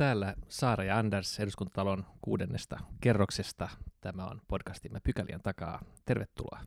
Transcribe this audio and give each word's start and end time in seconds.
Täällä 0.00 0.34
Saara 0.48 0.84
ja 0.84 0.98
Anders 0.98 1.40
eduskuntatalon 1.40 2.04
kuudennesta 2.22 2.78
kerroksesta. 3.00 3.68
Tämä 4.00 4.24
on 4.24 4.40
podcastimme 4.48 5.00
Pykälien 5.04 5.40
takaa. 5.42 5.82
Tervetuloa. 6.04 6.60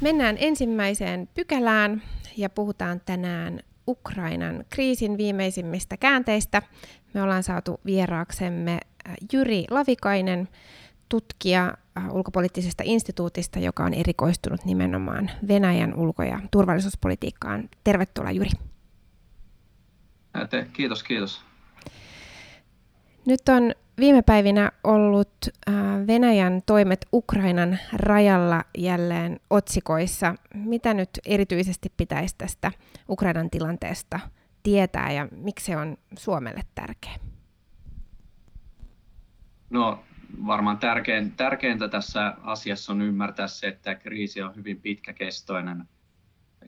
Mennään 0.00 0.36
ensimmäiseen 0.38 1.28
pykälään 1.34 2.02
ja 2.36 2.50
puhutaan 2.50 3.00
tänään 3.06 3.60
Ukrainan 3.88 4.64
kriisin 4.70 5.18
viimeisimmistä 5.18 5.96
käänteistä. 5.96 6.62
Me 7.14 7.22
ollaan 7.22 7.42
saatu 7.42 7.80
vieraaksemme 7.86 8.72
äh, 8.72 9.14
Jyri 9.32 9.64
Lavikainen, 9.70 10.48
tutkija 11.12 11.74
äh, 11.98 12.14
ulkopoliittisesta 12.14 12.82
instituutista, 12.86 13.58
joka 13.58 13.84
on 13.84 13.94
erikoistunut 13.94 14.64
nimenomaan 14.64 15.30
Venäjän 15.48 15.94
ulko- 15.94 16.22
ja 16.22 16.40
turvallisuuspolitiikkaan. 16.50 17.68
Tervetuloa 17.84 18.30
Jyri. 18.30 18.50
Kiitos, 20.72 21.02
kiitos. 21.02 21.40
Nyt 23.26 23.48
on 23.48 23.72
viime 23.98 24.22
päivinä 24.22 24.72
ollut 24.84 25.32
äh, 25.68 25.74
Venäjän 26.06 26.62
toimet 26.66 27.06
Ukrainan 27.12 27.78
rajalla 27.92 28.64
jälleen 28.78 29.40
otsikoissa. 29.50 30.34
Mitä 30.54 30.94
nyt 30.94 31.10
erityisesti 31.26 31.92
pitäisi 31.96 32.34
tästä 32.38 32.72
Ukrainan 33.08 33.50
tilanteesta 33.50 34.20
tietää 34.62 35.12
ja 35.12 35.28
miksi 35.30 35.66
se 35.66 35.76
on 35.76 35.96
Suomelle 36.18 36.60
tärkeä? 36.74 37.12
No 39.70 40.04
varmaan 40.46 40.78
tärkein, 40.78 41.32
tärkeintä 41.32 41.88
tässä 41.88 42.36
asiassa 42.42 42.92
on 42.92 43.02
ymmärtää 43.02 43.46
se, 43.46 43.68
että 43.68 43.94
kriisi 43.94 44.42
on 44.42 44.56
hyvin 44.56 44.80
pitkäkestoinen. 44.80 45.84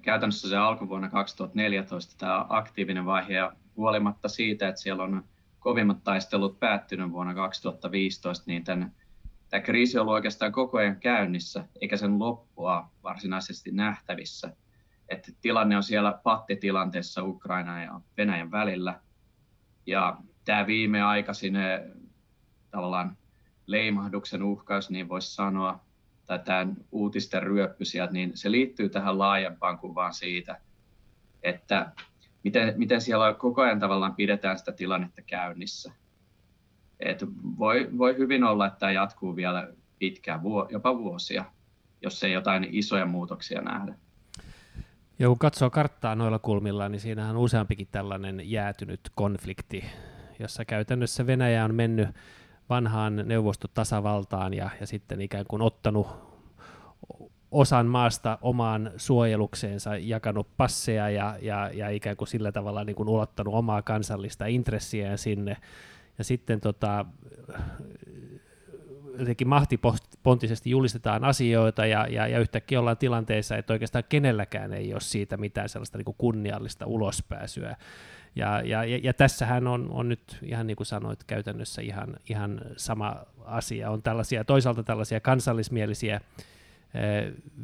Käytännössä 0.03 0.49
se 0.49 0.57
alkoi 0.57 0.89
vuonna 0.89 1.09
2014 1.09 2.15
tämä 2.19 2.47
aktiivinen 2.49 3.05
vaihe 3.05 3.33
ja 3.33 3.53
huolimatta 3.77 4.29
siitä, 4.29 4.69
että 4.69 4.81
siellä 4.81 5.03
on 5.03 5.25
kovimmat 5.59 6.05
taistelut 6.05 6.61
päättynyt 6.61 7.13
vuonna 7.13 7.35
2015, 7.35 8.45
niin 8.47 8.65
tämän, 8.65 8.93
tämä 9.51 9.61
kriisi 9.61 9.99
on 9.99 10.03
ollut 10.03 10.15
oikeastaan 10.15 10.53
koko 10.53 10.79
ajan 10.79 10.97
käynnissä, 10.97 11.65
eikä 11.81 11.97
sen 11.97 12.19
loppua 12.19 12.91
varsinaisesti 13.03 13.71
nähtävissä. 13.71 14.57
Että 15.09 15.33
tilanne 15.41 15.77
on 15.77 15.83
siellä 15.83 16.21
pattitilanteessa 16.23 17.23
Ukraina 17.25 17.83
ja 17.83 18.01
Venäjän 18.17 18.51
välillä. 18.51 19.01
Ja 19.87 20.17
tämä 20.45 20.67
viimeaikaisin 20.67 21.55
tavallaan 22.71 23.17
leimahduksen 23.67 24.43
uhkaus, 24.43 24.91
niin 24.91 25.09
voisi 25.09 25.35
sanoa, 25.35 25.81
tai 26.27 26.39
tämän 26.39 26.77
uutisten 26.93 27.43
ryöppy 27.43 27.85
sieltä, 27.85 28.13
niin 28.13 28.33
se 28.35 28.51
liittyy 28.51 28.89
tähän 28.89 29.19
laajempaan 29.19 29.79
kuvaan 29.79 30.15
siitä, 30.15 30.61
että 31.43 31.93
miten, 32.45 32.75
miten 32.77 33.01
siellä 33.01 33.35
koko 33.35 33.63
ajan 33.63 33.81
tavallaan 33.81 34.15
pidetään 34.15 34.59
sitä 34.59 34.73
tilannetta 34.73 35.23
käynnissä. 35.23 35.93
Et 37.01 37.25
voi, 37.59 37.89
voi 37.99 38.17
hyvin 38.19 38.45
olla, 38.45 38.67
että 38.67 38.79
tämä 38.79 38.93
jatkuu 38.93 39.37
vielä 39.37 39.69
pitkään, 39.99 40.41
jopa 40.71 40.99
vuosia, 40.99 41.45
jos 42.03 42.25
ei 42.25 42.33
jotain 42.33 42.69
isoja 42.71 43.07
muutoksia 43.07 43.61
nähdä. 43.61 43.95
Ja 45.19 45.29
kun 45.29 45.39
katsoo 45.39 45.71
karttaa 45.71 46.15
noilla 46.15 46.39
kulmilla, 46.39 46.89
niin 46.89 47.01
siinähän 47.01 47.37
on 47.37 47.43
useampikin 47.43 47.89
tällainen 47.93 48.51
jäätynyt 48.51 49.01
konflikti, 49.15 49.85
jossa 50.39 50.65
käytännössä 50.65 51.27
Venäjä 51.27 51.65
on 51.65 51.75
mennyt 51.75 52.09
vanhaan 52.71 53.23
neuvostotasavaltaan 53.25 54.55
ja, 54.55 54.71
ja 54.81 54.87
sitten 54.87 55.21
ikään 55.21 55.45
kuin 55.49 55.63
ottanut 55.63 56.07
osan 57.51 57.87
maasta 57.87 58.39
omaan 58.43 58.91
suojelukseensa, 58.97 59.97
jakanut 59.97 60.49
passeja 60.57 61.11
ja, 61.11 61.37
ja, 61.43 61.71
ja 61.75 61.89
ikään 61.89 62.17
kuin 62.17 62.29
sillä 62.29 62.53
tavalla 62.53 62.85
niin 62.85 62.97
kuin 62.97 63.09
ulottanut 63.09 63.55
omaa 63.55 63.83
kansallista 63.83 64.47
intressiään 64.47 65.19
sinne. 65.19 65.57
Ja 66.19 66.25
sitten 66.25 66.61
tota, 66.61 67.05
jotenkin 69.19 69.49
mahtipontisesti 69.49 70.71
julistetaan 70.71 71.25
asioita 71.25 71.87
ja, 71.87 72.07
ja, 72.07 72.27
ja 72.27 72.39
yhtäkkiä 72.39 72.81
ollaan 72.81 72.97
tilanteessa, 72.97 73.57
että 73.57 73.73
oikeastaan 73.73 74.05
kenelläkään 74.09 74.73
ei 74.73 74.93
ole 74.93 75.01
siitä 75.01 75.37
mitään 75.37 75.69
sellaista 75.69 75.99
niin 75.99 76.05
kuin 76.05 76.17
kunniallista 76.19 76.87
ulospääsyä. 76.87 77.77
Ja, 78.37 78.61
ja, 78.61 78.85
ja, 78.85 79.01
ja 79.03 79.15
tässähän 79.15 79.67
on, 79.67 79.91
on 79.91 80.09
nyt 80.09 80.39
ihan 80.43 80.67
niin 80.67 80.77
kuin 80.77 80.87
sanoit 80.87 81.25
käytännössä 81.25 81.83
ihan, 81.83 82.17
ihan 82.29 82.61
sama 82.77 83.17
asia. 83.45 83.91
On 83.91 84.03
tällaisia, 84.03 84.45
toisaalta 84.45 84.83
tällaisia 84.83 85.21
kansallismielisiä 85.21 86.21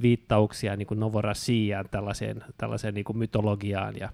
viittauksia 0.02 0.76
niin 0.76 0.86
kuin 0.86 1.00
Novorasiaan, 1.00 1.84
tällaiseen, 1.90 2.44
tällaiseen 2.58 2.94
niin 2.94 3.04
kuin 3.04 3.18
mytologiaan 3.18 3.94
ja, 4.00 4.08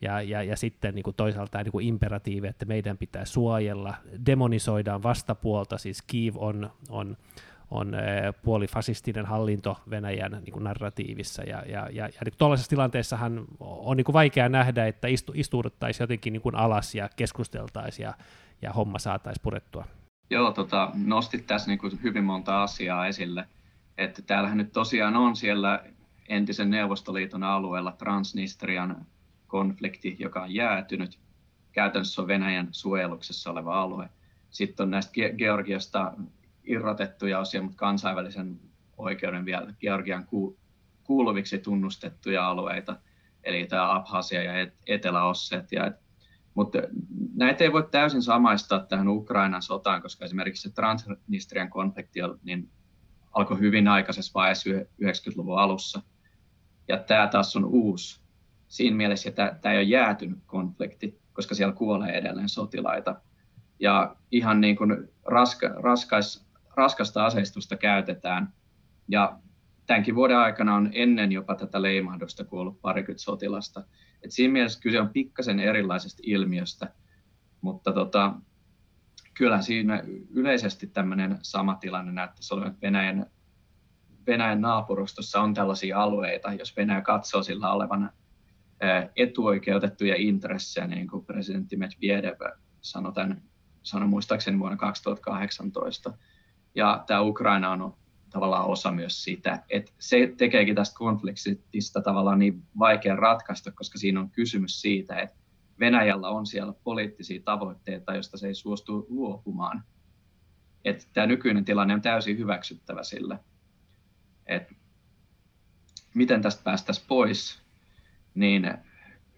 ja, 0.00 0.22
ja, 0.22 0.42
ja 0.42 0.56
sitten 0.56 0.94
niin 0.94 1.02
kuin 1.02 1.16
toisaalta 1.16 1.62
niin 1.62 1.72
kuin 1.72 1.86
imperatiivi, 1.86 2.46
että 2.46 2.64
meidän 2.64 2.98
pitää 2.98 3.24
suojella, 3.24 3.94
demonisoidaan 4.26 5.02
vastapuolta, 5.02 5.78
siis 5.78 6.02
Kiev 6.02 6.34
on, 6.36 6.70
on 6.88 7.16
on 7.72 7.92
puolifasistinen 8.42 9.26
hallinto 9.26 9.76
Venäjän 9.90 10.32
niin 10.32 10.52
kuin 10.52 10.64
narratiivissa. 10.64 11.42
Ja, 11.42 11.62
ja, 11.66 11.88
ja, 11.92 12.06
ja 12.06 12.20
niin 12.24 12.34
tuollaisessa 12.38 12.70
tilanteessahan 12.70 13.44
on 13.60 13.96
niin 13.96 14.04
kuin 14.04 14.12
vaikea 14.12 14.48
nähdä, 14.48 14.86
että 14.86 15.08
istu, 15.08 15.32
istuuduttaisiin 15.34 16.04
jotenkin 16.04 16.32
niin 16.32 16.40
kuin 16.40 16.54
alas 16.54 16.94
ja 16.94 17.08
keskusteltaisiin 17.16 18.04
ja, 18.04 18.14
ja 18.62 18.72
homma 18.72 18.98
saataisiin 18.98 19.42
purettua. 19.42 19.84
Joo, 20.30 20.52
tota, 20.52 20.90
nostit 20.94 21.46
tässä 21.46 21.68
niin 21.68 21.78
kuin 21.78 22.02
hyvin 22.02 22.24
monta 22.24 22.62
asiaa 22.62 23.06
esille. 23.06 23.48
Että 23.98 24.22
täällähän 24.22 24.58
nyt 24.58 24.72
tosiaan 24.72 25.16
on 25.16 25.36
siellä 25.36 25.84
entisen 26.28 26.70
Neuvostoliiton 26.70 27.42
alueella 27.42 27.92
Transnistrian 27.92 29.06
konflikti, 29.46 30.16
joka 30.18 30.42
on 30.42 30.54
jäätynyt. 30.54 31.18
Käytännössä 31.72 32.22
on 32.22 32.28
Venäjän 32.28 32.68
suojeluksessa 32.70 33.50
oleva 33.50 33.82
alue. 33.82 34.08
Sitten 34.50 34.84
on 34.84 34.90
näistä 34.90 35.12
Georgiasta 35.38 36.12
irrotettuja 36.64 37.38
osia, 37.38 37.62
mutta 37.62 37.76
kansainvälisen 37.76 38.60
oikeuden 38.96 39.44
vielä 39.44 39.74
Georgian 39.80 40.26
kuuluviksi 41.04 41.58
tunnustettuja 41.58 42.48
alueita, 42.48 42.96
eli 43.44 43.66
tämä 43.66 43.94
Abhasia 43.94 44.42
ja 44.42 44.70
Etelä-Ossetia. 44.86 45.92
Mutta 46.54 46.78
näitä 47.34 47.64
ei 47.64 47.72
voi 47.72 47.88
täysin 47.90 48.22
samaistaa 48.22 48.80
tähän 48.80 49.08
Ukrainan 49.08 49.62
sotaan, 49.62 50.02
koska 50.02 50.24
esimerkiksi 50.24 50.68
se 50.68 50.74
Transnistrian 50.74 51.70
konflikti 51.70 52.20
niin 52.42 52.70
alkoi 53.32 53.58
hyvin 53.58 53.88
aikaisessa 53.88 54.34
vaiheessa 54.34 54.70
90-luvun 54.70 55.58
alussa. 55.58 56.02
Ja 56.88 56.98
tämä 56.98 57.26
taas 57.26 57.56
on 57.56 57.64
uusi 57.64 58.22
siinä 58.68 58.96
mielessä, 58.96 59.30
tämä 59.30 59.72
ei 59.72 59.78
ole 59.78 59.82
jäätynyt 59.82 60.38
konflikti, 60.46 61.20
koska 61.32 61.54
siellä 61.54 61.74
kuolee 61.74 62.12
edelleen 62.12 62.48
sotilaita. 62.48 63.20
Ja 63.80 64.16
ihan 64.30 64.60
niin 64.60 64.76
kuin 64.76 65.08
raska, 65.24 65.68
raskais 65.68 66.46
raskasta 66.76 67.26
aseistusta 67.26 67.76
käytetään. 67.76 68.52
Ja 69.08 69.38
tämänkin 69.86 70.14
vuoden 70.14 70.38
aikana 70.38 70.74
on 70.74 70.90
ennen 70.92 71.32
jopa 71.32 71.54
tätä 71.54 71.82
leimahdusta 71.82 72.44
kuollut 72.44 72.80
parikymmentä 72.80 73.22
sotilasta. 73.22 73.84
Et 74.24 74.30
siinä 74.30 74.52
mielessä 74.52 74.80
kyse 74.80 75.00
on 75.00 75.08
pikkasen 75.08 75.60
erilaisesta 75.60 76.22
ilmiöstä, 76.26 76.92
mutta 77.60 77.92
tota, 77.92 78.34
kyllä 79.34 79.62
siinä 79.62 80.02
yleisesti 80.30 80.86
tämmöinen 80.86 81.38
sama 81.42 81.74
tilanne 81.74 82.12
näyttäisi 82.12 82.54
olevan, 82.54 82.70
että 82.70 82.80
Venäjän, 82.82 83.26
Venäjän 84.26 84.60
naapurustossa 84.60 85.40
on 85.40 85.54
tällaisia 85.54 86.02
alueita, 86.02 86.52
jos 86.52 86.76
Venäjä 86.76 87.00
katsoo 87.00 87.42
sillä 87.42 87.72
olevan 87.72 88.10
etuoikeutettuja 89.16 90.14
intressejä, 90.18 90.86
niin 90.86 91.08
kuin 91.08 91.24
presidentti 91.24 91.76
Medvedev 91.76 92.40
sanoi, 92.80 93.12
tämän, 93.12 93.42
sanoi 93.82 94.08
muistaakseni 94.08 94.58
vuonna 94.58 94.76
2018, 94.76 96.12
ja 96.74 97.04
tämä 97.06 97.20
Ukraina 97.20 97.70
on 97.70 97.94
tavallaan 98.30 98.66
osa 98.66 98.92
myös 98.92 99.24
sitä, 99.24 99.62
että 99.70 99.92
se 99.98 100.34
tekeekin 100.36 100.74
tästä 100.74 100.98
konfliktista 100.98 102.02
tavallaan 102.02 102.38
niin 102.38 102.62
vaikea 102.78 103.16
ratkaista, 103.16 103.72
koska 103.72 103.98
siinä 103.98 104.20
on 104.20 104.30
kysymys 104.30 104.80
siitä, 104.80 105.20
että 105.20 105.42
Venäjällä 105.80 106.28
on 106.28 106.46
siellä 106.46 106.72
poliittisia 106.84 107.42
tavoitteita, 107.44 108.14
joista 108.14 108.38
se 108.38 108.46
ei 108.46 108.54
suostu 108.54 109.06
luopumaan. 109.08 109.84
Että 110.84 111.04
tämä 111.12 111.26
nykyinen 111.26 111.64
tilanne 111.64 111.94
on 111.94 112.02
täysin 112.02 112.38
hyväksyttävä 112.38 113.02
sille. 113.02 113.38
että 114.46 114.74
miten 116.14 116.42
tästä 116.42 116.62
päästäisiin 116.64 117.06
pois, 117.08 117.62
niin 118.34 118.74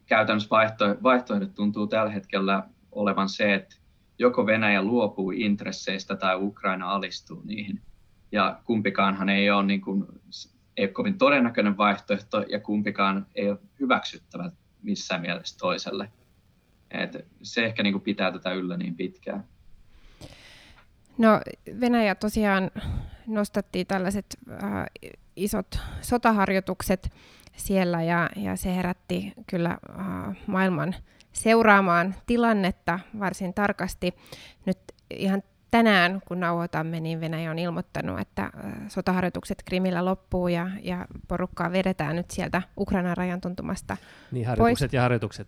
käytännössä 0.06 0.50
vaihtoehdot 1.02 1.54
tuntuu 1.54 1.86
tällä 1.86 2.10
hetkellä 2.10 2.62
olevan 2.92 3.28
se, 3.28 3.54
että 3.54 3.76
joko 4.18 4.46
Venäjä 4.46 4.82
luopuu 4.82 5.30
intresseistä 5.30 6.16
tai 6.16 6.36
Ukraina 6.36 6.90
alistuu 6.90 7.42
niihin. 7.44 7.80
Ja 8.32 8.60
kumpikaanhan 8.64 9.28
ei 9.28 9.50
ole, 9.50 9.66
niin 9.66 9.80
kuin, 9.80 10.06
ei 10.76 10.84
ole 10.84 10.92
kovin 10.92 11.18
todennäköinen 11.18 11.76
vaihtoehto 11.76 12.44
ja 12.48 12.60
kumpikaan 12.60 13.26
ei 13.34 13.50
ole 13.50 13.58
hyväksyttävä 13.80 14.50
missään 14.82 15.20
mielessä 15.20 15.58
toiselle. 15.58 16.12
Et 16.90 17.26
se 17.42 17.64
ehkä 17.64 17.82
niin 17.82 17.92
kuin 17.92 18.02
pitää 18.02 18.32
tätä 18.32 18.52
yllä 18.52 18.76
niin 18.76 18.94
pitkään. 18.94 19.44
No 21.18 21.40
Venäjä 21.80 22.14
tosiaan 22.14 22.70
nostattiin 23.26 23.86
tällaiset 23.86 24.26
äh, 24.50 24.84
isot 25.36 25.78
sotaharjoitukset 26.00 27.12
siellä 27.56 28.02
ja, 28.02 28.30
ja 28.36 28.56
se 28.56 28.76
herätti 28.76 29.32
kyllä 29.46 29.70
äh, 29.70 30.36
maailman 30.46 30.94
seuraamaan 31.34 32.14
tilannetta 32.26 33.00
varsin 33.18 33.54
tarkasti. 33.54 34.14
Nyt 34.66 34.78
ihan 35.10 35.42
tänään, 35.70 36.22
kun 36.28 36.40
nauhoitamme, 36.40 37.00
niin 37.00 37.20
Venäjä 37.20 37.50
on 37.50 37.58
ilmoittanut, 37.58 38.20
että 38.20 38.50
sotaharjoitukset 38.88 39.62
Krimillä 39.64 40.04
loppuu 40.04 40.48
ja, 40.48 40.70
ja 40.82 41.06
porukkaa 41.28 41.72
vedetään 41.72 42.16
nyt 42.16 42.30
sieltä 42.30 42.62
Ukrainan 42.78 43.16
rajan 43.16 43.40
tuntumasta 43.40 43.96
Niin, 44.32 44.46
harjoitukset 44.46 44.88
pois. 44.88 44.94
ja 44.94 45.02
harjoitukset. 45.02 45.46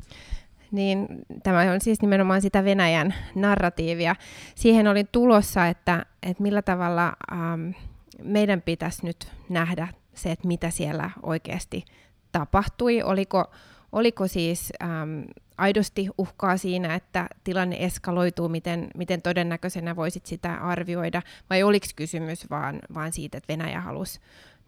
Niin 0.71 1.07
tämä 1.43 1.73
on 1.73 1.81
siis 1.81 2.03
nimenomaan 2.03 2.43
sitä 2.43 2.65
Venäjän 2.65 3.15
narratiivia. 3.35 4.17
Siihen 4.55 4.89
oli 4.89 5.05
tulossa, 5.13 5.67
että, 5.67 6.07
että 6.23 6.43
millä 6.43 6.63
tavalla 6.63 7.13
ähm, 7.33 7.71
meidän 8.23 8.63
pitäisi 8.63 9.07
nyt 9.07 9.33
nähdä 9.49 9.89
se, 10.15 10.33
että 10.33 10.49
mitä 10.49 10.71
siellä 10.71 11.11
oikeasti 11.23 11.85
tapahtui. 12.33 13.03
Oliko, 13.03 13.51
oliko 13.93 14.29
siis 14.29 14.73
ähm, 14.83 15.21
aidosti 15.59 16.09
uhkaa 16.19 16.57
siinä, 16.57 16.95
että 16.95 17.27
tilanne 17.45 17.77
eskaloituu, 17.81 18.49
miten, 18.49 18.89
miten 18.95 19.23
todennäköisenä 19.23 19.97
voisit 19.97 20.27
sitä 20.27 20.55
arvioida, 20.55 21.23
vai 21.51 21.63
oliko 21.63 21.87
kysymys 21.97 22.51
vaan, 22.51 22.79
vaan 22.95 23.13
siitä, 23.13 23.39
että 23.39 23.53
Venäjä 23.53 23.81
halusi 23.81 24.21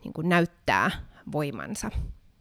niin 0.05 0.13
kuin 0.13 0.29
näyttää 0.29 0.91
voimansa? 1.33 1.91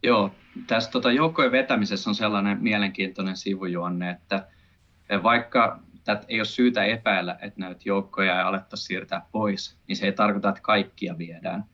Joo, 0.02 0.30
tässä 0.66 0.90
tota, 0.90 1.12
joukkojen 1.12 1.52
vetämisessä 1.52 2.10
on 2.10 2.14
sellainen 2.14 2.58
mielenkiintoinen 2.60 3.36
sivujuonne, 3.36 4.10
että 4.10 4.46
vaikka 5.22 5.80
tätä 6.04 6.24
ei 6.28 6.40
ole 6.40 6.44
syytä 6.44 6.84
epäillä, 6.84 7.38
että 7.42 7.60
näitä 7.60 7.80
joukkoja 7.84 8.36
ei 8.36 8.42
alettaisiin 8.42 8.86
siirtää 8.86 9.22
pois, 9.32 9.76
niin 9.88 9.96
se 9.96 10.06
ei 10.06 10.12
tarkoita, 10.12 10.48
että 10.48 10.60
kaikkia 10.62 11.18
viedään, 11.18 11.64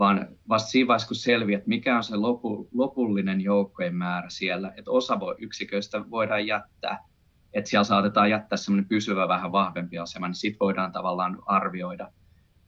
vaan 0.00 0.28
vasta 0.48 0.70
siinä 0.70 0.88
vaiheessa, 0.88 1.08
kun 1.08 1.16
selviää, 1.16 1.58
että 1.58 1.68
mikä 1.68 1.96
on 1.96 2.04
se 2.04 2.16
lopu, 2.16 2.68
lopullinen 2.74 3.40
joukkojen 3.40 3.94
määrä 3.94 4.30
siellä, 4.30 4.72
että 4.76 4.90
osa 4.90 5.20
voi, 5.20 5.36
yksiköistä 5.38 6.10
voidaan 6.10 6.46
jättää, 6.46 7.04
että 7.52 7.70
siellä 7.70 7.84
saatetaan 7.84 8.30
jättää 8.30 8.56
semmoinen 8.56 8.88
pysyvä 8.88 9.28
vähän 9.28 9.52
vahvempi 9.52 9.98
asema, 9.98 10.28
niin 10.28 10.34
sitten 10.34 10.60
voidaan 10.60 10.92
tavallaan 10.92 11.38
arvioida, 11.46 12.12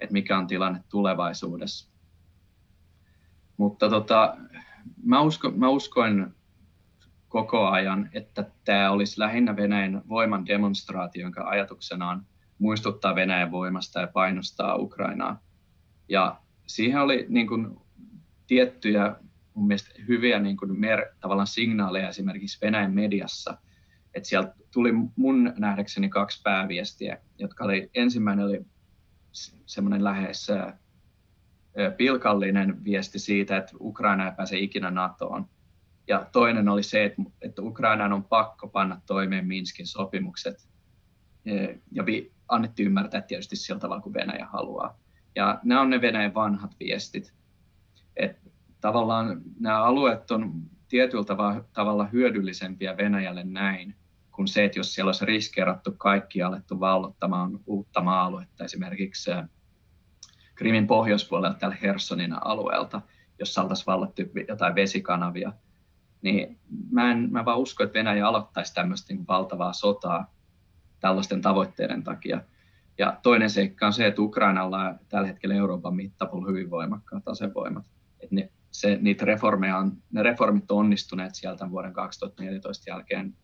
että 0.00 0.12
mikä 0.12 0.38
on 0.38 0.46
tilanne 0.46 0.80
tulevaisuudessa. 0.88 1.92
Mutta 3.56 3.90
tota, 3.90 4.36
mä, 5.04 5.20
usko, 5.20 5.50
mä 5.50 5.68
uskoin 5.68 6.26
koko 7.28 7.66
ajan, 7.68 8.10
että 8.12 8.50
tämä 8.64 8.90
olisi 8.90 9.20
lähinnä 9.20 9.56
Venäjän 9.56 10.02
voiman 10.08 10.46
demonstraatio, 10.46 11.22
jonka 11.22 11.44
ajatuksena 11.48 12.10
on 12.10 12.22
muistuttaa 12.58 13.14
Venäjän 13.14 13.50
voimasta 13.50 14.00
ja 14.00 14.06
painostaa 14.06 14.76
Ukrainaa. 14.76 15.40
Ja 16.08 16.41
siihen 16.74 17.00
oli 17.00 17.26
niin 17.28 17.48
kuin, 17.48 17.76
tiettyjä 18.46 19.16
mun 19.54 19.66
mielestä 19.66 19.90
hyviä 20.08 20.38
niin 20.38 20.56
kuin, 20.56 20.80
mer- 20.80 21.14
tavallaan 21.20 21.46
signaaleja 21.46 22.08
esimerkiksi 22.08 22.58
Venäjän 22.62 22.94
mediassa. 22.94 23.58
Että 24.14 24.28
sieltä 24.28 24.54
tuli 24.72 24.92
mun 25.16 25.52
nähdäkseni 25.58 26.08
kaksi 26.08 26.40
pääviestiä, 26.44 27.18
jotka 27.38 27.64
oli, 27.64 27.90
ensimmäinen 27.94 28.46
oli 28.46 28.66
semmoinen 29.66 30.04
lähes 30.04 30.48
pilkallinen 31.96 32.84
viesti 32.84 33.18
siitä, 33.18 33.56
että 33.56 33.72
Ukraina 33.80 34.26
ei 34.26 34.36
pääse 34.36 34.58
ikinä 34.58 34.90
NATOon. 34.90 35.46
Ja 36.08 36.26
toinen 36.32 36.68
oli 36.68 36.82
se, 36.82 37.04
että, 37.40 37.62
Ukrainaan 37.62 38.12
on 38.12 38.24
pakko 38.24 38.68
panna 38.68 39.00
toimeen 39.06 39.46
Minskin 39.46 39.86
sopimukset. 39.86 40.68
Ja 41.92 42.04
annettiin 42.48 42.86
ymmärtää 42.86 43.20
tietysti 43.20 43.56
sillä 43.56 43.80
tavalla, 43.80 44.02
kuin 44.02 44.14
Venäjä 44.14 44.46
haluaa. 44.52 45.01
Ja 45.36 45.60
nämä 45.62 45.80
on 45.80 45.90
ne 45.90 46.00
Venäjän 46.00 46.34
vanhat 46.34 46.76
viestit. 46.80 47.34
Että 48.16 48.50
tavallaan 48.80 49.42
nämä 49.60 49.82
alueet 49.82 50.30
on 50.30 50.62
tietyllä 50.88 51.24
tavalla 51.72 52.04
hyödyllisempiä 52.04 52.96
Venäjälle 52.96 53.44
näin, 53.44 53.94
kuin 54.30 54.48
se, 54.48 54.64
että 54.64 54.78
jos 54.78 54.94
siellä 54.94 55.08
olisi 55.08 55.24
riskeerattu 55.24 55.92
kaikki 55.92 56.38
ja 56.38 56.46
alettu 56.46 56.80
vallottamaan 56.80 57.60
uutta 57.66 58.00
maa-aluetta, 58.00 58.64
esimerkiksi 58.64 59.30
Krimin 60.54 60.86
pohjoispuolelta 60.86 61.58
täällä 61.58 61.76
Hersonin 61.82 62.46
alueelta, 62.46 63.00
jossa 63.38 63.62
oltaisiin 63.62 63.86
vallattu 63.86 64.22
jotain 64.48 64.74
vesikanavia, 64.74 65.52
niin 66.22 66.58
mä 66.90 67.10
en 67.10 67.28
mä 67.32 67.44
vaan 67.44 67.58
usko, 67.58 67.84
että 67.84 67.98
Venäjä 67.98 68.28
aloittaisi 68.28 68.74
tämmöistä 68.74 69.14
niin 69.14 69.26
valtavaa 69.28 69.72
sotaa 69.72 70.34
tällaisten 71.00 71.42
tavoitteiden 71.42 72.02
takia. 72.02 72.40
Ja 72.98 73.18
toinen 73.22 73.50
seikka 73.50 73.86
on 73.86 73.92
se, 73.92 74.06
että 74.06 74.22
Ukrainalla 74.22 74.88
on 74.88 74.98
tällä 75.08 75.26
hetkellä 75.26 75.54
Euroopan 75.54 75.96
mittapuolella 75.96 76.50
hyvin 76.50 76.70
voimakkaat 76.70 77.28
asevoimat. 77.28 77.84
Että 78.20 78.34
ne, 78.34 78.50
se, 78.70 78.98
niitä 79.00 79.24
reformeja 79.24 79.78
on, 79.78 79.92
ne 80.12 80.22
reformit 80.22 80.70
on 80.70 80.78
onnistuneet 80.78 81.34
sieltä 81.34 81.70
vuoden 81.70 81.92
2014 81.92 82.90
jälkeen 82.90 83.34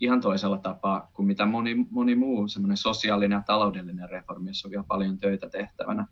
ihan 0.00 0.20
toisella 0.20 0.58
tapaa 0.58 1.10
kuin 1.12 1.26
mitä 1.26 1.46
moni, 1.46 1.86
moni 1.90 2.14
muu 2.14 2.48
semmoinen 2.48 2.76
sosiaalinen 2.76 3.36
ja 3.36 3.42
taloudellinen 3.46 4.10
reformi, 4.10 4.50
jossa 4.50 4.68
on 4.68 4.70
vielä 4.70 4.84
paljon 4.88 5.18
töitä 5.18 5.48
tehtävänä. 5.48 6.06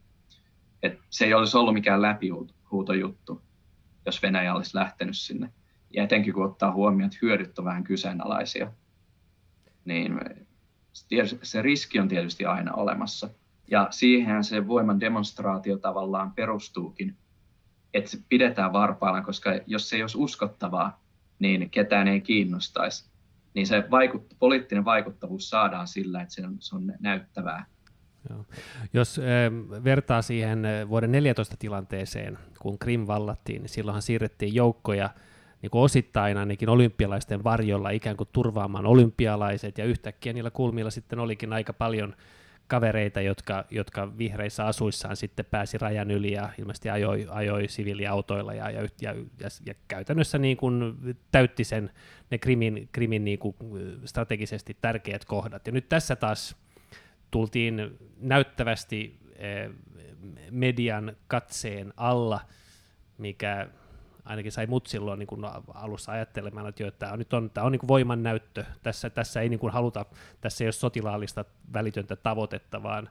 Et 0.83 0.99
se 1.11 1.25
ei 1.25 1.35
olisi 1.35 1.57
ollut 1.57 1.75
mikään 1.75 2.03
läpihuutojuttu, 2.03 3.43
jos 4.07 4.23
Venäjä 4.23 4.55
olisi 4.55 4.77
lähtenyt 4.77 5.17
sinne. 5.19 5.53
Ja 5.91 6.05
etenkin 6.05 6.35
kun 6.35 6.45
ottaa 6.45 6.73
huomioon, 6.73 7.07
että 7.07 7.19
hyödyt 7.23 7.59
on 7.59 7.65
vähän 7.65 7.85
kyseenalaisia, 7.85 8.73
niin 9.85 10.21
se 11.43 11.63
riski 11.63 12.01
on 12.01 12.09
tietysti 12.09 12.45
aina 12.45 12.73
olemassa. 12.73 13.31
Ja 13.71 13.89
siihen 13.91 14.45
se 14.45 14.69
voiman 14.69 15.01
demonstraatio 15.01 15.79
tavallaan 15.79 16.33
perustuukin, 16.33 17.17
että 17.95 18.11
se 18.11 18.19
pidetään 18.29 18.73
varpailla, 18.73 19.23
koska 19.23 19.51
jos 19.67 19.89
se 19.89 19.97
ei 19.97 20.03
olisi 20.03 20.19
uskottavaa, 20.19 21.03
niin 21.39 21.71
ketään 21.71 22.09
ei 22.09 22.21
kiinnostaisi. 22.21 23.11
Niin 23.55 23.67
se 23.67 23.85
vaikut, 23.91 24.37
poliittinen 24.39 24.85
vaikuttavuus 24.85 25.51
saadaan 25.51 25.89
sillä, 25.89 26.23
että 26.23 26.35
se 26.35 26.47
on, 26.47 26.57
se 26.61 26.77
on 26.77 26.93
näyttävää 27.01 27.67
Joo. 28.29 28.45
Jos 28.93 29.19
äh, 29.19 29.25
vertaa 29.85 30.23
siihen 30.23 30.63
vuoden 30.89 31.13
14 31.13 31.57
tilanteeseen, 31.59 32.39
kun 32.59 32.79
Krim 32.79 33.07
vallattiin, 33.07 33.63
niin 33.63 33.69
silloinhan 33.69 34.03
siirrettiin 34.03 34.55
joukkoja 34.55 35.11
niin 35.62 35.71
kuin 35.71 35.83
osittain 35.83 36.37
ainakin 36.37 36.69
olympialaisten 36.69 37.45
varjolla 37.45 37.91
ikään 37.91 38.17
kuin 38.17 38.29
turvaamaan 38.33 38.87
olympialaiset, 38.87 39.79
ja 39.79 39.85
yhtäkkiä 39.85 40.33
niillä 40.33 40.51
kulmilla 40.51 40.91
sitten 40.91 41.19
olikin 41.19 41.53
aika 41.53 41.73
paljon 41.73 42.15
kavereita, 42.71 43.21
jotka, 43.21 43.65
jotka 43.71 44.19
vihreissä 44.19 44.67
asuissaan 44.67 45.17
sitten 45.17 45.45
pääsi 45.45 45.79
rajan 45.79 46.11
yli 46.11 46.33
ja 46.33 46.51
ilmeisesti 46.59 46.91
ajoi, 46.91 47.27
ajoi 47.31 47.69
siviiliautoilla 47.69 48.55
ja, 48.55 48.70
ja, 48.70 48.81
ja, 49.01 49.15
ja, 49.15 49.49
ja 49.67 49.75
käytännössä 49.89 50.39
niin 50.39 50.56
kuin 50.56 50.94
täytti 51.32 51.65
sen 51.65 51.91
ne 52.31 52.39
Krimin, 52.39 52.89
Krimin 52.93 53.25
niin 53.25 53.39
kuin 53.39 53.56
strategisesti 54.05 54.77
tärkeät 54.81 55.25
kohdat. 55.25 55.67
Ja 55.67 55.73
nyt 55.73 55.89
tässä 55.89 56.17
taas 56.17 56.56
tultiin 57.31 57.99
näyttävästi 58.20 59.19
eh, 59.37 59.70
median 60.51 61.17
katseen 61.27 61.93
alla, 61.96 62.41
mikä 63.19 63.69
ainakin 64.31 64.53
sai 64.53 64.67
mut 64.67 64.87
silloin 64.87 65.19
niin 65.19 65.27
kuin 65.27 65.43
alussa 65.75 66.13
ajattelemaan, 66.13 66.67
että, 66.67 66.82
jo, 66.82 66.89
että 66.89 66.99
tämä 66.99 67.13
on, 67.13 67.19
nyt 67.19 67.32
on, 67.32 67.51
tämä 67.51 67.67
on 67.67 67.72
niin 67.72 67.89
voiman 67.89 68.22
näyttö. 68.22 68.65
Tässä, 68.82 69.10
tässä 69.10 69.41
ei 69.41 69.49
niin 69.49 69.60
kuin 69.60 69.72
haluta, 69.72 70.05
tässä 70.41 70.65
ei 70.65 70.67
ole 70.67 70.72
sotilaallista 70.72 71.44
välitöntä 71.72 72.17
tavoitetta, 72.17 72.82
vaan 72.82 73.08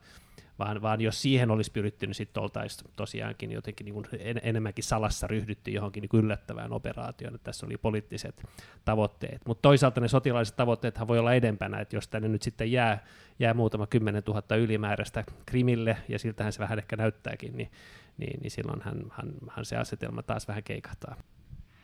vaan, 0.59 0.81
vaan 0.81 1.01
jos 1.01 1.21
siihen 1.21 1.51
olisi 1.51 1.71
pyritty, 1.71 2.07
niin 2.07 2.15
sitten 2.15 2.43
oltaisiin 2.43 2.91
tosiaankin 2.95 3.51
jotenkin 3.51 3.85
niin 3.85 3.93
kuin 3.93 4.05
en, 4.19 4.39
enemmänkin 4.43 4.83
salassa 4.83 5.27
ryhdytty 5.27 5.71
johonkin 5.71 6.01
niin 6.01 6.23
yllättävään 6.23 6.73
operaatioon, 6.73 7.35
että 7.35 7.45
tässä 7.45 7.65
oli 7.65 7.77
poliittiset 7.77 8.43
tavoitteet. 8.85 9.41
Mutta 9.45 9.61
toisaalta 9.61 10.01
ne 10.01 10.07
sotilaalliset 10.07 10.55
tavoitteethan 10.55 11.07
voi 11.07 11.19
olla 11.19 11.33
edempänä, 11.33 11.79
että 11.79 11.95
jos 11.95 12.07
tänne 12.07 12.27
nyt 12.27 12.41
sitten 12.41 12.71
jää, 12.71 13.05
jää 13.39 13.53
muutama 13.53 13.87
kymmenen 13.87 14.23
tuhatta 14.23 14.55
ylimääräistä 14.55 15.23
Krimille, 15.45 15.97
ja 16.07 16.19
siltähän 16.19 16.53
se 16.53 16.59
vähän 16.59 16.79
ehkä 16.79 16.95
näyttääkin, 16.95 17.57
niin, 17.57 17.71
niin, 18.19 18.39
niin 18.41 18.51
silloinhan 18.51 19.03
hän, 19.11 19.33
hän 19.49 19.65
se 19.65 19.77
asetelma 19.77 20.23
taas 20.23 20.47
vähän 20.47 20.63
keikahtaa. 20.63 21.15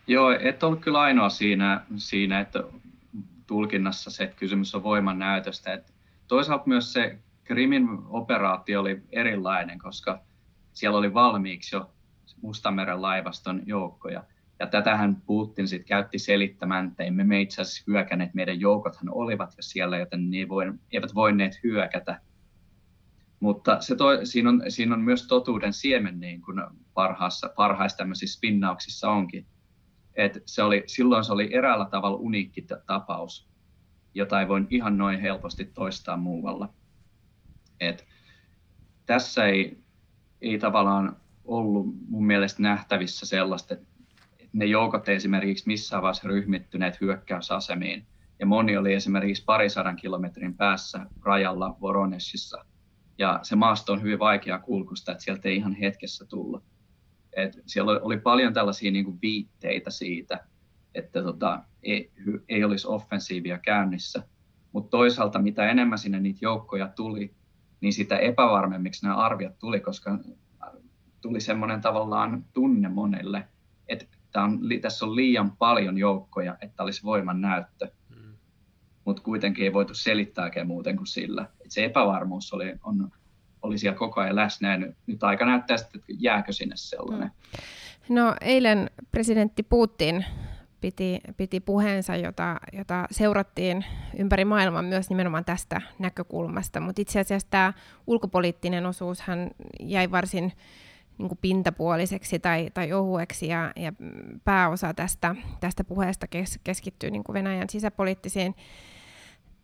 Joo, 0.07 0.31
et 0.31 0.63
ollut 0.63 0.81
kyllä 0.81 0.99
ainoa 0.99 1.29
siinä, 1.29 1.85
siinä 1.97 2.39
että 2.39 2.63
tulkinnassa 3.47 4.11
se, 4.11 4.23
että 4.23 4.35
kysymys 4.35 4.75
on 4.75 4.83
voiman 4.83 5.19
näytöstä. 5.19 5.73
Että 5.73 5.93
toisaalta 6.27 6.67
myös 6.67 6.93
se 6.93 7.17
Krimin 7.43 7.87
operaatio 8.09 8.79
oli 8.81 9.01
erilainen, 9.11 9.79
koska 9.79 10.21
siellä 10.73 10.97
oli 10.97 11.13
valmiiksi 11.13 11.75
jo 11.75 11.91
Mustanmeren 12.41 13.01
laivaston 13.01 13.61
joukkoja. 13.65 14.23
Ja 14.59 14.67
tätähän 14.67 15.21
Putin 15.25 15.67
sitten 15.67 15.87
käytti 15.87 16.19
selittämään, 16.19 16.87
että 16.87 17.03
emme 17.03 17.23
me 17.23 17.41
itse 17.41 17.61
asiassa 17.61 17.83
hyökänneet, 17.87 18.33
meidän 18.33 18.59
joukothan 18.59 19.09
olivat 19.11 19.53
jo 19.57 19.61
siellä, 19.63 19.97
joten 19.97 20.31
ne 20.31 20.37
eivät 20.91 21.15
voineet 21.15 21.59
hyökätä. 21.63 22.21
Mutta 23.39 23.81
se 23.81 23.95
toi, 23.95 24.25
siinä, 24.25 24.49
on, 24.49 24.61
siinä 24.69 24.95
on 24.95 25.01
myös 25.01 25.27
totuuden 25.27 25.73
siemen, 25.73 26.19
niin 26.19 26.41
kuin 26.41 26.61
parhaassa, 26.93 27.49
parhaissa 27.55 27.97
tämmöisissä 27.97 28.37
spinnauksissa 28.37 29.09
onkin. 29.09 29.45
Et 30.15 30.43
se 30.45 30.63
oli, 30.63 30.83
silloin 30.87 31.23
se 31.23 31.33
oli 31.33 31.53
eräällä 31.53 31.85
tavalla 31.85 32.17
uniikki 32.17 32.65
tapaus, 32.87 33.49
jota 34.13 34.41
ei 34.41 34.47
voi 34.47 34.67
ihan 34.69 34.97
noin 34.97 35.19
helposti 35.19 35.65
toistaa 35.65 36.17
muualla. 36.17 36.73
Et 37.79 38.07
tässä 39.05 39.45
ei, 39.45 39.83
ei 40.41 40.59
tavallaan 40.59 41.17
ollut 41.43 41.87
mun 42.07 42.25
mielestä 42.25 42.61
nähtävissä 42.61 43.25
sellaista, 43.25 43.73
että 43.73 43.87
ne 44.53 44.65
joukot 44.65 45.09
esimerkiksi 45.09 45.67
missään 45.67 46.01
vaiheessa 46.01 46.27
ryhmittyneet 46.27 47.01
hyökkäysasemiin. 47.01 48.07
Ja 48.39 48.45
moni 48.45 48.77
oli 48.77 48.93
esimerkiksi 48.93 49.43
parisadan 49.45 49.95
kilometrin 49.95 50.57
päässä 50.57 51.05
rajalla 51.21 51.77
Voroneshissa. 51.81 52.65
Ja 53.17 53.39
se 53.43 53.55
maasto 53.55 53.93
on 53.93 54.01
hyvin 54.01 54.19
vaikea 54.19 54.59
kulkusta, 54.59 55.11
että 55.11 55.23
sieltä 55.23 55.49
ei 55.49 55.55
ihan 55.55 55.73
hetkessä 55.73 56.25
tullut. 56.25 56.63
Et 57.35 57.61
siellä 57.65 57.99
oli 58.01 58.17
paljon 58.17 58.53
tällaisia 58.53 58.91
niin 58.91 59.05
kuin 59.05 59.19
viitteitä 59.21 59.89
siitä, 59.89 60.47
että 60.95 61.23
tota, 61.23 61.63
ei, 61.83 62.11
ei 62.49 62.63
olisi 62.63 62.87
offensiivia 62.87 63.57
käynnissä. 63.57 64.23
Mutta 64.71 64.89
toisaalta 64.89 65.39
mitä 65.39 65.69
enemmän 65.69 65.97
sinne 65.99 66.19
niitä 66.19 66.39
joukkoja 66.41 66.87
tuli, 66.87 67.35
niin 67.81 67.93
sitä 67.93 68.17
epävarmemmiksi 68.17 69.05
nämä 69.05 69.15
arviot 69.15 69.59
tuli, 69.59 69.79
koska 69.79 70.19
tuli 71.21 71.41
semmoinen 71.41 71.81
tavallaan 71.81 72.45
tunne 72.53 72.89
monelle, 72.89 73.47
että 73.87 74.05
on, 74.43 74.59
tässä 74.81 75.05
on 75.05 75.15
liian 75.15 75.57
paljon 75.57 75.97
joukkoja, 75.97 76.57
että 76.61 76.83
olisi 76.83 77.03
voiman 77.03 77.41
näyttö. 77.41 77.91
Mm. 78.09 78.37
Mutta 79.05 79.21
kuitenkin 79.21 79.63
ei 79.63 79.73
voitu 79.73 79.93
selittääkään 79.93 80.67
muuten 80.67 80.97
kuin 80.97 81.07
sillä. 81.07 81.49
Että 81.65 81.73
se 81.73 81.85
epävarmuus 81.85 82.53
oli, 82.53 82.73
on, 82.83 83.11
oli 83.61 83.77
siellä 83.77 83.97
koko 83.97 84.21
ajan 84.21 84.35
läsnä 84.35 84.71
ja 84.71 84.77
nyt, 84.77 84.95
nyt 85.07 85.23
aika 85.23 85.45
näyttää 85.45 85.77
sitten, 85.77 85.99
että 85.99 86.13
jääkö 86.19 86.53
sinne 86.53 86.75
sellainen. 86.77 87.31
Mm. 88.09 88.15
No 88.15 88.35
eilen 88.41 88.89
presidentti 89.11 89.63
Putin 89.63 90.25
piti, 90.81 91.19
piti 91.37 91.59
puheensa, 91.59 92.15
jota, 92.15 92.59
jota 92.73 93.07
seurattiin 93.11 93.85
ympäri 94.17 94.45
maailmaa 94.45 94.81
myös 94.81 95.09
nimenomaan 95.09 95.45
tästä 95.45 95.81
näkökulmasta, 95.99 96.79
mutta 96.79 97.01
itse 97.01 97.19
asiassa 97.19 97.47
tämä 97.51 97.73
ulkopoliittinen 98.07 98.85
osuus 98.85 99.21
hän 99.21 99.51
jäi 99.79 100.11
varsin 100.11 100.53
niin 101.17 101.27
kuin 101.27 101.39
pintapuoliseksi 101.41 102.39
tai, 102.39 102.69
tai 102.73 102.93
ohueksi, 102.93 103.47
ja, 103.47 103.71
ja 103.75 103.93
pääosa 104.43 104.93
tästä, 104.93 105.35
tästä 105.59 105.83
puheesta 105.83 106.27
kes, 106.27 106.59
keskittyy 106.63 107.11
niin 107.11 107.23
kuin 107.23 107.33
Venäjän 107.33 107.69
sisäpoliittisiin 107.69 108.55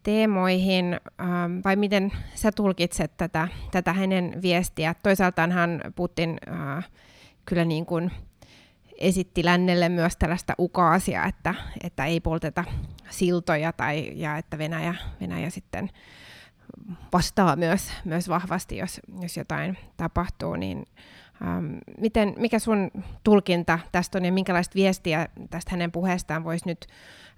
teemoihin, 0.03 1.00
ähm, 1.22 1.60
vai 1.65 1.75
miten 1.75 2.12
sä 2.36 2.51
tulkitset 2.51 3.12
tätä, 3.17 3.48
tätä 3.72 3.93
hänen 3.93 4.41
viestiä? 4.41 4.96
Toisaaltaanhan 5.03 5.81
Putin 5.96 6.38
äh, 6.50 6.89
kyllä 7.46 7.65
niin 7.65 7.86
kuin 7.86 8.12
esitti 8.98 9.46
lännelle 9.46 9.89
myös 9.89 10.17
tällaista 10.17 10.53
ukaasia, 10.60 11.25
että, 11.25 11.55
että 11.84 12.05
ei 12.05 12.20
polteta 12.20 12.63
siltoja 13.10 13.74
tai, 13.74 14.12
ja 14.15 14.38
että 14.38 14.58
Venäjä, 14.58 14.96
Venäjä 15.22 15.50
sitten 15.50 15.89
vastaa 17.13 17.55
myös, 17.55 17.91
myös 18.05 18.29
vahvasti, 18.29 18.77
jos, 18.77 19.00
jos 19.22 19.38
jotain 19.38 19.77
tapahtuu, 19.98 20.55
niin 20.55 20.86
ähm, 21.44 21.76
miten, 21.98 22.34
mikä 22.38 22.60
sun 22.60 22.92
tulkinta 23.24 23.80
tästä 23.92 24.18
on 24.18 24.26
ja 24.26 24.32
minkälaista 24.32 24.76
viestiä 24.76 25.28
tästä 25.50 25.72
hänen 25.72 25.92
puheestaan 25.92 26.44
voisi 26.44 26.68
nyt 26.68 26.88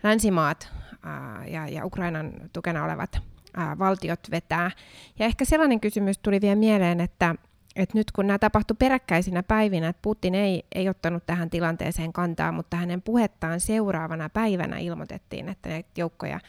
länsimaat 0.04 0.72
äh, 1.06 1.48
ja, 1.52 1.68
ja 1.68 1.86
Ukrainan 1.86 2.34
tukena 2.54 2.84
olevat 2.84 3.16
äh, 3.58 3.80
valtiot 3.80 4.20
vetää? 4.32 4.72
Ja 5.20 5.26
ehkä 5.26 5.46
sellainen 5.46 5.80
kysymys 5.80 6.18
tuli 6.18 6.42
vielä 6.42 6.56
mieleen, 6.56 7.00
että 7.00 7.36
et 7.76 7.94
nyt 7.94 8.12
kun 8.12 8.28
nämä 8.28 8.40
tapahtui 8.40 8.76
peräkkäisinä 8.80 9.44
päivinä, 9.44 9.88
että 9.88 10.02
Putin 10.02 10.36
ei, 10.36 10.64
ei 10.76 10.90
ottanut 10.90 11.26
tähän 11.26 11.50
tilanteeseen 11.50 12.14
kantaa, 12.14 12.52
mutta 12.52 12.78
hänen 12.78 13.02
puhettaan 13.02 13.60
seuraavana 13.60 14.30
päivänä 14.30 14.78
ilmoitettiin, 14.78 15.50
että 15.50 15.70
näitä 15.70 15.90
joukkoja 15.98 16.40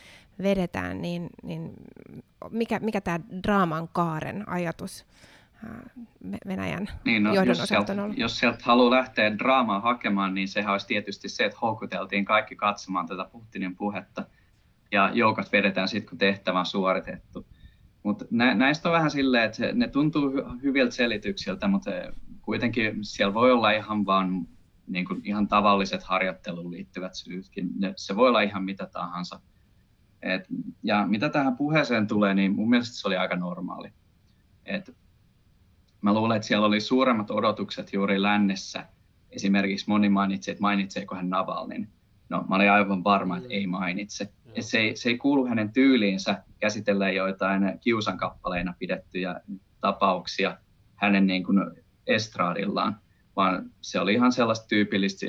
vedetään, 0.43 1.03
niin, 1.03 1.31
niin 1.43 1.73
mikä, 2.51 2.79
mikä 2.79 3.01
tämä 3.01 3.21
draaman 3.43 3.89
kaaren 3.93 4.49
ajatus 4.49 5.07
Venäjän 6.47 6.88
niin, 7.04 7.23
no, 7.23 7.35
johdon 7.35 7.49
jos 7.49 7.68
sieltä, 7.68 7.92
on 7.92 8.00
ollut? 8.00 8.18
Jos 8.18 8.38
sieltä 8.38 8.59
haluaa 8.62 8.90
lähteä 8.90 9.38
draamaa 9.38 9.80
hakemaan, 9.80 10.35
niin 10.35 10.49
sehän 10.49 10.73
olisi 10.73 10.87
tietysti 10.87 11.28
se, 11.28 11.44
että 11.44 11.59
houkuteltiin 11.62 12.25
kaikki 12.25 12.56
katsomaan 12.56 13.06
tätä 13.06 13.25
Putinin 13.33 13.76
puhetta, 13.76 14.25
ja 14.92 15.11
joukot 15.12 15.52
vedetään 15.52 15.88
sitten, 15.88 16.09
kun 16.09 16.18
tehtävä 16.18 16.59
on 16.59 16.66
suoritettu. 16.66 17.47
Mutta 18.02 18.25
nä, 18.30 18.54
näistä 18.54 18.88
on 18.88 18.92
vähän 18.92 19.11
silleen, 19.11 19.44
että 19.44 19.73
ne 19.73 19.88
tuntuu 19.88 20.33
hyviltä 20.62 20.94
selityksiltä, 20.94 21.68
mutta 21.68 21.90
kuitenkin 22.42 23.04
siellä 23.04 23.35
voi 23.35 23.52
olla 23.52 23.71
ihan 23.71 24.06
vaan 24.06 24.47
niin 24.87 25.04
kuin 25.04 25.21
ihan 25.25 25.49
tavalliset 25.49 26.02
harjoitteluun 26.02 26.71
liittyvät 26.71 27.14
syytkin. 27.14 27.71
Se 27.97 28.16
voi 28.16 28.28
olla 28.28 28.40
ihan 28.40 28.64
mitä 28.64 28.87
tahansa. 28.87 29.40
Et, 30.23 30.47
ja 30.83 31.06
mitä 31.06 31.28
tähän 31.28 31.56
puheeseen 31.56 32.06
tulee, 32.06 32.35
niin 32.35 32.54
mun 32.54 32.71
mielestä 32.71 32.97
se 32.97 33.09
oli 33.09 33.16
aika 33.16 33.37
normaali. 33.37 33.92
Et, 34.64 34.97
mä 36.05 36.15
luulen, 36.15 36.37
että 36.37 36.49
siellä 36.49 36.67
oli 36.67 36.81
suuremmat 36.81 37.31
odotukset 37.31 37.93
juuri 37.93 38.23
lännessä. 38.23 38.87
Esimerkiksi 39.31 39.89
moni 39.89 40.09
mainitsi, 40.09 40.51
että 40.51 40.61
mainitseeko 40.61 41.15
hän 41.15 41.31
Navalnin. 41.31 41.89
No, 42.29 42.45
mä 42.49 42.57
olin 42.57 42.71
aivan 42.71 43.05
varma, 43.05 43.37
että 43.37 43.49
ei 43.53 43.67
mainitse. 43.67 44.33
Et 44.55 44.65
se, 44.65 44.79
ei, 44.79 44.97
se 44.97 45.09
ei 45.09 45.19
kuulu 45.19 45.47
hänen 45.47 45.73
tyyliinsä 45.73 46.43
käsitellä 46.61 47.11
joitain 47.11 47.79
kiusankappaleina 47.81 48.75
pidettyjä 48.79 49.41
tapauksia 49.81 50.59
hänen 50.95 51.27
niin 51.27 51.45
kuin 51.45 51.59
estraadillaan, 52.07 53.01
vaan 53.37 53.71
se 53.81 54.01
oli 54.01 54.15
ihan 54.15 54.33
sellaista 54.33 54.67
tyypillistä, 54.69 55.27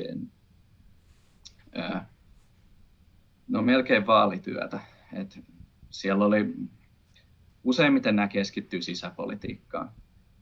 no 3.48 3.62
melkein 3.62 4.06
vaalityötä. 4.06 4.80
Et 5.12 5.40
siellä 5.90 6.24
oli, 6.24 6.54
useimmiten 7.64 8.16
nämä 8.16 8.28
keskittyy 8.28 8.82
sisäpolitiikkaan. 8.82 9.90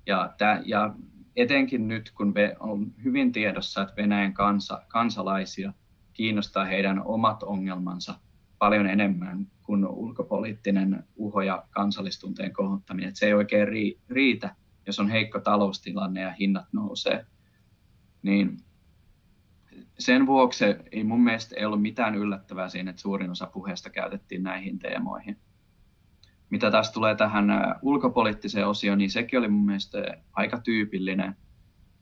Ja, 0.07 0.35
tää, 0.39 0.63
ja 0.65 0.95
etenkin 1.37 1.89
nyt, 1.89 2.11
kun 2.11 2.35
on 2.61 2.93
hyvin 3.05 3.33
tiedossa, 3.33 3.83
että 3.83 3.97
Venäjän 3.97 4.35
kansa, 4.35 4.83
kansalaisia 4.89 5.73
kiinnostaa 6.13 6.65
heidän 6.65 7.03
omat 7.05 7.43
ongelmansa 7.43 8.15
paljon 8.59 8.87
enemmän 8.87 9.47
kuin 9.63 9.87
ulkopoliittinen 9.87 11.05
uho 11.17 11.43
ja 11.43 11.65
kansallistunteen 11.71 12.53
kohottaminen. 12.53 13.09
Että 13.09 13.19
se 13.19 13.27
ei 13.27 13.35
oikein 13.35 13.69
riitä, 14.09 14.57
jos 14.87 15.01
on 15.01 15.09
heikko 15.09 15.41
taloustilanne 15.41 16.21
ja 16.21 16.33
hinnat 16.33 16.67
nousee. 16.73 17.27
Niin 18.23 18.57
sen 19.99 20.27
vuoksi 20.27 20.65
ei 20.93 21.05
mun 21.05 21.25
mielestä 21.25 21.57
ei 21.59 21.65
ollut 21.65 21.83
mitään 21.83 22.15
yllättävää 22.15 22.69
siinä, 22.69 22.91
että 22.91 23.03
suurin 23.03 23.31
osa 23.31 23.47
puheesta 23.47 23.91
käytettiin 23.91 24.43
näihin 24.43 24.79
teemoihin. 24.79 25.39
Mitä 26.51 26.71
taas 26.71 26.93
tulee 26.93 27.15
tähän 27.15 27.47
ulkopoliittiseen 27.83 28.69
osioon, 28.69 28.99
niin 28.99 29.11
sekin 29.11 29.39
oli 29.39 29.49
mun 29.49 29.67
mielestä 29.67 29.99
aika 30.33 30.61
tyypillinen. 30.61 31.37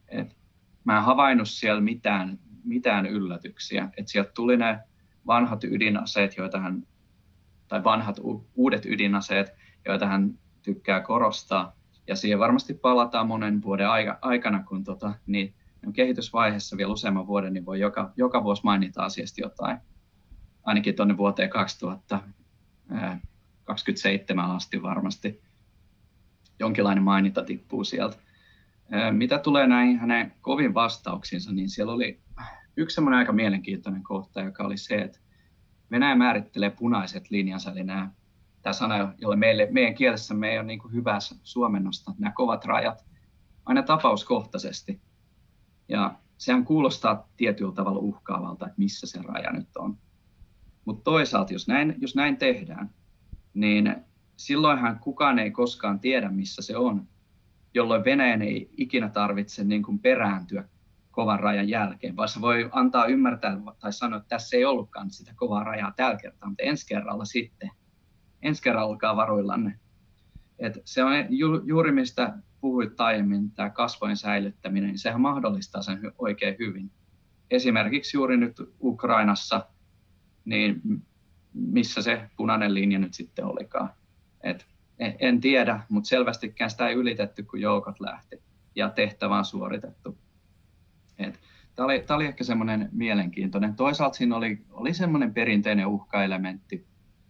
Et 0.08 0.37
mä 0.84 0.96
en 0.96 1.04
havainnut 1.04 1.49
siellä 1.49 1.80
mitään, 1.80 2.38
mitään 2.64 3.06
yllätyksiä. 3.06 3.88
Et 3.96 4.08
sieltä 4.08 4.30
tuli 4.34 4.56
ne 4.56 4.80
vanhat 5.26 5.64
ydinaseet, 5.64 6.37
joita 6.37 6.61
hän, 6.61 6.87
tai 7.68 7.84
vanhat 7.84 8.20
uudet 8.54 8.87
ydinaseet, 8.87 9.52
joita 9.87 10.06
hän 10.06 10.38
tykkää 10.62 11.00
korostaa. 11.00 11.76
Ja 12.06 12.16
siihen 12.16 12.38
varmasti 12.38 12.75
palataan 12.75 13.26
monen 13.28 13.62
vuoden 13.62 13.88
aikana, 14.22 14.62
kun 14.62 14.84
tota, 14.84 15.14
niin 15.26 15.54
kehitysvaiheessa 15.92 16.76
vielä 16.76 16.92
useamman 16.92 17.26
vuoden, 17.26 17.52
niin 17.52 17.66
voi 17.66 17.80
joka, 17.80 18.12
joka 18.16 18.44
vuosi 18.44 18.64
mainita 18.64 19.04
asiasta 19.04 19.40
jotain. 19.40 19.78
Ainakin 20.64 20.96
tuonne 20.96 21.16
vuoteen 21.16 21.50
2027 23.64 24.50
asti 24.50 24.83
varmasti 24.83 25.42
jonkinlainen 26.59 27.04
maininta 27.04 27.45
tippuu 27.45 27.85
sieltä. 27.85 28.16
Mitä 29.11 29.38
tulee 29.38 29.66
näihin 29.66 29.99
hänen 29.99 30.33
kovin 30.40 30.75
vastauksiinsa, 30.75 31.52
niin 31.52 31.69
siellä 31.69 31.92
oli 31.92 32.21
yksi 32.76 32.95
semmoinen 32.95 33.19
aika 33.19 33.33
mielenkiintoinen 33.33 34.02
kohta, 34.02 34.40
joka 34.40 34.64
oli 34.64 34.76
se, 34.76 34.95
että 34.95 35.19
Venäjä 35.90 36.14
määrittelee 36.14 36.71
punaiset 36.71 37.31
linjansa, 37.31 37.71
eli 37.71 37.85
nämä, 37.85 38.11
tämä 38.62 38.73
sana, 38.73 39.14
jolle 39.19 39.37
meille, 39.37 39.69
meidän 39.71 39.95
kielessä 39.95 40.35
me 40.35 40.50
ei 40.50 40.59
ole 40.59 40.66
niin 40.66 40.78
kuin 40.78 40.95
hyvää 40.95 41.19
suomennosta, 41.42 42.14
nämä 42.19 42.33
kovat 42.33 42.64
rajat, 42.64 43.04
aina 43.64 43.83
tapauskohtaisesti. 43.83 45.00
Ja 45.88 46.14
sehän 46.38 46.64
kuulostaa 46.64 47.28
tietyllä 47.37 47.73
tavalla 47.73 47.99
uhkaavalta, 47.99 48.66
että 48.66 48.78
missä 48.78 49.07
se 49.07 49.23
raja 49.23 49.52
nyt 49.52 49.76
on. 49.76 49.99
Mutta 50.85 51.04
toisaalta, 51.04 51.52
jos 51.52 51.69
näin, 51.69 51.95
jos 51.99 52.14
näin 52.14 52.37
tehdään, 52.37 52.90
niin 53.54 53.97
silloinhan 54.37 54.99
kukaan 54.99 55.38
ei 55.38 55.50
koskaan 55.50 56.00
tiedä, 56.00 56.28
missä 56.28 56.62
se 56.62 56.76
on, 56.76 57.09
jolloin 57.75 58.04
Venäjän 58.04 58.42
ei 58.42 58.71
ikinä 58.76 59.09
tarvitse 59.09 59.64
niin 59.64 59.82
kuin 59.82 59.99
perääntyä 59.99 60.64
kovan 61.11 61.40
rajan 61.40 61.68
jälkeen, 61.68 62.16
vaan 62.16 62.28
se 62.28 62.40
voi 62.40 62.68
antaa 62.73 63.06
ymmärtää 63.06 63.61
tai 63.78 63.92
sanoa, 63.92 64.16
että 64.16 64.28
tässä 64.28 64.56
ei 64.56 64.64
ollutkaan 64.64 65.11
sitä 65.11 65.32
kovaa 65.37 65.64
rajaa 65.64 65.92
tällä 65.97 66.16
kertaa, 66.16 66.49
mutta 66.49 66.62
ensi 66.62 66.87
kerralla 66.87 67.25
sitten. 67.25 67.71
Ensi 68.42 68.62
kerralla 68.62 68.88
olkaa 68.88 69.16
varuillanne. 69.16 69.78
Et 70.59 70.78
se 70.85 71.04
on 71.04 71.12
ju, 71.28 71.62
juuri 71.64 71.92
mistä 71.92 72.38
puhuit 72.61 73.00
aiemmin, 73.00 73.50
tämä 73.50 73.71
kasvojen 73.71 74.16
säilyttäminen, 74.16 74.88
niin 74.88 74.99
sehän 74.99 75.21
mahdollistaa 75.21 75.82
sen 75.82 76.12
oikein 76.18 76.56
hyvin. 76.59 76.90
Esimerkiksi 77.50 78.16
juuri 78.16 78.37
nyt 78.37 78.56
Ukrainassa, 78.82 79.66
niin 80.44 80.82
missä 81.54 82.02
se 82.02 82.30
punainen 82.37 82.75
linja 82.75 82.99
nyt 82.99 83.14
sitten 83.14 83.44
olikaan. 83.44 83.90
Et 84.42 84.66
en 84.99 85.40
tiedä, 85.40 85.80
mutta 85.88 86.09
selvästikään 86.09 86.71
sitä 86.71 86.88
ei 86.88 86.94
ylitetty, 86.94 87.42
kun 87.42 87.61
joukot 87.61 88.00
lähti. 88.00 88.42
ja 88.75 88.88
tehtävä 88.88 89.38
on 89.38 89.44
suoritettu. 89.44 90.18
Tämä 91.75 91.87
oli, 91.87 92.04
oli 92.11 92.26
ehkä 92.26 92.44
semmoinen 92.44 92.88
mielenkiintoinen. 92.92 93.75
Toisaalta 93.75 94.16
siinä 94.16 94.37
oli, 94.37 94.59
oli 94.71 94.94
semmoinen 94.94 95.35
perinteinen 95.35 95.87
uhkaelementti, 95.87 96.87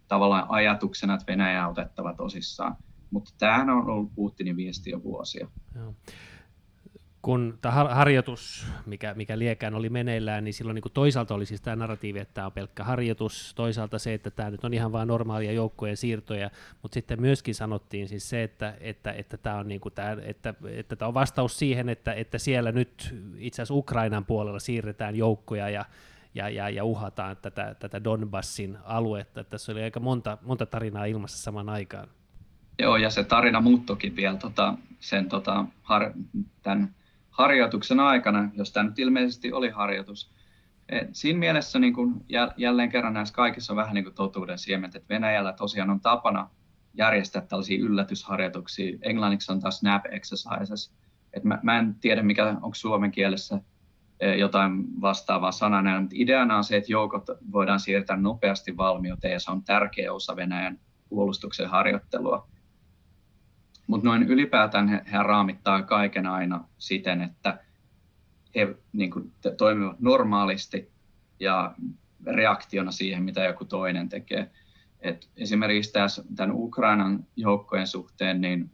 tavallaan 0.07 0.45
ajatuksena, 0.49 1.13
että 1.13 1.31
Venäjä 1.31 1.65
on 1.65 1.71
otettava 1.71 2.13
tosissaan. 2.13 2.75
Mutta 3.11 3.31
tämähän 3.37 3.69
on 3.69 3.89
ollut 3.89 4.15
Putinin 4.15 4.57
viesti 4.57 4.89
jo 4.89 5.03
vuosia. 5.03 5.47
Joo 5.75 5.95
kun 7.23 7.57
tämä 7.61 7.73
harjoitus, 7.73 8.67
mikä, 8.85 9.13
mikä 9.13 9.39
liekään 9.39 9.75
oli 9.75 9.89
meneillään, 9.89 10.43
niin 10.43 10.53
silloin 10.53 10.75
niin 10.75 10.81
kuin 10.81 10.93
toisaalta 10.93 11.33
oli 11.33 11.45
siis 11.45 11.61
tämä 11.61 11.75
narratiivi, 11.75 12.19
että 12.19 12.33
tämä 12.33 12.47
on 12.47 12.53
pelkkä 12.53 12.83
harjoitus, 12.83 13.53
toisaalta 13.55 13.99
se, 13.99 14.13
että 14.13 14.31
tämä 14.31 14.49
nyt 14.49 14.63
on 14.63 14.73
ihan 14.73 14.91
vain 14.91 15.07
normaalia 15.07 15.51
joukkojen 15.51 15.97
siirtoja, 15.97 16.49
mutta 16.81 16.93
sitten 16.93 17.21
myöskin 17.21 17.55
sanottiin 17.55 18.07
siis 18.07 18.29
se, 18.29 18.43
että, 18.43 18.73
että, 18.79 19.11
että, 19.11 19.37
tämä, 19.37 19.55
on 19.55 19.67
niin 19.67 19.81
kuin 19.81 19.93
tämä, 19.93 20.17
että, 20.21 20.53
että 20.69 20.95
tämä 20.95 21.07
on 21.07 21.13
vastaus 21.13 21.59
siihen, 21.59 21.89
että, 21.89 22.13
että 22.13 22.37
siellä 22.37 22.71
nyt 22.71 23.15
itse 23.37 23.61
asiassa 23.61 23.73
Ukrainan 23.73 24.25
puolella 24.25 24.59
siirretään 24.59 25.15
joukkoja 25.15 25.69
ja, 25.69 25.85
ja, 26.35 26.49
ja, 26.49 26.69
ja 26.69 26.83
uhataan 26.83 27.37
tätä, 27.37 27.75
tätä 27.79 28.03
Donbassin 28.03 28.77
aluetta. 28.83 29.43
Tässä 29.43 29.71
oli 29.71 29.83
aika 29.83 29.99
monta, 29.99 30.37
monta 30.41 30.65
tarinaa 30.65 31.05
ilmassa 31.05 31.37
saman 31.37 31.69
aikaan. 31.69 32.07
Joo, 32.79 32.97
ja 32.97 33.09
se 33.09 33.23
tarina 33.23 33.61
muuttukin 33.61 34.15
vielä 34.15 34.37
tota, 34.37 34.73
sen 34.99 35.29
tota, 35.29 35.65
har, 35.81 36.13
tämän 36.63 36.95
harjoituksen 37.33 37.99
aikana, 37.99 38.49
jos 38.53 38.71
tämä 38.71 38.89
nyt 38.89 38.99
ilmeisesti 38.99 39.53
oli 39.53 39.69
harjoitus. 39.69 40.31
Et 40.89 41.07
siinä 41.11 41.39
mielessä 41.39 41.79
niin 41.79 41.93
kun 41.93 42.25
jälleen 42.57 42.89
kerran 42.89 43.13
näissä 43.13 43.35
kaikissa 43.35 43.73
on 43.73 43.77
vähän 43.77 43.93
niin 43.93 44.03
kuin 44.03 44.15
totuuden 44.15 44.57
siemet, 44.57 44.95
että 44.95 45.13
Venäjällä 45.13 45.53
tosiaan 45.53 45.89
on 45.89 45.99
tapana 45.99 46.49
järjestää 46.93 47.41
tällaisia 47.41 47.83
yllätysharjoituksia. 47.83 48.97
Englanniksi 49.01 49.51
on 49.51 49.59
taas 49.59 49.79
snap 49.79 50.05
exercises. 50.05 50.93
Et 51.33 51.43
mä, 51.43 51.59
mä 51.63 51.79
en 51.79 51.95
tiedä, 51.95 52.23
mikä 52.23 52.47
onko 52.49 52.73
suomen 52.73 53.11
kielessä 53.11 53.59
e, 54.19 54.35
jotain 54.35 55.01
vastaavaa 55.01 55.51
sanaa, 55.51 56.01
mutta 56.01 56.15
ideana 56.19 56.57
on 56.57 56.63
se, 56.63 56.77
että 56.77 56.91
joukot 56.91 57.25
voidaan 57.51 57.79
siirtää 57.79 58.17
nopeasti 58.17 58.77
valmiuteen 58.77 59.33
ja 59.33 59.39
se 59.39 59.51
on 59.51 59.63
tärkeä 59.63 60.13
osa 60.13 60.35
Venäjän 60.35 60.79
puolustuksen 61.09 61.69
harjoittelua. 61.69 62.47
Mutta 63.87 64.07
noin 64.07 64.23
ylipäätään 64.23 64.87
he, 64.87 65.01
he 65.11 65.23
raamittaa 65.23 65.81
kaiken 65.81 66.27
aina 66.27 66.67
siten, 66.77 67.21
että 67.21 67.59
he 68.55 68.75
niin 68.93 69.11
kuin, 69.11 69.31
toimivat 69.57 69.99
normaalisti 69.99 70.91
ja 71.39 71.75
reaktiona 72.25 72.91
siihen, 72.91 73.23
mitä 73.23 73.43
joku 73.43 73.65
toinen 73.65 74.09
tekee. 74.09 74.51
Et 75.01 75.29
esimerkiksi 75.37 75.93
tässä, 75.93 76.23
tämän 76.35 76.55
Ukrainan 76.55 77.25
joukkojen 77.35 77.87
suhteen, 77.87 78.41
niin 78.41 78.71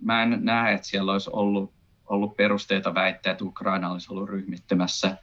mä 0.00 0.22
en 0.22 0.38
näe, 0.42 0.74
että 0.74 0.86
siellä 0.86 1.12
olisi 1.12 1.30
ollut, 1.32 1.72
ollut 2.06 2.36
perusteita 2.36 2.94
väittää, 2.94 3.32
että 3.32 3.44
Ukraina 3.44 3.90
olisi 3.90 4.12
ollut 4.12 4.28
ryhmittymässä 4.28 5.16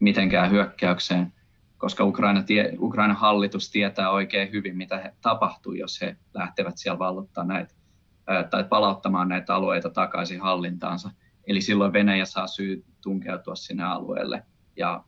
mitenkään 0.00 0.50
hyökkäykseen, 0.50 1.32
koska 1.78 2.04
Ukraina 2.04 2.42
tie, 2.42 2.72
Ukrainan 2.78 3.16
hallitus 3.16 3.70
tietää 3.70 4.10
oikein 4.10 4.52
hyvin, 4.52 4.76
mitä 4.76 4.98
he, 4.98 5.14
tapahtuu, 5.20 5.72
jos 5.72 6.00
he 6.00 6.16
lähtevät 6.34 6.78
siellä 6.78 6.98
vallottaa 6.98 7.44
näitä 7.44 7.74
tai 8.50 8.64
palauttamaan 8.64 9.28
näitä 9.28 9.54
alueita 9.54 9.90
takaisin 9.90 10.40
hallintaansa. 10.40 11.10
Eli 11.46 11.60
silloin 11.60 11.92
Venäjä 11.92 12.24
saa 12.24 12.46
syy 12.46 12.84
tunkeutua 13.00 13.54
sinne 13.54 13.84
alueelle 13.84 14.42
ja 14.76 15.04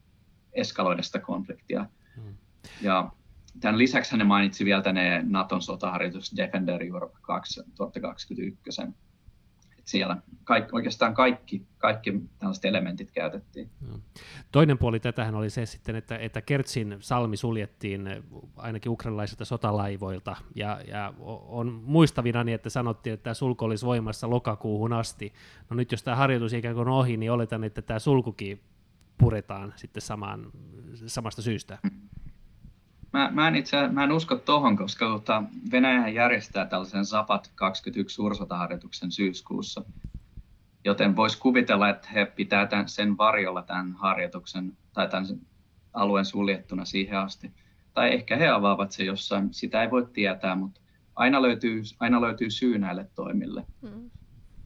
eskaloida 0.52 1.02
sitä 1.02 1.18
konfliktia. 1.18 1.86
Hmm. 2.16 2.34
Ja 2.80 3.10
tämän 3.60 3.78
lisäksi 3.78 4.16
hän 4.16 4.26
mainitsi 4.26 4.64
vielä 4.64 4.82
tänne 4.82 5.22
Naton 5.22 5.62
sotaharjoitus 5.62 6.36
Defender 6.36 6.82
Europe 6.82 7.18
2021 7.22 8.26
siellä 9.86 10.16
kaikki, 10.44 10.70
oikeastaan 10.72 11.14
kaikki, 11.14 11.66
kaikki 11.78 12.20
tällaiset 12.38 12.64
elementit 12.64 13.10
käytettiin. 13.10 13.70
Toinen 14.52 14.78
puoli 14.78 15.00
tätähän 15.00 15.34
oli 15.34 15.50
se 15.50 15.66
sitten, 15.66 15.96
että, 15.96 16.16
että 16.18 16.40
Kertsin 16.40 16.96
salmi 17.00 17.36
suljettiin 17.36 18.08
ainakin 18.56 18.92
ukrainalaisilta 18.92 19.44
sotalaivoilta, 19.44 20.36
ja, 20.54 20.80
ja 20.88 21.14
on 21.48 21.72
muistavina 21.84 22.44
niin, 22.44 22.54
että 22.54 22.70
sanottiin, 22.70 23.14
että 23.14 23.24
tämä 23.24 23.34
sulku 23.34 23.64
olisi 23.64 23.86
voimassa 23.86 24.30
lokakuuhun 24.30 24.92
asti. 24.92 25.32
No 25.70 25.76
nyt 25.76 25.92
jos 25.92 26.02
tämä 26.02 26.16
harjoitus 26.16 26.52
ikään 26.52 26.74
kuin 26.74 26.88
on 26.88 26.94
ohi, 26.94 27.16
niin 27.16 27.32
oletan, 27.32 27.64
että 27.64 27.82
tämä 27.82 27.98
sulkukin 27.98 28.60
puretaan 29.18 29.72
sitten 29.76 30.02
samaan, 30.02 30.46
samasta 31.06 31.42
syystä. 31.42 31.78
Mä, 33.12 33.30
mä, 33.32 33.48
en 33.48 33.56
itse, 33.56 33.88
mä 33.88 34.04
en 34.04 34.12
usko 34.12 34.36
tuohon, 34.36 34.76
koska 34.76 35.06
tota, 35.06 35.42
Venäjä 35.72 36.08
järjestää 36.08 36.66
tällaisen 36.66 37.06
Zapat 37.06 37.52
21 37.54 38.14
suursotaharjoituksen 38.14 39.12
syyskuussa. 39.12 39.84
Joten 40.84 41.16
voisi 41.16 41.38
kuvitella, 41.38 41.88
että 41.88 42.08
he 42.14 42.26
pitää 42.26 42.66
tämän, 42.66 42.88
sen 42.88 43.16
varjolla 43.16 43.62
tämän 43.62 43.92
harjoituksen 43.92 44.76
tai 44.92 45.08
tämän 45.08 45.26
alueen 45.92 46.24
suljettuna 46.24 46.84
siihen 46.84 47.18
asti. 47.18 47.52
Tai 47.94 48.14
ehkä 48.14 48.36
he 48.36 48.48
avaavat 48.48 48.92
se 48.92 49.04
jossain, 49.04 49.54
sitä 49.54 49.82
ei 49.82 49.90
voi 49.90 50.06
tietää, 50.12 50.54
mutta 50.54 50.80
aina 51.14 51.42
löytyy, 51.42 51.82
aina 52.00 52.20
löytyy 52.20 52.50
syy 52.50 52.78
näille 52.78 53.10
toimille. 53.14 53.66
Mm. 53.82 54.10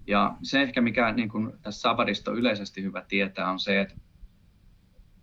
Ja 0.06 0.36
se 0.42 0.62
ehkä, 0.62 0.80
mikä 0.80 1.12
niin 1.12 1.28
kun 1.28 1.58
tässä 1.62 1.80
Sabadista 1.80 2.30
on 2.30 2.38
yleisesti 2.38 2.82
hyvä 2.82 3.04
tietää, 3.08 3.50
on 3.50 3.58
se, 3.58 3.80
että 3.80 3.94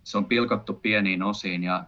se 0.04 0.18
on 0.18 0.26
pilkottu 0.26 0.74
pieniin 0.74 1.24
osiin 1.24 1.64
ja 1.64 1.86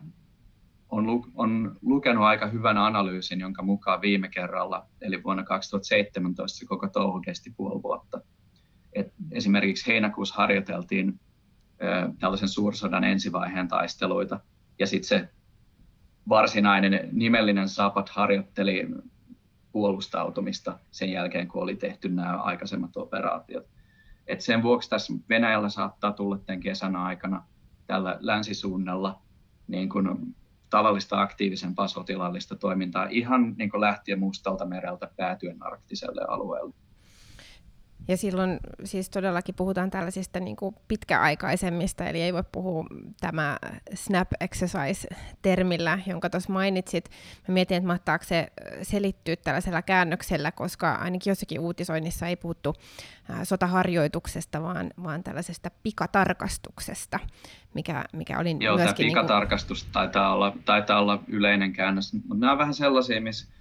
on, 0.89 1.05
lu, 1.05 1.25
on 1.35 1.77
lukenut 1.81 2.23
aika 2.23 2.47
hyvän 2.47 2.77
analyysin, 2.77 3.39
jonka 3.39 3.63
mukaan 3.63 4.01
viime 4.01 4.29
kerralla, 4.29 4.85
eli 5.01 5.23
vuonna 5.23 5.43
2017 5.43 6.57
se 6.57 6.65
koko 6.65 6.87
touhu 6.87 7.21
kesti 7.21 7.53
puoli 7.57 7.83
vuotta. 7.83 8.21
Et 8.93 9.13
esimerkiksi 9.31 9.87
heinäkuussa 9.87 10.35
harjoiteltiin 10.35 11.19
ö, 11.83 12.11
tällaisen 12.19 12.49
suursodan 12.49 13.03
ensivaiheen 13.03 13.67
taisteluita, 13.67 14.39
ja 14.79 14.87
sitten 14.87 15.07
se 15.07 15.29
varsinainen 16.29 17.09
nimellinen 17.11 17.69
Sapat 17.69 18.09
harjoitteli 18.09 18.87
puolustautumista 19.71 20.79
sen 20.91 21.09
jälkeen, 21.09 21.47
kun 21.47 21.63
oli 21.63 21.75
tehty 21.75 22.09
nämä 22.09 22.37
aikaisemmat 22.37 22.97
operaatiot. 22.97 23.65
Et 24.27 24.41
sen 24.41 24.63
vuoksi 24.63 24.89
tässä 24.89 25.13
Venäjällä 25.29 25.69
saattaa 25.69 26.11
tulla 26.11 26.37
tämän 26.37 26.59
kesän 26.59 26.95
aikana 26.95 27.43
tällä 27.87 28.17
länsisuunnalla 28.19 29.21
niin 29.67 29.89
kun 29.89 30.35
tavallista 30.69 31.21
aktiivisempaa 31.21 31.87
sotilaallista 31.87 32.55
toimintaa 32.55 33.07
ihan 33.09 33.55
niin 33.57 33.71
lähtien 33.77 34.19
Mustalta 34.19 34.65
mereltä 34.65 35.09
päätyen 35.17 35.63
arktiselle 35.63 36.21
alueelle. 36.27 36.88
Ja 38.09 38.17
silloin 38.17 38.59
siis 38.83 39.09
todellakin 39.09 39.55
puhutaan 39.55 39.89
tällaisista 39.89 40.39
niin 40.39 40.55
kuin 40.55 40.75
pitkäaikaisemmista, 40.87 42.05
eli 42.05 42.21
ei 42.21 42.33
voi 42.33 42.43
puhua 42.51 42.85
tämä 43.19 43.57
snap 43.93 44.27
exercise-termillä, 44.39 45.99
jonka 46.05 46.29
tuossa 46.29 46.53
mainitsit. 46.53 47.09
Mä 47.47 47.53
mietin, 47.53 47.77
että 47.77 47.87
mahtaako 47.87 48.25
se 48.25 48.47
selittyä 48.81 49.35
tällaisella 49.35 49.81
käännöksellä, 49.81 50.51
koska 50.51 50.93
ainakin 50.93 51.31
jossakin 51.31 51.59
uutisoinnissa 51.59 52.27
ei 52.27 52.35
puhuttu 52.35 52.75
sotaharjoituksesta, 53.43 54.63
vaan, 54.63 54.91
vaan 55.03 55.23
tällaisesta 55.23 55.71
pikatarkastuksesta, 55.83 57.19
mikä, 57.73 58.05
mikä 58.13 58.39
oli 58.39 58.49
Joo, 58.59 58.77
myöskin... 58.77 59.05
Joo, 59.05 59.13
tämä 59.13 59.21
pikatarkastus 59.21 59.83
niin 59.83 59.85
kuin... 59.87 59.93
taitaa, 59.93 60.33
olla, 60.33 60.53
taitaa 60.65 60.99
olla 60.99 61.23
yleinen 61.27 61.73
käännös, 61.73 62.13
mutta 62.13 62.35
nämä 62.35 62.51
on 62.51 62.57
vähän 62.57 62.73
sellaisia, 62.73 63.21
missä 63.21 63.58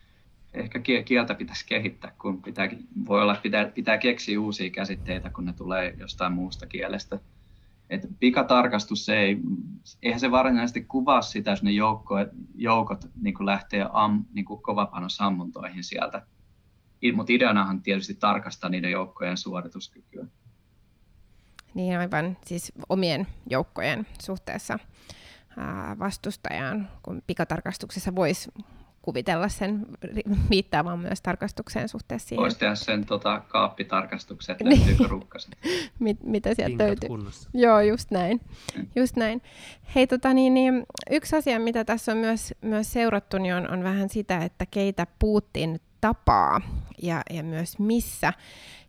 ehkä 0.55 0.81
kieltä 1.05 1.35
pitäisi 1.35 1.67
kehittää, 1.67 2.13
kun 2.19 2.43
pitää, 2.43 2.69
voi 3.07 3.23
olla, 3.23 3.35
pitää, 3.43 3.65
pitää 3.65 3.99
keksiä 3.99 4.41
uusia 4.41 4.71
käsitteitä, 4.71 5.31
kun 5.31 5.45
ne 5.45 5.53
tulee 5.53 5.95
jostain 5.99 6.33
muusta 6.33 6.67
kielestä. 6.67 7.19
Et 7.91 8.07
pikatarkastus, 8.21 9.05
se 9.05 9.19
ei, 9.19 9.39
eihän 10.03 10.21
se 10.21 10.31
varsinaisesti 10.31 10.85
kuvaa 10.85 11.23
sitä, 11.23 11.51
jos 11.51 11.63
ne 11.63 11.71
joukko, 11.71 12.15
joukot 12.55 13.05
niin 13.23 13.47
lähtee 13.47 13.87
am, 13.93 14.25
niin 14.33 14.45
kovapainosammuntoihin 14.45 15.85
sieltä. 15.85 16.27
Mutta 17.15 17.33
ideanahan 17.33 17.83
tietysti 17.83 18.15
tarkastaa 18.15 18.71
niiden 18.71 18.91
joukkojen 18.91 19.37
suorituskykyä. 19.37 20.27
Niin 21.75 21.99
aivan, 21.99 22.37
siis 22.47 22.73
omien 22.89 23.27
joukkojen 23.51 24.07
suhteessa 24.23 24.79
vastustajaan, 25.99 26.89
kun 27.03 27.23
pikatarkastuksessa 27.27 28.15
voisi 28.15 28.51
kuvitella 29.09 29.49
sen 29.49 29.87
viittaavan 30.51 30.99
myös 30.99 31.23
tarkastukseen 31.23 31.89
suhteessa 31.89 32.29
siihen. 32.29 32.43
Voisi 32.43 32.59
tehdä 32.59 32.75
sen 32.75 33.07
tota, 33.07 33.43
kaappitarkastuksen, 33.49 34.53
että 34.53 34.65
löytyykö 34.65 35.05
rukkaset. 35.09 35.59
Mit, 35.99 36.23
mitä 36.23 36.55
sieltä 36.55 36.69
Pinkat 36.69 36.87
löytyy. 36.87 37.09
Kunnossa. 37.09 37.51
Joo, 37.55 37.81
just 37.81 38.11
näin. 38.11 38.41
Mm. 38.77 38.87
Just 38.97 39.17
näin. 39.17 39.43
Hei, 39.95 40.07
tota, 40.07 40.35
niin, 40.35 40.55
niin, 40.55 40.87
yksi 41.11 41.37
asia, 41.37 41.61
mitä 41.61 41.85
tässä 41.85 42.13
on 42.13 42.19
myös, 42.19 42.55
myös 42.61 42.93
seurattu, 42.93 43.39
niin 43.39 43.55
on, 43.55 43.71
on 43.71 43.83
vähän 43.83 44.09
sitä, 44.09 44.39
että 44.39 44.67
keitä 44.67 45.07
Putin 45.19 45.81
tapaa 46.01 46.61
ja, 47.03 47.23
ja 47.31 47.43
myös 47.43 47.79
missä. 47.79 48.33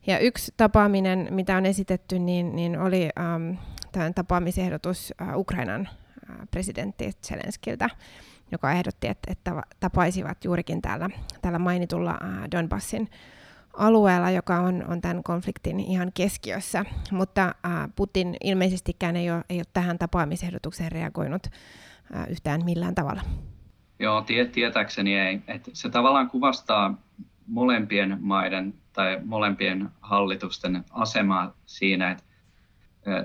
Ja 0.08 0.20
yksi 0.20 0.54
tapaaminen, 0.58 1.28
mitä 1.32 1.58
on 1.58 1.66
esitetty, 1.66 2.20
niin, 2.20 2.56
niin 2.56 2.80
oli 2.80 3.10
ähm, 3.20 3.52
tämän 3.92 4.14
tapaamisehdotus 4.14 5.14
äh, 5.22 5.38
Ukrainan 5.38 5.90
äh, 6.30 6.36
presidentti 6.52 7.12
Zelenskiltä 7.28 7.90
joka 8.52 8.72
ehdotti, 8.72 9.08
että, 9.08 9.32
että 9.32 9.64
tapaisivat 9.80 10.46
juurikin 10.46 10.82
täällä, 10.82 11.10
täällä 11.42 11.60
mainitulla 11.60 12.20
Donbassin 12.52 13.10
alueella, 13.74 14.32
joka 14.32 14.60
on, 14.60 14.86
on 14.88 15.02
tämän 15.02 15.24
konfliktin 15.24 15.80
ihan 15.80 16.12
keskiössä. 16.14 16.86
Mutta 17.12 17.56
ää, 17.64 17.90
Putin 17.96 18.38
ilmeisestikään 18.44 19.16
ei 19.16 19.32
ole, 19.32 19.44
ei 19.50 19.58
ole 19.58 19.66
tähän 19.74 19.98
tapaamisehdotukseen 19.98 20.92
reagoinut 20.92 21.48
ää, 22.14 22.26
yhtään 22.26 22.66
millään 22.66 22.96
tavalla. 22.96 23.22
Joo, 24.00 24.22
tie, 24.22 24.46
tietääkseni 24.46 25.20
ei. 25.20 25.42
Et 25.48 25.70
se 25.74 25.90
tavallaan 25.90 26.30
kuvastaa 26.30 27.02
molempien 27.48 28.18
maiden 28.22 28.74
tai 28.94 29.20
molempien 29.26 29.90
hallitusten 30.02 30.84
asemaa 30.92 31.54
siinä, 31.66 32.12
että 32.12 32.24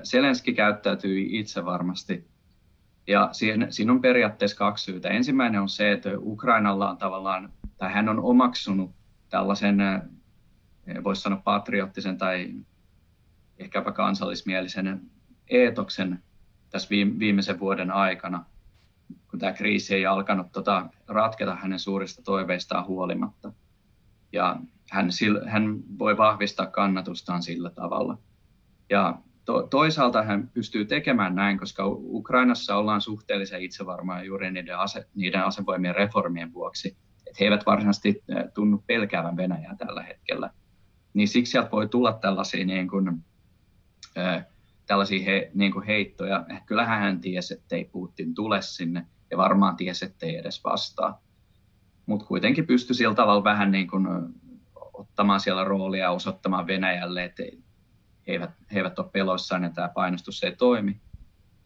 Selenski 0.03 0.53
käyttäytyy 0.53 1.25
itse 1.29 1.65
varmasti. 1.65 2.27
Ja 3.07 3.29
siinä, 3.31 3.67
siinä 3.69 3.91
on 3.91 4.01
periaatteessa 4.01 4.57
kaksi 4.57 4.83
syytä. 4.83 5.09
Ensimmäinen 5.09 5.61
on 5.61 5.69
se, 5.69 5.91
että 5.91 6.09
Ukrainalla 6.17 6.89
on 6.89 6.97
tavallaan, 6.97 7.53
tai 7.77 7.93
hän 7.93 8.09
on 8.09 8.19
omaksunut 8.19 8.91
tällaisen, 9.29 9.77
voisi 11.03 11.21
sanoa 11.21 11.41
patriottisen 11.43 12.17
tai 12.17 12.53
ehkäpä 13.57 13.91
kansallismielisen 13.91 15.01
eetoksen 15.49 16.23
tässä 16.69 16.89
viimeisen 16.89 17.59
vuoden 17.59 17.91
aikana, 17.91 18.45
kun 19.29 19.39
tämä 19.39 19.53
kriisi 19.53 19.95
ei 19.95 20.05
alkanut 20.05 20.51
tota, 20.51 20.89
ratketa 21.07 21.55
hänen 21.55 21.79
suurista 21.79 22.21
toiveistaan 22.23 22.85
huolimatta. 22.85 23.53
Ja 24.31 24.57
hän, 24.91 25.09
hän 25.47 25.79
voi 25.99 26.17
vahvistaa 26.17 26.65
kannatustaan 26.65 27.43
sillä 27.43 27.69
tavalla. 27.69 28.17
Ja 28.89 29.19
to, 29.45 29.67
toisaalta 29.69 30.23
hän 30.23 30.49
pystyy 30.53 30.85
tekemään 30.85 31.35
näin, 31.35 31.59
koska 31.59 31.83
Ukrainassa 31.87 32.75
ollaan 32.75 33.01
suhteellisen 33.01 33.61
itsevarmaa 33.61 34.23
juuri 34.23 34.51
niiden, 34.51 34.79
ase, 34.79 35.05
niiden 35.15 35.43
asevoimien 35.43 35.95
reformien 35.95 36.53
vuoksi. 36.53 36.87
Että 37.27 37.37
he 37.39 37.45
eivät 37.45 37.65
varsinaisesti 37.65 38.23
tunnu 38.53 38.83
pelkäävän 38.87 39.37
Venäjää 39.37 39.75
tällä 39.75 40.03
hetkellä. 40.03 40.49
Niin 41.13 41.27
siksi 41.27 41.51
sieltä 41.51 41.71
voi 41.71 41.87
tulla 41.87 42.13
tällaisia, 42.13 42.65
niin 42.65 42.87
kuin, 42.87 43.23
äh, 44.17 44.45
tällaisia 44.85 45.25
he, 45.25 45.51
niin 45.53 45.71
kuin 45.71 45.85
heittoja. 45.85 46.45
Kyllähän 46.65 46.99
hän 46.99 47.21
tiesi, 47.21 47.53
että 47.53 47.75
ei 47.75 47.85
Putin 47.85 48.35
tule 48.35 48.61
sinne 48.61 49.05
ja 49.31 49.37
varmaan 49.37 49.75
tiesi, 49.75 50.05
että 50.05 50.25
ei 50.25 50.37
edes 50.37 50.63
vastaa. 50.63 51.21
Mutta 52.05 52.25
kuitenkin 52.25 52.67
pystyi 52.67 52.95
sillä 52.95 53.15
tavalla 53.15 53.43
vähän 53.43 53.71
niin 53.71 53.87
kuin, 53.87 54.07
ottamaan 54.93 55.39
siellä 55.39 55.63
roolia 55.63 56.03
ja 56.03 56.11
osoittamaan 56.11 56.67
Venäjälle, 56.67 57.23
että 57.23 57.43
he 58.27 58.33
eivät, 58.33 58.49
he 58.73 58.79
eivät 58.79 58.99
ole 58.99 59.09
peloissaan 59.13 59.63
ja 59.63 59.69
tämä 59.69 59.89
painostus 59.89 60.43
ei 60.43 60.55
toimi. 60.55 61.01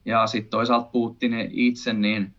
Ja 0.06 0.28
sitten 0.28 0.50
toisaalta 0.50 0.90
Putin 0.92 1.34
itse, 1.52 1.94
niin 1.94 2.36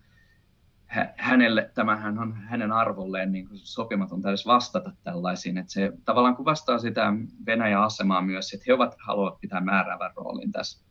hänelle, 1.16 1.70
tämähän 1.74 2.18
on 2.18 2.34
hänen 2.36 2.72
arvolleen 2.72 3.32
niin 3.32 3.48
sopimaton 3.52 4.28
edes 4.28 4.46
vastata 4.46 4.92
tällaisiin. 5.04 5.58
Että 5.58 5.72
se 5.72 5.92
tavallaan 6.04 6.36
kuvastaa 6.36 6.78
sitä 6.78 7.12
Venäjän 7.46 7.82
asemaa 7.82 8.22
myös, 8.22 8.52
että 8.52 8.64
he 8.66 8.74
ovat, 8.74 8.96
haluavat 9.06 9.40
pitää 9.40 9.60
määräävän 9.60 10.12
roolin 10.16 10.52
tässä, 10.52 10.84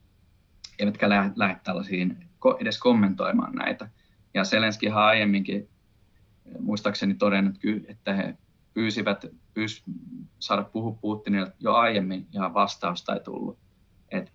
eivätkä 0.79 1.09
lähde, 1.09 1.59
tällaisiin 1.63 2.17
edes 2.59 2.79
kommentoimaan 2.79 3.55
näitä. 3.55 3.89
Ja 4.33 4.43
Selenski 4.43 4.89
aiemminkin 4.89 5.69
muistaakseni 6.59 7.13
todennut, 7.13 7.55
että 7.87 8.13
he 8.13 8.37
pyysivät 8.73 9.25
pyys, 9.59 9.83
saada 10.39 10.63
puhua 10.63 10.97
Putinille 11.01 11.51
jo 11.59 11.73
aiemmin 11.73 12.27
ja 12.31 12.53
vastausta 12.53 13.13
ei 13.13 13.19
tullut. 13.19 13.57
Et 14.11 14.31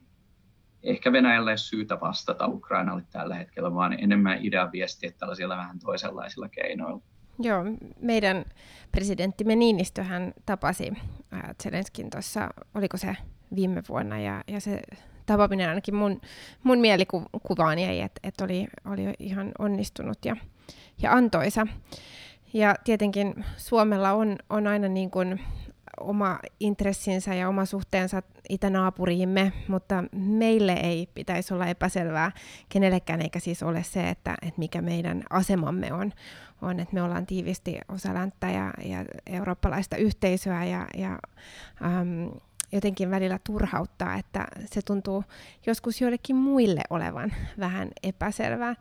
ehkä 0.82 1.12
Venäjällä 1.12 1.50
ei 1.50 1.52
ole 1.52 1.56
syytä 1.56 2.00
vastata 2.00 2.46
Ukrainalle 2.46 3.02
tällä 3.10 3.34
hetkellä, 3.34 3.74
vaan 3.74 3.92
enemmän 3.92 4.38
idean 4.44 4.72
viestiä 4.72 5.10
tällaisilla 5.10 5.56
vähän 5.56 5.78
toisenlaisilla 5.78 6.48
keinoilla. 6.48 7.00
Joo, 7.38 7.64
meidän 8.00 8.44
presidenttimme 8.92 9.56
Niinistöhän 9.56 10.34
tapasi 10.46 10.92
Zelenskin 11.62 12.10
tuossa, 12.10 12.48
oliko 12.74 12.96
se 12.96 13.16
viime 13.54 13.82
vuonna, 13.88 14.20
ja, 14.20 14.44
ja 14.48 14.60
se 14.60 14.82
tapaaminen 15.26 15.68
ainakin 15.68 15.94
mun, 15.94 16.20
mun 16.62 16.78
mielikuvaan 16.78 17.78
jäi, 17.78 18.00
että 18.00 18.20
et 18.22 18.40
oli, 18.40 18.66
oli 18.84 19.14
ihan 19.18 19.52
onnistunut 19.58 20.18
ja, 20.24 20.36
ja 21.02 21.12
antoisa. 21.12 21.66
Ja 22.54 22.74
tietenkin 22.84 23.44
Suomella 23.56 24.12
on, 24.12 24.36
on 24.50 24.66
aina 24.66 24.88
niin 24.88 25.10
kuin 25.10 25.40
oma 26.00 26.38
intressinsä 26.60 27.34
ja 27.34 27.48
oma 27.48 27.64
suhteensa 27.64 28.22
itänaapuriimme, 28.48 29.52
mutta 29.68 30.04
meille 30.12 30.72
ei 30.72 31.08
pitäisi 31.14 31.54
olla 31.54 31.66
epäselvää 31.66 32.32
kenellekään, 32.68 33.22
eikä 33.22 33.40
siis 33.40 33.62
ole 33.62 33.82
se, 33.82 34.08
että, 34.08 34.34
että 34.42 34.58
mikä 34.58 34.82
meidän 34.82 35.24
asemamme 35.30 35.92
on, 35.92 36.12
on, 36.62 36.80
että 36.80 36.94
me 36.94 37.02
ollaan 37.02 37.26
tiivisti 37.26 37.78
osa 37.88 38.14
länttä 38.14 38.50
ja, 38.50 38.72
ja 38.84 39.04
eurooppalaista 39.26 39.96
yhteisöä 39.96 40.64
ja, 40.64 40.86
ja 40.96 41.18
ähm, 41.84 42.26
jotenkin 42.72 43.10
välillä 43.10 43.38
turhauttaa, 43.46 44.14
että 44.14 44.46
se 44.66 44.82
tuntuu 44.82 45.24
joskus 45.66 46.00
joillekin 46.00 46.36
muille 46.36 46.82
olevan 46.90 47.32
vähän 47.58 47.88
epäselvää. 48.02 48.74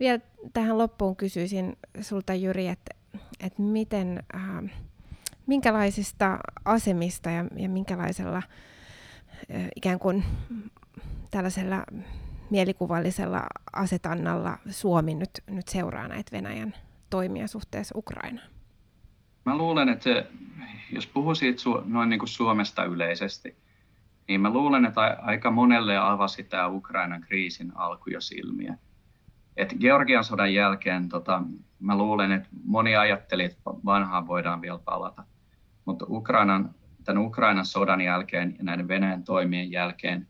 Vielä 0.00 0.20
tähän 0.52 0.78
loppuun 0.78 1.16
kysyisin 1.16 1.76
sulta 2.00 2.34
Jyri, 2.34 2.68
että, 2.68 2.97
että 3.40 3.62
miten, 3.62 4.22
äh, 4.34 4.70
minkälaisista 5.46 6.38
asemista 6.64 7.30
ja, 7.30 7.44
ja 7.56 7.68
minkälaisella 7.68 8.36
äh, 8.36 9.68
ikään 9.76 9.98
kuin 9.98 10.24
tällaisella 11.30 11.84
mielikuvallisella 12.50 13.46
asetannalla 13.72 14.58
Suomi 14.70 15.14
nyt, 15.14 15.30
nyt 15.50 15.68
seuraa 15.68 16.08
näitä 16.08 16.32
Venäjän 16.32 16.74
toimia 17.10 17.46
suhteessa 17.46 17.98
Ukrainaan? 17.98 18.50
Mä 19.44 19.56
luulen, 19.56 19.88
että 19.88 20.04
se, 20.04 20.26
jos 20.92 21.06
puhuu 21.06 21.34
siitä 21.34 21.62
noin 21.84 22.08
niin 22.08 22.18
kuin 22.18 22.28
Suomesta 22.28 22.84
yleisesti, 22.84 23.56
niin 24.28 24.40
mä 24.40 24.50
luulen, 24.50 24.84
että 24.84 25.00
aika 25.22 25.50
monelle 25.50 25.98
avasi 25.98 26.44
tämä 26.44 26.66
Ukrainan 26.66 27.20
kriisin 27.20 27.72
alku 27.74 28.10
jo 28.10 28.20
silmiä. 28.20 28.78
Et 29.58 29.74
Georgian 29.80 30.24
sodan 30.24 30.54
jälkeen 30.54 31.08
tota, 31.08 31.42
mä 31.80 31.96
luulen, 31.98 32.32
että 32.32 32.48
moni 32.64 32.96
ajatteli, 32.96 33.44
että 33.44 33.60
vanhaan 33.64 34.26
voidaan 34.26 34.60
vielä 34.60 34.78
palata. 34.84 35.24
Mutta 35.84 36.06
Ukrainan, 36.08 36.74
tämän 37.04 37.22
Ukrainan 37.22 37.66
sodan 37.66 38.00
jälkeen 38.00 38.54
ja 38.58 38.64
näiden 38.64 38.88
Venäjän 38.88 39.24
toimien 39.24 39.70
jälkeen, 39.70 40.26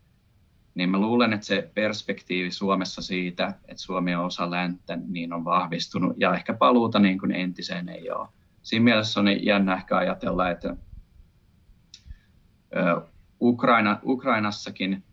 niin 0.75 0.89
mä 0.89 0.99
luulen, 0.99 1.33
että 1.33 1.45
se 1.45 1.71
perspektiivi 1.73 2.51
Suomessa 2.51 3.01
siitä, 3.01 3.47
että 3.47 3.83
Suomi 3.83 4.15
on 4.15 4.25
osa 4.25 4.51
länttä, 4.51 4.97
niin 5.07 5.33
on 5.33 5.45
vahvistunut. 5.45 6.13
Ja 6.17 6.35
ehkä 6.35 6.53
paluuta 6.53 6.99
niin 6.99 7.19
kuin 7.19 7.31
entiseen 7.31 7.89
ei 7.89 8.11
ole 8.11 8.27
siinä 8.61 8.83
mielessä 8.83 9.19
on 9.19 9.45
jännä 9.45 9.73
ehkä 9.73 9.97
ajatella, 9.97 10.49
että 10.49 10.75
Ukraina, 13.41 13.99
Ukrainassakin 14.03 15.03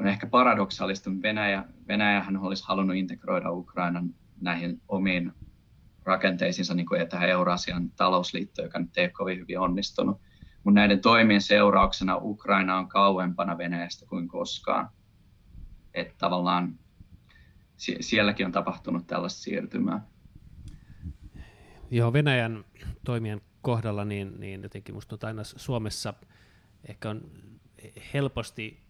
on 0.00 0.06
ehkä 0.06 0.26
paradoksaalista, 0.26 1.10
että 1.10 1.22
Venäjä, 1.22 1.64
Venäjähän 1.88 2.36
olisi 2.36 2.64
halunnut 2.66 2.96
integroida 2.96 3.50
Ukrainan 3.50 4.14
näihin 4.40 4.82
omiin 4.88 5.32
rakenteisiinsa, 6.04 6.74
niin 6.74 6.86
kuin 6.86 7.00
että 7.00 7.26
Eurasian 7.26 7.90
talousliitto, 7.90 8.62
joka 8.62 8.78
nyt 8.78 8.98
ei 8.98 9.04
ole 9.04 9.10
kovin 9.10 9.38
hyvin 9.38 9.58
onnistunut. 9.58 10.20
Mutta 10.64 10.80
näiden 10.80 11.00
toimien 11.00 11.40
seurauksena 11.40 12.16
Ukraina 12.16 12.78
on 12.78 12.88
kauempana 12.88 13.58
Venäjästä 13.58 14.06
kuin 14.06 14.28
koskaan. 14.28 14.88
Että 15.94 16.14
tavallaan 16.18 16.78
sielläkin 18.00 18.46
on 18.46 18.52
tapahtunut 18.52 19.06
tällaista 19.06 19.42
siirtymää. 19.42 20.06
Joo, 21.90 22.12
Venäjän 22.12 22.64
toimien 23.04 23.40
kohdalla, 23.62 24.04
niin, 24.04 24.40
niin 24.40 24.62
jotenkin 24.62 24.94
minusta 24.94 25.26
aina 25.26 25.44
Suomessa 25.44 26.14
ehkä 26.88 27.10
on 27.10 27.20
helposti 28.14 28.83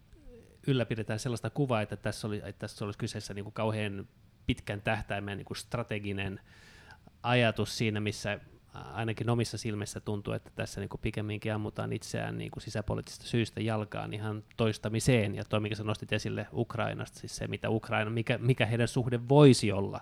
ylläpidetään 0.67 1.19
sellaista 1.19 1.49
kuvaa, 1.49 1.81
että 1.81 1.95
tässä, 1.95 2.27
oli, 2.27 2.37
että 2.37 2.59
tässä 2.59 2.85
olisi 2.85 2.99
kyseessä 2.99 3.33
niin 3.33 3.45
kuin 3.45 3.53
kauhean 3.53 4.07
pitkän 4.45 4.81
tähtäimen 4.81 5.37
niin 5.37 5.45
kuin 5.45 5.57
strateginen 5.57 6.39
ajatus 7.23 7.77
siinä, 7.77 7.99
missä 7.99 8.39
ainakin 8.73 9.29
omissa 9.29 9.57
silmissä 9.57 9.99
tuntuu, 9.99 10.33
että 10.33 10.51
tässä 10.55 10.81
niin 10.81 10.89
kuin 10.89 11.01
pikemminkin 11.01 11.53
ammutaan 11.53 11.93
itseään 11.93 12.37
niin 12.37 12.51
kuin 12.51 12.63
sisäpoliittisista 12.63 13.25
syistä 13.25 13.61
jalkaan 13.61 14.13
ihan 14.13 14.43
toistamiseen. 14.57 15.35
Ja 15.35 15.45
toi, 15.45 15.59
mikä 15.59 15.75
sä 15.75 15.83
nostit 15.83 16.13
esille 16.13 16.47
Ukrainasta, 16.53 17.19
siis 17.19 17.35
se, 17.35 17.47
mitä 17.47 17.69
Ukraina, 17.69 18.11
mikä, 18.11 18.37
mikä 18.37 18.65
heidän 18.65 18.87
suhde 18.87 19.19
voisi 19.29 19.71
olla 19.71 20.01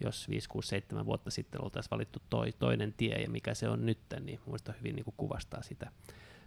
jos 0.00 0.28
5, 0.28 0.48
6, 0.48 0.68
7 0.68 1.06
vuotta 1.06 1.30
sitten 1.30 1.64
oltaisiin 1.64 1.90
valittu 1.90 2.22
toi, 2.30 2.52
toinen 2.52 2.94
tie 2.96 3.22
ja 3.22 3.30
mikä 3.30 3.54
se 3.54 3.68
on 3.68 3.86
nyt, 3.86 3.98
niin 4.20 4.40
minusta 4.46 4.72
hyvin 4.78 4.96
niin 4.96 5.04
kuin 5.04 5.14
kuvastaa 5.16 5.62
sitä 5.62 5.92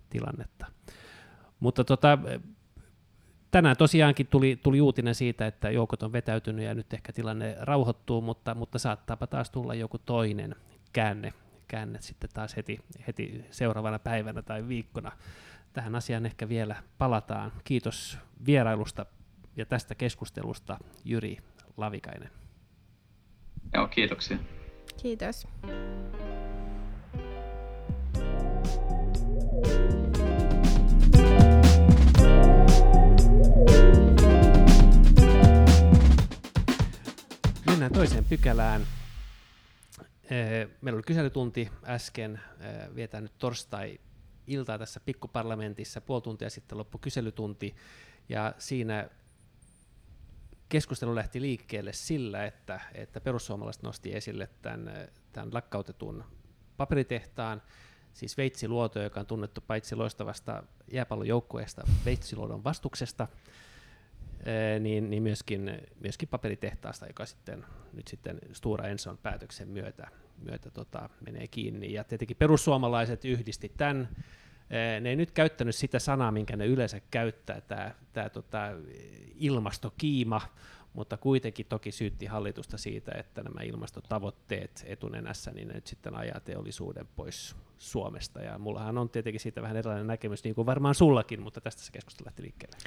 tilannetta. 0.09 0.65
Mutta 1.59 1.83
tota, 1.83 2.17
tänään 3.51 3.77
tosiaankin 3.77 4.27
tuli, 4.27 4.59
tuli 4.63 4.81
uutinen 4.81 5.15
siitä, 5.15 5.47
että 5.47 5.71
joukot 5.71 6.03
on 6.03 6.13
vetäytynyt 6.13 6.65
ja 6.65 6.75
nyt 6.75 6.93
ehkä 6.93 7.13
tilanne 7.13 7.55
rauhoittuu, 7.59 8.21
mutta, 8.21 8.55
mutta 8.55 8.79
saattaapa 8.79 9.27
taas 9.27 9.49
tulla 9.49 9.73
joku 9.73 9.97
toinen 9.97 10.55
käänne, 10.93 11.33
käänne 11.67 12.01
sitten 12.01 12.29
taas 12.33 12.55
heti, 12.55 12.79
heti 13.07 13.45
seuraavana 13.51 13.99
päivänä 13.99 14.41
tai 14.41 14.67
viikkona. 14.67 15.11
Tähän 15.73 15.95
asiaan 15.95 16.25
ehkä 16.25 16.49
vielä 16.49 16.75
palataan. 16.97 17.51
Kiitos 17.63 18.17
vierailusta 18.45 19.05
ja 19.55 19.65
tästä 19.65 19.95
keskustelusta 19.95 20.77
Jyri 21.05 21.37
Lavikainen. 21.77 22.29
Joo, 23.73 23.87
kiitoksia. 23.87 24.37
Kiitos. 25.01 25.47
Pykälään. 38.29 38.87
Meillä 40.81 40.97
oli 40.97 41.03
kyselytunti 41.03 41.69
äsken, 41.83 42.39
vietään 42.95 43.23
nyt 43.23 43.37
torstai-iltaa 43.37 44.77
tässä 44.77 44.99
pikkuparlamentissa, 44.99 46.01
puoli 46.01 46.21
tuntia 46.21 46.49
sitten 46.49 46.77
loppu 46.77 46.97
kyselytunti, 46.97 47.75
ja 48.29 48.53
siinä 48.57 49.09
keskustelu 50.69 51.15
lähti 51.15 51.41
liikkeelle 51.41 51.93
sillä, 51.93 52.45
että, 52.45 52.79
että 52.93 53.21
perussuomalaiset 53.21 53.83
nosti 53.83 54.15
esille 54.15 54.49
tämän, 54.61 54.91
tämän 55.33 55.53
lakkautetun 55.53 56.23
paperitehtaan, 56.77 57.61
siis 58.13 58.37
Veitsiluoto, 58.37 59.01
joka 59.01 59.19
on 59.19 59.25
tunnettu 59.25 59.61
paitsi 59.61 59.95
loistavasta 59.95 60.63
jääpallojoukkueesta 60.91 61.83
Veitsiluodon 62.05 62.63
vastuksesta, 62.63 63.27
niin, 64.79 65.09
niin 65.09 65.23
myöskin, 65.23 65.81
myöskin 65.99 66.29
paperitehtaasta, 66.29 67.07
joka 67.07 67.25
sitten 67.25 67.65
nyt 67.93 68.07
sitten 68.07 68.39
Stura 68.53 68.87
Enson 68.87 69.17
päätöksen 69.17 69.67
myötä, 69.67 70.07
myötä 70.43 70.71
tota, 70.71 71.09
menee 71.25 71.47
kiinni. 71.47 71.93
Ja 71.93 72.03
tietenkin 72.03 72.37
perussuomalaiset 72.37 73.25
yhdisti 73.25 73.71
tämän. 73.77 74.09
Ne 75.01 75.09
ei 75.09 75.15
nyt 75.15 75.31
käyttänyt 75.31 75.75
sitä 75.75 75.99
sanaa, 75.99 76.31
minkä 76.31 76.55
ne 76.55 76.65
yleensä 76.65 77.01
käyttää, 77.11 77.61
tämä, 77.61 77.91
tämä 78.13 78.29
tota, 78.29 78.67
ilmastokiima, 79.35 80.41
mutta 80.93 81.17
kuitenkin 81.17 81.65
toki 81.65 81.91
syytti 81.91 82.25
hallitusta 82.25 82.77
siitä, 82.77 83.11
että 83.17 83.43
nämä 83.43 83.61
ilmastotavoitteet 83.61 84.83
etunenässä, 84.87 85.51
niin 85.51 85.67
ne 85.67 85.73
nyt 85.73 85.87
sitten 85.87 86.15
ajaa 86.15 86.39
teollisuuden 86.39 87.07
pois 87.15 87.55
Suomesta. 87.77 88.41
Ja 88.41 88.57
mullahan 88.57 88.97
on 88.97 89.09
tietenkin 89.09 89.39
siitä 89.39 89.61
vähän 89.61 89.77
erilainen 89.77 90.07
näkemys, 90.07 90.43
niin 90.43 90.55
kuin 90.55 90.65
varmaan 90.65 90.95
sullakin, 90.95 91.41
mutta 91.41 91.61
tästä 91.61 91.81
se 91.81 91.91
keskustelu 91.91 92.25
lähti 92.25 92.43
liikkeelle. 92.43 92.77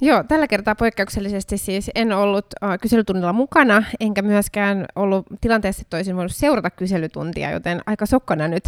Joo, 0.00 0.24
tällä 0.24 0.46
kertaa 0.46 0.74
poikkeuksellisesti 0.74 1.58
siis 1.58 1.90
en 1.94 2.12
ollut 2.12 2.46
uh, 2.62 2.68
kyselytunnilla 2.80 3.32
mukana, 3.32 3.82
enkä 4.00 4.22
myöskään 4.22 4.86
ollut 4.96 5.26
tilanteessa, 5.40 5.82
että 5.82 5.96
olisin 5.96 6.16
voinut 6.16 6.34
seurata 6.34 6.70
kyselytuntia, 6.70 7.50
joten 7.50 7.80
aika 7.86 8.06
sokkona 8.06 8.48
nyt 8.48 8.64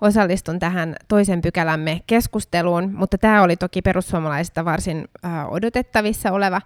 osallistun 0.00 0.58
tähän 0.58 0.96
toisen 1.08 1.42
pykälämme 1.42 2.00
keskusteluun, 2.06 2.92
mutta 2.94 3.18
tämä 3.18 3.42
oli 3.42 3.56
toki 3.56 3.82
perussuomalaisista 3.82 4.64
varsin 4.64 5.08
uh, 5.24 5.52
odotettavissa 5.52 6.32
oleva 6.32 6.60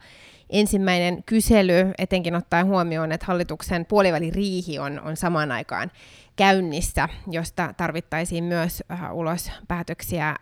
ensimmäinen 0.51 1.23
kysely, 1.23 1.93
etenkin 1.99 2.35
ottaen 2.35 2.67
huomioon, 2.67 3.13
että 3.13 3.27
hallituksen 3.27 3.87
puoliväliriihi 3.87 4.79
on, 4.79 5.01
on 5.01 5.17
samaan 5.17 5.53
aikaan 5.53 5.91
käynnissä, 6.37 7.09
josta 7.31 7.75
tarvittaisiin 7.77 8.45
myös 8.45 8.83
äh, 8.91 9.15
ulos 9.15 9.51
päätöksiä 9.69 10.29
äh, 10.29 10.37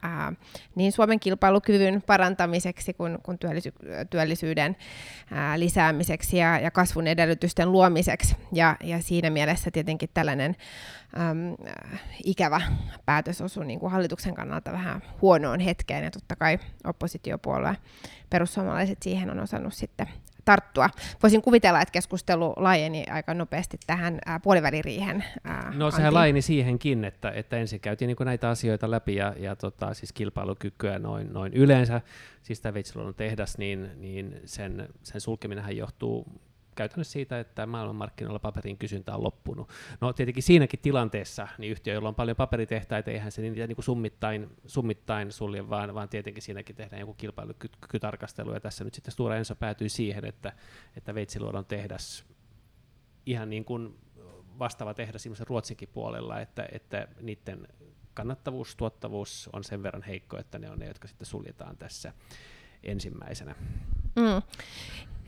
niin 0.75 0.93
Suomen 0.93 1.21
kilpailukyvyn 1.21 2.03
parantamiseksi 2.07 2.95
kuin, 2.95 3.19
kuin 3.23 3.39
työllisy- 3.39 4.07
työllisyyden 4.11 4.77
äh, 5.33 5.59
lisäämiseksi 5.59 6.37
ja, 6.37 6.59
ja 6.59 6.71
kasvun 6.71 7.07
edellytysten 7.07 7.73
luomiseksi. 7.73 8.37
Ja, 8.53 8.77
ja 8.85 9.03
siinä 9.03 9.31
mielessä 9.31 9.71
tietenkin 9.71 10.09
tällainen 10.15 10.57
äm, 11.31 11.57
ikävä 12.25 12.61
päätös 13.07 13.41
osui 13.41 13.67
niin 13.67 13.81
kuin 13.81 13.93
hallituksen 13.93 14.35
kannalta 14.35 14.73
vähän 14.73 15.03
huonoon 15.23 15.61
hetkeen, 15.61 16.05
ja 16.05 16.11
totta 16.11 16.37
kai 16.37 16.59
oppositiopuolue 16.85 17.77
perussuomalaiset 18.31 19.03
siihen 19.03 19.31
on 19.31 19.41
osannut 19.41 19.75
sitten 19.75 20.09
tarttua. 20.45 20.89
Voisin 21.23 21.43
kuvitella, 21.43 21.81
että 21.81 21.93
keskustelu 21.93 22.53
laajeni 22.57 23.05
aika 23.11 23.35
nopeasti 23.35 23.79
tähän 23.87 24.19
ää, 24.27 24.41
puoliväliriihen. 24.41 25.25
Ää, 25.45 25.73
no 25.77 25.91
sehän 25.91 26.15
laajeni 26.15 26.43
siihenkin, 26.43 27.05
että, 27.05 27.31
että 27.31 27.57
ensin 27.57 27.81
käytiin 27.81 28.07
niin 28.07 28.17
näitä 28.25 28.49
asioita 28.49 28.91
läpi 28.91 29.15
ja, 29.15 29.35
ja 29.39 29.57
tota, 29.57 29.95
siis 29.95 30.13
kilpailukykyä 30.13 30.99
noin, 30.99 31.33
noin 31.33 31.53
yleensä. 31.55 32.01
Siis 32.43 32.61
tämä 32.61 32.75
Veitsiluodon 32.75 33.15
tehdas, 33.15 33.59
niin, 33.59 33.91
niin 33.97 34.41
sen, 34.45 34.89
sen 35.03 35.21
sulkeminenhän 35.21 35.77
johtuu 35.77 36.27
käytännössä 36.75 37.13
siitä, 37.13 37.41
että 37.41 37.67
maailmanmarkkinoilla 37.67 38.39
paperin 38.39 38.79
kysyntä 38.79 39.15
on 39.15 39.23
loppunut. 39.23 39.69
No 40.01 40.13
tietenkin 40.13 40.43
siinäkin 40.43 40.81
tilanteessa 40.81 41.49
niin 41.59 41.73
yhtiö, 41.73 41.95
jolla 41.95 42.09
on 42.09 42.15
paljon 42.15 42.37
paperitehtaita, 42.37 43.11
eihän 43.11 43.33
se 43.33 43.43
niitä 43.43 43.67
niin 43.67 43.77
kuin 43.77 43.85
summittain, 43.85 44.51
summittain 44.67 45.33
sulje, 45.33 45.71
vaan, 45.71 45.95
vaan 45.95 46.09
tietenkin 46.09 46.43
siinäkin 46.43 46.77
tehdään 46.77 47.01
joku 47.01 47.15
kilpailukykytarkastelu, 47.15 48.53
ja 48.53 48.61
tässä 48.61 48.85
nyt 48.85 48.95
sitten 48.95 49.13
Stura 49.13 49.37
Enso 49.37 49.55
päätyi 49.55 49.89
siihen, 49.89 50.25
että, 50.25 50.53
että 50.97 51.15
Veitsiluodon 51.15 51.67
tehdas 51.67 52.25
ihan 53.27 53.51
niin 53.51 53.65
kuin 53.65 53.99
vastaava 54.59 54.95
tehdas 54.95 55.29
Ruotsinkin 55.41 55.89
puolella, 55.93 56.41
että, 56.41 56.69
että 56.73 57.09
niiden 57.21 57.69
kannattavuus, 58.15 58.77
tuottavuus 58.77 59.51
on 59.53 59.65
sen 59.65 59.83
verran 59.83 60.03
heikko, 60.03 60.39
että 60.39 60.59
ne 60.59 60.71
on 60.71 60.79
ne, 60.79 60.87
jotka 60.87 61.09
sitten 61.09 61.27
suljetaan 61.27 61.77
tässä 61.77 62.13
ensimmäisenä. 62.85 63.55
Mm. 64.17 64.43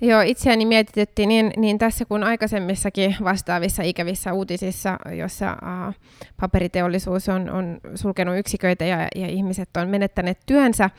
Joo, 0.01 0.21
itseäni 0.21 0.67
mietitytti 0.67 1.27
niin, 1.27 1.53
niin 1.57 1.79
tässä 1.79 2.05
kuin 2.05 2.25
aikaisemmissakin 2.25 3.17
vastaavissa 3.25 3.83
ikävissä 3.83 4.33
uutisissa, 4.33 4.99
jossa 5.17 5.51
äh, 5.51 5.95
paperiteollisuus 6.41 7.29
on, 7.29 7.51
on 7.51 7.81
sulkenut 7.95 8.39
yksiköitä 8.39 8.85
ja, 8.85 9.09
ja 9.15 9.27
ihmiset 9.27 9.77
on 9.77 9.89
menettäneet 9.89 10.39
työnsä, 10.47 10.91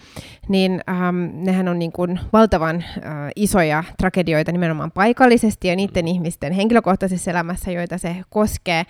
niin 0.49 0.81
ähm, 0.89 1.15
nehän 1.33 1.67
on 1.67 1.79
niin 1.79 1.91
kuin 1.91 2.19
valtavan 2.33 2.75
äh, 2.75 3.03
isoja 3.35 3.83
tragedioita 3.97 4.51
nimenomaan 4.51 4.91
paikallisesti 4.91 5.67
ja 5.67 5.75
niiden 5.75 6.07
ihmisten 6.07 6.53
henkilökohtaisessa 6.53 7.31
elämässä, 7.31 7.71
joita 7.71 7.97
se 7.97 8.15
koskee. 8.29 8.83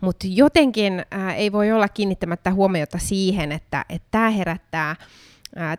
Mutta 0.00 0.26
jotenkin 0.30 1.04
äh, 1.14 1.38
ei 1.38 1.52
voi 1.52 1.72
olla 1.72 1.88
kiinnittämättä 1.88 2.52
huomiota 2.52 2.98
siihen, 2.98 3.52
että 3.52 3.84
tämä 4.10 4.30
herättää 4.30 4.96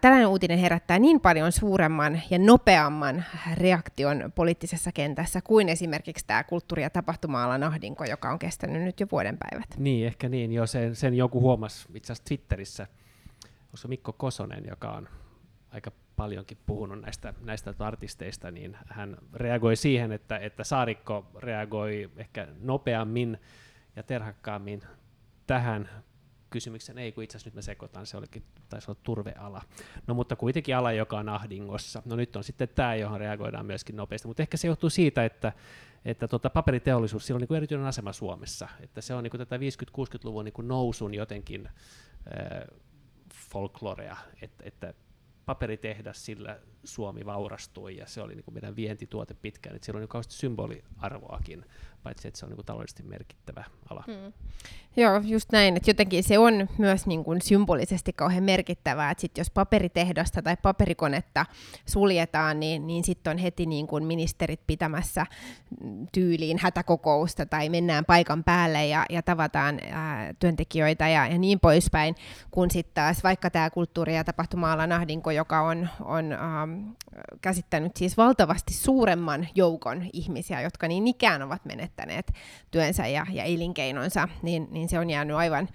Tällainen 0.01 0.27
uutinen 0.27 0.60
herättää 0.60 0.99
niin 0.99 1.21
paljon 1.21 1.51
suuremman 1.51 2.21
ja 2.29 2.39
nopeamman 2.39 3.23
reaktion 3.53 4.31
poliittisessa 4.36 4.91
kentässä 4.91 5.41
kuin 5.41 5.69
esimerkiksi 5.69 6.27
tämä 6.27 6.43
kulttuuri- 6.43 6.81
ja 6.81 6.89
tapahtuma-alan 6.89 7.63
ahdinko, 7.63 8.05
joka 8.05 8.31
on 8.31 8.39
kestänyt 8.39 8.81
nyt 8.81 8.99
jo 8.99 9.07
vuoden 9.12 9.38
päivät. 9.38 9.67
Niin, 9.77 10.07
ehkä 10.07 10.29
niin. 10.29 10.51
Jo 10.51 10.67
sen, 10.67 10.95
sen 10.95 11.13
joku 11.13 11.41
huomasi 11.41 11.88
itse 11.93 12.13
asiassa 12.13 12.27
Twitterissä, 12.27 12.88
koska 13.71 13.88
Mikko 13.88 14.13
Kosonen, 14.13 14.63
joka 14.69 14.91
on 14.91 15.10
aika 15.71 15.91
paljonkin 16.15 16.57
puhunut 16.65 17.01
näistä, 17.01 17.34
näistä 17.41 17.73
artisteista, 17.79 18.51
niin 18.51 18.77
hän 18.88 19.17
reagoi 19.34 19.75
siihen, 19.75 20.12
että, 20.12 20.38
että 20.38 20.63
Saarikko 20.63 21.31
reagoi 21.39 22.12
ehkä 22.17 22.47
nopeammin 22.60 23.38
ja 23.95 24.03
terhakkaammin 24.03 24.81
tähän 25.47 25.89
kysymyksen, 26.51 26.97
ei 26.97 27.11
kun 27.11 27.23
itse 27.23 27.37
asiassa 27.37 27.47
nyt 27.47 27.55
me 27.55 27.61
sekoitan, 27.61 28.05
se 28.05 28.17
olikin, 28.17 28.43
taisi 28.69 28.91
olla 28.91 28.99
turveala. 29.03 29.61
No 30.07 30.13
mutta 30.13 30.35
kuitenkin 30.35 30.75
ala, 30.75 30.91
joka 30.91 31.17
on 31.17 31.29
ahdingossa. 31.29 32.01
No 32.05 32.15
nyt 32.15 32.35
on 32.35 32.43
sitten 32.43 32.69
tämä, 32.75 32.95
johon 32.95 33.19
reagoidaan 33.19 33.65
myöskin 33.65 33.95
nopeasti, 33.95 34.27
mutta 34.27 34.43
ehkä 34.43 34.57
se 34.57 34.67
johtuu 34.67 34.89
siitä, 34.89 35.25
että, 35.25 35.53
että 36.05 36.27
tota, 36.27 36.49
paperiteollisuus, 36.49 37.27
sillä 37.27 37.37
on 37.37 37.41
niin 37.49 37.57
erityinen 37.57 37.87
asema 37.87 38.13
Suomessa, 38.13 38.67
että 38.79 39.01
se 39.01 39.13
on 39.13 39.23
niin 39.23 39.37
tätä 39.37 39.57
50-60-luvun 39.57 40.45
niin 40.45 40.67
nousun 40.67 41.13
jotenkin 41.13 41.67
äh, 41.67 42.79
folklorea, 43.33 44.17
että, 44.41 44.63
että 44.67 44.93
paperitehdas, 45.45 46.25
sillä 46.25 46.59
Suomi 46.83 47.25
vaurastui 47.25 47.97
ja 47.97 48.07
se 48.07 48.21
oli 48.21 48.35
niin 48.35 48.43
meidän 48.51 48.75
vientituote 48.75 49.33
pitkään, 49.33 49.75
että 49.75 49.85
sillä 49.85 49.97
on 49.97 50.07
niin 50.13 50.23
symboliarvoakin 50.29 51.65
paitsi 52.03 52.27
että 52.27 52.39
se 52.39 52.45
on 52.45 52.49
niin 52.49 52.55
kuin 52.55 52.65
taloudellisesti 52.65 53.03
merkittävä 53.03 53.63
ala. 53.89 54.03
Mm. 54.07 54.33
Joo, 54.97 55.21
just 55.23 55.51
näin, 55.51 55.77
että 55.77 55.89
jotenkin 55.89 56.23
se 56.23 56.39
on 56.39 56.69
myös 56.77 57.07
niin 57.07 57.23
kuin 57.23 57.41
symbolisesti 57.41 58.13
kauhean 58.13 58.43
merkittävää, 58.43 59.11
että 59.11 59.21
sit 59.21 59.37
jos 59.37 59.49
paperitehdasta 59.49 60.41
tai 60.41 60.57
paperikonetta 60.61 61.45
suljetaan, 61.85 62.59
niin, 62.59 62.87
niin 62.87 63.03
sitten 63.03 63.31
on 63.31 63.37
heti 63.37 63.65
niin 63.65 63.87
kuin 63.87 64.03
ministerit 64.03 64.61
pitämässä 64.67 65.25
tyyliin 66.11 66.57
hätäkokousta 66.61 67.45
tai 67.45 67.69
mennään 67.69 68.05
paikan 68.05 68.43
päälle 68.43 68.85
ja, 68.85 69.05
ja 69.09 69.21
tavataan 69.21 69.79
ää, 69.91 70.33
työntekijöitä 70.39 71.07
ja, 71.07 71.27
ja 71.27 71.37
niin 71.37 71.59
poispäin, 71.59 72.15
kun 72.51 72.71
sitten 72.71 72.93
taas 72.93 73.23
vaikka 73.23 73.49
tämä 73.49 73.69
kulttuuri- 73.69 74.15
ja 74.15 74.23
tapahtuma-alan 74.23 74.91
ahdinko, 74.91 75.31
joka 75.31 75.61
on, 75.61 75.89
on 75.99 76.31
ähm, 76.31 76.89
käsittänyt 77.41 77.97
siis 77.97 78.17
valtavasti 78.17 78.73
suuremman 78.73 79.47
joukon 79.55 80.09
ihmisiä, 80.13 80.61
jotka 80.61 80.87
niin 80.87 81.07
ikään 81.07 81.41
ovat 81.41 81.65
menettäneet 81.65 81.90
menettäneet 81.97 82.34
työnsä 82.71 83.08
ja, 83.08 83.25
ja 83.32 83.43
elinkeinonsa, 83.43 84.27
niin, 84.41 84.67
niin 84.71 84.89
se 84.89 84.99
on 84.99 85.10
jäänyt 85.10 85.36
aivan, 85.36 85.69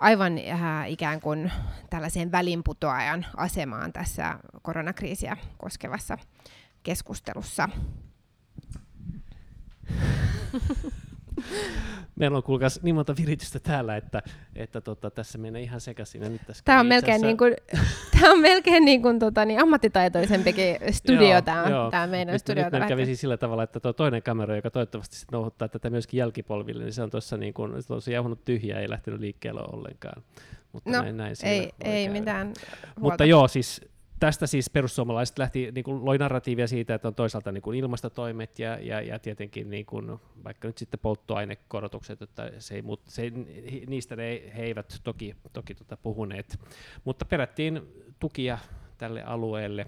aivan 0.00 0.32
äh, 0.38 0.90
ikään 0.90 1.20
kuin 1.20 1.52
tällaiseen 1.90 2.32
välinputoajan 2.32 3.26
asemaan 3.36 3.92
tässä 3.92 4.38
koronakriisiä 4.62 5.36
koskevassa 5.58 6.18
keskustelussa. 6.82 7.68
Meillä 12.16 12.36
on 12.36 12.42
kuulkaas 12.42 12.80
niin 12.82 12.94
monta 12.94 13.14
viritystä 13.16 13.60
täällä, 13.60 13.96
että, 13.96 14.22
että 14.56 14.80
tota, 14.80 15.10
tässä 15.10 15.38
menee 15.38 15.62
ihan 15.62 15.80
sekaisin. 15.80 16.20
Nyt 16.20 16.42
tässä 16.46 16.62
tämä, 16.64 16.80
on 16.80 16.86
melkein 16.86 17.20
niin 17.20 17.36
kuin, 17.36 17.54
tämä 18.20 18.32
on 18.32 18.40
melkein 18.40 18.84
niin 18.84 19.02
kuin, 19.02 19.18
tota, 19.18 19.44
niin 19.44 19.60
ammattitaitoisempikin 19.60 20.76
studio, 20.90 21.30
joo, 21.30 21.42
tämä, 21.42 21.68
joo. 21.68 21.90
tämä 21.90 22.06
meidän 22.06 22.32
nyt, 22.32 22.40
studio. 22.40 22.64
Nyt 22.64 22.88
kävi 22.88 23.06
siis 23.06 23.20
sillä 23.20 23.36
tavalla, 23.36 23.62
että 23.62 23.80
tuo 23.80 23.92
toinen 23.92 24.22
kamera, 24.22 24.56
joka 24.56 24.70
toivottavasti 24.70 25.16
sit 25.16 25.30
nouhuttaa 25.32 25.68
tätä 25.68 25.90
myöskin 25.90 26.18
jälkipolville, 26.18 26.84
niin 26.84 26.92
se 26.92 27.02
on 27.02 27.10
tuossa 27.10 27.36
niin 27.36 27.54
kuin, 27.54 27.72
se 28.00 28.12
jauhunut 28.12 28.44
tyhjää, 28.44 28.80
ei 28.80 28.90
lähtenyt 28.90 29.20
liikkeelle 29.20 29.60
ollenkaan. 29.72 30.22
Mutta 30.72 30.90
no, 30.90 31.02
näin, 31.02 31.16
näin 31.16 31.36
ei, 31.42 31.72
ei 31.80 32.08
mitään 32.08 32.52
Mutta 33.00 33.24
joo, 33.24 33.48
siis 33.48 33.80
tästä 34.22 34.46
siis 34.46 34.70
perussuomalaiset 34.70 35.38
lähti, 35.38 35.72
niin 35.72 35.84
kuin 35.84 36.04
loi 36.04 36.18
narratiivia 36.18 36.66
siitä, 36.66 36.94
että 36.94 37.08
on 37.08 37.14
toisaalta 37.14 37.52
niin 37.52 37.62
kuin 37.62 37.78
ilmastotoimet 37.78 38.58
ja, 38.58 38.78
ja, 38.78 39.00
ja 39.00 39.18
tietenkin 39.18 39.70
niin 39.70 39.86
kuin, 39.86 40.18
vaikka 40.44 40.68
nyt 40.68 40.78
sitten 40.78 41.00
polttoainekorotukset, 41.00 42.22
että 42.22 42.52
se 42.58 42.74
ei, 42.74 42.82
se 43.04 43.32
niistä 43.86 44.16
ne, 44.16 44.52
he 44.56 44.62
eivät 44.62 45.00
toki, 45.04 45.36
toki 45.52 45.74
tota 45.74 45.96
puhuneet, 45.96 46.60
mutta 47.04 47.24
perättiin 47.24 47.82
tukia 48.20 48.58
tälle 48.98 49.22
alueelle 49.22 49.86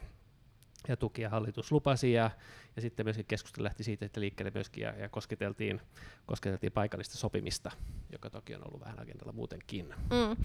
ja 0.88 0.96
tukia 0.96 1.30
hallitus 1.30 1.72
lupasi 1.72 2.12
ja, 2.12 2.30
ja 2.76 2.82
sitten 2.82 3.06
myöskin 3.06 3.26
keskustelu 3.26 3.64
lähti 3.64 3.84
siitä, 3.84 4.06
että 4.06 4.20
liikkeelle 4.20 4.52
myöskin 4.54 4.82
ja, 4.82 4.94
ja 4.98 5.08
kosketeltiin, 5.08 5.80
kosketeltiin 6.26 6.72
paikallista 6.72 7.16
sopimista, 7.16 7.70
joka 8.12 8.30
toki 8.30 8.54
on 8.54 8.66
ollut 8.66 8.80
vähän 8.80 9.00
agendalla 9.00 9.32
muutenkin. 9.32 9.86
Mm. 9.88 10.36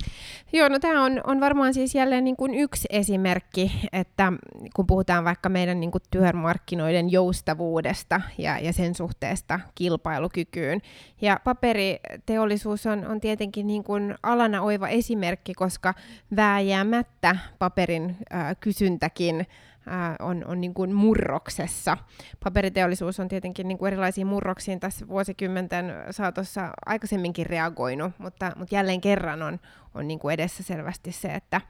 Joo, 0.54 0.70
no 0.70 0.80
tämä 0.80 1.06
on, 1.06 1.22
on 1.24 1.40
varmaan 1.40 1.74
siis 1.74 1.96
jälleen 1.96 2.24
niin 2.24 2.36
kuin 2.36 2.54
yksi 2.54 2.88
esimerkki, 2.90 3.72
että 3.94 4.34
kun 4.76 4.88
puhutaan 4.88 5.24
vaikka 5.24 5.50
meidän 5.50 5.80
niin 5.80 5.92
kuin 5.92 6.02
työmarkkinoiden 6.12 7.12
joustavuudesta 7.12 8.22
ja, 8.38 8.60
ja 8.60 8.74
sen 8.74 8.96
suhteesta 8.96 9.60
kilpailukykyyn. 9.76 10.82
Ja 11.22 11.40
paperiteollisuus 11.44 12.86
on, 12.86 13.08
on 13.08 13.20
tietenkin 13.20 13.68
niin 13.68 13.84
kuin 13.84 14.16
alana 14.24 14.62
oiva 14.62 14.88
esimerkki, 14.88 15.54
koska 15.54 15.94
vääjäämättä 16.36 17.36
paperin 17.60 18.18
äh, 18.34 18.56
kysyntäkin 18.60 19.48
on, 20.20 20.44
on 20.48 20.62
niin 20.62 20.74
kuin 20.74 20.94
murroksessa. 20.94 21.98
Paperiteollisuus 22.44 23.20
on 23.20 23.28
tietenkin 23.28 23.68
niin 23.68 23.78
kuin 23.78 23.88
erilaisiin 23.88 24.28
murroksiin 24.28 24.80
tässä 24.80 25.08
vuosikymmenten 25.08 25.94
saatossa 26.12 26.72
aikaisemminkin 26.86 27.46
reagoinut, 27.46 28.14
mutta, 28.18 28.52
mutta 28.56 28.76
jälleen 28.76 29.02
kerran 29.02 29.42
on, 29.42 29.60
on 29.96 30.08
niin 30.08 30.20
kuin 30.20 30.34
edessä 30.34 30.64
selvästi 30.64 31.12
se, 31.12 31.28
että, 31.28 31.62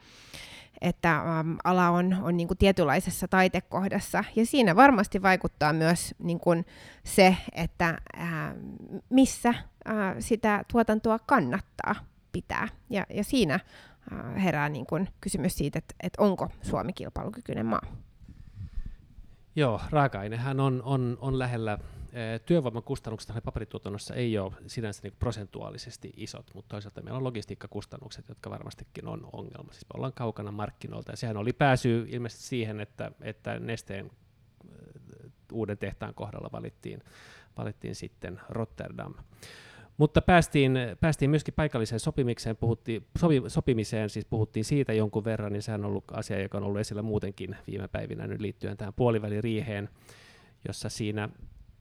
että 0.82 1.16
ähm, 1.16 1.54
ala 1.64 1.90
on, 1.90 2.18
on 2.22 2.38
niin 2.38 2.48
kuin 2.48 2.58
tietynlaisessa 2.58 3.28
taitekohdassa. 3.28 4.24
Ja 4.36 4.46
siinä 4.46 4.76
varmasti 4.76 5.22
vaikuttaa 5.22 5.74
myös 5.74 6.16
niin 6.20 6.40
kuin 6.40 6.66
se, 7.04 7.38
että 7.54 7.98
äh, 8.20 8.30
missä 9.10 9.50
äh, 9.50 10.16
sitä 10.20 10.64
tuotantoa 10.72 11.20
kannattaa 11.20 11.96
pitää. 12.32 12.68
Ja, 12.90 13.06
ja 13.14 13.24
siinä 13.24 13.60
herää 14.44 14.70
niin 14.70 14.86
kuin 14.86 15.10
kysymys 15.22 15.56
siitä, 15.56 15.80
että, 15.80 15.96
että 16.04 16.22
onko 16.22 16.50
Suomi 16.62 16.94
kilpailukykyinen 16.94 17.66
maa. 17.66 17.82
Joo, 19.56 19.82
raaka-ainehan 19.90 20.60
on, 20.60 20.82
on, 20.86 21.18
on 21.22 21.40
lähellä 21.40 21.78
työvoiman 22.46 22.84
kustannukset 22.84 23.36
paperituotannossa 23.44 24.14
ei 24.14 24.38
ole 24.38 24.54
sinänsä 24.68 25.00
niin 25.04 25.14
prosentuaalisesti 25.20 26.14
isot, 26.18 26.52
mutta 26.54 26.70
toisaalta 26.70 27.02
meillä 27.02 27.18
on 27.18 27.24
logistiikkakustannukset, 27.24 28.30
jotka 28.30 28.50
varmastikin 28.50 29.08
on 29.08 29.30
ongelma. 29.34 29.72
Siis 29.72 29.86
me 29.86 29.98
ollaan 29.98 30.14
kaukana 30.14 30.52
markkinoilta 30.52 31.12
ja 31.12 31.18
sehän 31.18 31.38
oli 31.38 31.54
pääsy 31.54 32.06
ilmeisesti 32.10 32.44
siihen, 32.44 32.80
että, 32.80 33.12
että 33.22 33.60
nesteen 33.60 34.12
uuden 35.52 35.78
tehtaan 35.78 36.14
kohdalla 36.14 36.50
valittiin, 36.52 37.04
valittiin 37.58 37.96
sitten 37.96 38.42
Rotterdam. 38.50 39.14
Mutta 40.00 40.22
päästiin, 40.22 40.78
päästiin 41.00 41.30
myöskin 41.30 41.54
paikalliseen 41.54 42.00
sopimiseen, 42.00 42.58
puhuttiin, 42.58 43.06
sopi, 43.18 43.44
sopimiseen, 43.48 44.10
siis 44.10 44.26
puhuttiin 44.26 44.66
siitä 44.66 44.94
jonkun 44.94 45.26
verran, 45.26 45.54
niin 45.54 45.62
sehän 45.62 45.86
on 45.86 45.90
ollut 45.90 46.04
asia, 46.14 46.42
joka 46.42 46.58
on 46.58 46.64
ollut 46.64 46.80
esillä 46.80 47.02
muutenkin 47.02 47.56
viime 47.68 47.88
päivinä 47.88 48.28
nyt 48.28 48.42
liittyen 48.42 48.78
tähän 48.78 48.94
puoliväliriiheen, 48.94 49.90
jossa 50.68 50.90
siinä 50.90 51.30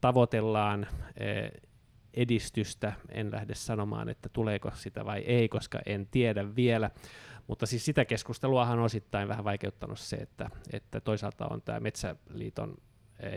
tavoitellaan 0.00 0.87
eh, 1.20 1.50
edistystä. 2.14 2.92
En 3.09 3.31
lähde 3.31 3.54
sanomaan, 3.54 4.09
että 4.09 4.28
tuleeko 4.33 4.70
sitä 4.74 5.04
vai 5.04 5.18
ei, 5.18 5.48
koska 5.48 5.81
en 5.87 6.07
tiedä 6.11 6.57
vielä. 6.57 6.90
Mutta 7.46 7.66
siis 7.66 7.85
sitä 7.85 8.04
keskusteluahan 8.04 8.78
on 8.78 8.85
osittain 8.85 9.28
vähän 9.28 9.44
vaikeuttanut 9.44 9.98
se, 9.98 10.16
että, 10.16 10.50
että 10.72 11.00
toisaalta 11.00 11.46
on 11.50 11.62
tämä 11.62 11.81
Metsäliiton 11.81 12.74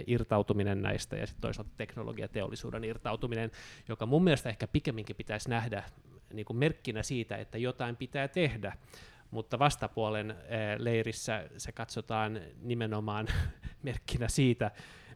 irtautuminen 0.08 0.82
näistä 0.82 1.16
ja 1.16 1.28
sitten 1.28 1.42
toisaalta 1.42 1.72
teknologiateollisuuden 1.78 2.84
irtautuminen, 2.84 3.52
joka 3.90 4.06
mun 4.06 4.24
mielestä 4.24 4.50
ehkä 4.50 4.68
pikemminkin 4.68 5.16
pitäisi 5.16 5.50
nähdä 5.50 5.84
niin 6.34 6.46
kuin 6.46 6.58
merkkinä 6.58 7.04
siitä, 7.04 7.38
että 7.38 7.58
jotain 7.58 7.96
pitää 7.96 8.28
tehdä, 8.28 8.78
mutta 9.32 9.60
vastapuolen 9.60 10.32
eh, 10.32 10.36
leirissä 10.78 11.50
se 11.58 11.72
katsotaan 11.72 12.42
nimenomaan 12.62 13.28
merkkinä 13.84 14.28
siitä, 14.28 14.72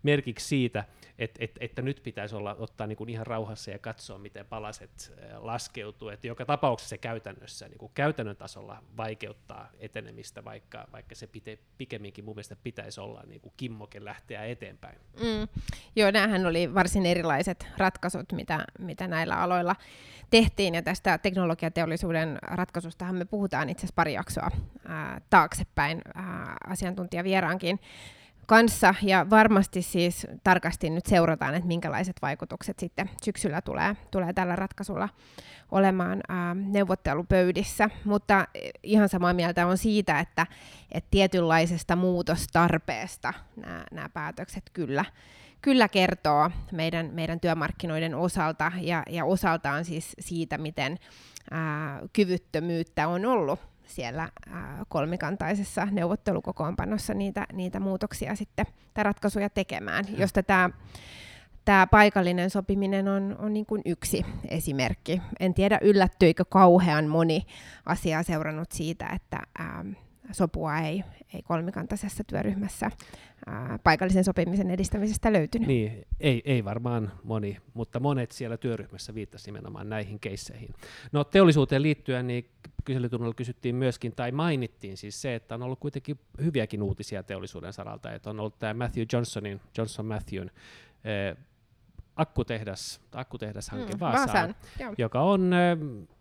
merkiksi 0.06 0.48
siitä, 0.48 0.84
että, 1.20 1.44
että, 1.44 1.58
että 1.62 1.82
nyt 1.82 2.02
pitäisi 2.04 2.36
olla, 2.36 2.56
ottaa 2.60 2.88
niin 2.88 2.98
kuin 2.98 3.10
ihan 3.10 3.28
rauhassa 3.28 3.72
ja 3.72 3.80
katsoa, 3.80 4.18
miten 4.18 4.46
palaset 4.46 5.13
laskeutuu. 5.38 6.10
Että 6.10 6.28
joka 6.28 6.46
tapauksessa 6.46 6.89
se 6.89 6.98
käytännössä 6.98 7.68
niin 7.68 7.78
kuin 7.78 7.91
käytännön 7.94 8.36
tasolla 8.36 8.84
vaikeuttaa 8.98 9.70
etenemistä, 9.80 10.44
vaikka, 10.44 10.88
vaikka 10.91 11.15
se 11.15 11.28
pite, 11.28 11.60
pikemminkin 11.78 12.26
mun 12.26 12.36
mielestä 12.36 12.56
pitäisi 12.63 13.02
olla 13.02 13.24
niin 13.28 13.41
kuin 13.41 13.54
kimmoke 13.58 14.06
lähteä 14.06 14.46
eteenpäin. 14.46 14.98
Mm. 15.20 15.62
Joo, 15.96 16.12
näähän 16.12 16.46
oli 16.46 16.74
varsin 16.74 17.06
erilaiset 17.06 17.68
ratkaisut, 17.78 18.32
mitä, 18.32 18.65
mitä 18.80 19.08
näillä 19.08 19.36
aloilla 19.36 19.76
tehtiin, 20.30 20.76
ja 20.76 20.82
tästä 20.82 21.18
teknologiateollisuuden 21.18 22.38
ratkaisustahan 22.41 23.15
me 23.15 23.26
puhutaan 23.26 23.70
itse 23.70 23.80
asiassa 23.80 23.96
pari 23.96 24.13
jaksoa 24.13 24.52
ää, 24.88 25.22
taaksepäin 25.30 26.02
ää, 26.15 26.58
asiantuntijavieraankin 26.68 27.80
kanssa 28.46 28.96
ja 29.02 29.30
varmasti 29.30 29.82
siis 29.82 30.28
tarkasti 30.44 30.90
nyt 30.90 31.06
seurataan, 31.06 31.56
että 31.56 31.68
minkälaiset 31.68 32.16
vaikutukset 32.22 32.80
sitten 32.80 33.10
syksyllä 33.24 33.62
tulee, 33.62 33.96
tulee 34.12 34.34
tällä 34.34 34.56
ratkaisulla 34.56 35.10
olemaan 35.72 36.22
ää, 36.30 36.54
neuvottelupöydissä, 36.54 37.90
mutta 38.06 38.48
ihan 38.84 39.10
samaa 39.10 39.34
mieltä 39.34 39.68
on 39.68 39.78
siitä, 39.78 40.20
että, 40.20 40.48
että 40.92 41.08
tietynlaisesta 41.12 41.96
muutostarpeesta 41.96 43.34
nämä 43.92 44.10
päätökset 44.10 44.64
kyllä, 44.74 45.06
kyllä 45.62 45.88
kertoo 45.88 46.52
meidän, 46.72 47.10
meidän 47.14 47.40
työmarkkinoiden 47.40 48.16
osalta 48.16 48.72
ja, 48.82 49.04
ja 49.10 49.26
osaltaan 49.26 49.86
siis 49.86 50.16
siitä, 50.20 50.58
miten 50.58 51.00
ää, 51.52 52.02
kyvyttömyyttä 52.14 53.08
on 53.08 53.26
ollut 53.26 53.75
siellä 53.88 54.30
kolmikantaisessa 54.88 55.88
neuvottelukokoonpanossa 55.91 57.13
niitä, 57.13 57.45
niitä 57.54 57.80
muutoksia 57.80 58.36
sitten 58.36 58.65
tai 58.93 59.04
ratkaisuja 59.04 59.50
tekemään, 59.50 60.06
mm. 60.10 60.19
josta 60.19 60.43
tämä 60.43 60.69
tämä 61.65 61.88
paikallinen 61.88 62.50
sopiminen 62.50 63.08
on, 63.08 63.36
on 63.39 63.54
niin 63.54 63.65
kuin 63.65 63.82
yksi 63.86 64.26
esimerkki. 64.48 65.21
En 65.39 65.54
tiedä, 65.54 65.80
yllättyikö 65.82 66.45
kauhean 66.45 67.08
moni 67.08 67.45
asiaa 67.86 68.24
seurannut 68.24 68.71
siitä, 68.71 69.10
että 69.15 69.39
ää, 69.58 69.86
sopua 70.32 70.78
ei, 70.78 71.04
ei 71.34 71.42
kolmikantaisessa 71.42 72.24
työryhmässä 72.24 72.92
ää, 73.46 73.80
paikallisen 73.84 74.24
sopimisen 74.24 74.72
edistämisestä 74.72 75.34
löytynyt. 75.34 75.68
Niin, 75.68 76.08
ei, 76.20 76.42
ei 76.46 76.66
varmaan 76.66 77.12
moni, 77.24 77.58
mutta 77.74 78.00
monet 78.00 78.32
siellä 78.32 78.58
työryhmässä 78.58 79.16
viittasivat 79.16 79.46
nimenomaan 79.46 79.90
näihin 79.90 80.20
keisseihin. 80.20 80.70
No 81.12 81.24
teollisuuteen 81.24 81.82
liittyen, 81.82 82.28
niin 82.28 82.50
kyselytunnilla 82.86 83.34
kysyttiin 83.34 83.76
myöskin, 83.76 84.16
tai 84.16 84.32
mainittiin 84.32 84.98
siis 84.98 85.22
se, 85.22 85.36
että 85.36 85.56
on 85.56 85.64
ollut 85.64 85.80
kuitenkin 85.80 86.20
hyviäkin 86.42 86.84
uutisia 86.84 87.24
teollisuuden 87.24 87.74
saralta, 87.74 88.14
että 88.14 88.30
on 88.30 88.40
ollut 88.40 88.60
tämä 88.60 88.74
Matthew 88.74 89.06
Johnsonin, 89.14 89.62
Johnson 89.78 90.06
Matthewn, 90.06 90.50
eh, 91.04 91.38
akkutehdas, 92.16 93.02
akkutehdashanke 93.12 93.94
mm, 93.94 94.00
Vaasaan, 94.00 94.28
Vaasaan 94.28 94.56
joka 94.98 95.22
on 95.22 95.54
eh, 95.54 95.78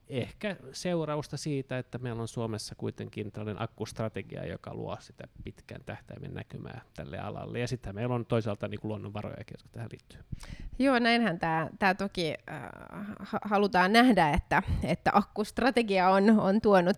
ehkä 0.08 0.56
seurausta 0.72 1.36
siitä, 1.36 1.78
että 1.78 1.98
meillä 1.98 2.22
on 2.22 2.28
Suomessa 2.28 2.74
kuitenkin 2.74 3.32
tällainen 3.32 3.62
akkustrategia, 3.62 4.46
joka 4.46 4.74
luo 4.74 4.96
sitä 5.00 5.24
pitkän 5.44 5.80
tähtäimen 5.86 6.34
näkymää 6.34 6.80
tälle 6.96 7.18
alalle. 7.18 7.58
Ja 7.58 7.68
sitten 7.68 7.94
meillä 7.94 8.14
on 8.14 8.26
toisaalta 8.26 8.68
niin 8.68 8.80
luonnonvarojakin, 8.82 9.54
jotka 9.54 9.68
tähän 9.72 9.88
liittyy. 9.92 10.20
Joo, 10.78 10.98
näinhän 10.98 11.38
tämä, 11.38 11.70
tämä 11.78 11.94
toki 11.94 12.34
äh, 12.50 12.62
halutaan 13.42 13.92
nähdä, 13.92 14.30
että, 14.30 14.62
että 14.82 15.10
akkustrategia 15.14 16.10
on, 16.10 16.40
on 16.40 16.60
tuonut, 16.60 16.96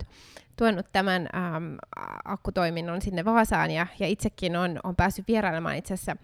tuonut 0.56 0.86
tämän 0.92 1.28
ähm, 1.34 1.74
akkutoiminnon 2.24 3.02
sinne 3.02 3.24
Vaasaan, 3.24 3.70
ja, 3.70 3.86
ja 3.98 4.06
itsekin 4.06 4.56
on, 4.56 4.80
on 4.84 4.96
päässyt 4.96 5.28
vierailemaan 5.28 5.76
itse 5.76 5.94
asiassa 5.94 6.16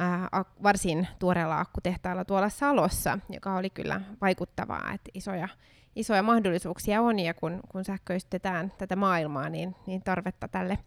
äh, 0.00 0.44
varsin 0.62 1.08
tuoreella 1.18 1.60
akkutehtaalla 1.60 2.24
tuolla 2.24 2.48
Salossa, 2.48 3.18
joka 3.28 3.56
oli 3.56 3.70
kyllä 3.70 4.00
vaikuttavaa, 4.20 4.92
että 4.92 5.10
isoja 5.14 5.48
isoja 5.96 6.22
mahdollisuuksia 6.22 7.02
on, 7.02 7.18
ja 7.18 7.34
kun, 7.34 7.60
kun 7.68 7.84
sähköistetään 7.84 8.72
tätä 8.78 8.96
maailmaa, 8.96 9.48
niin, 9.48 9.76
niin 9.86 10.02
tarvetta 10.02 10.48
tälle, 10.48 10.78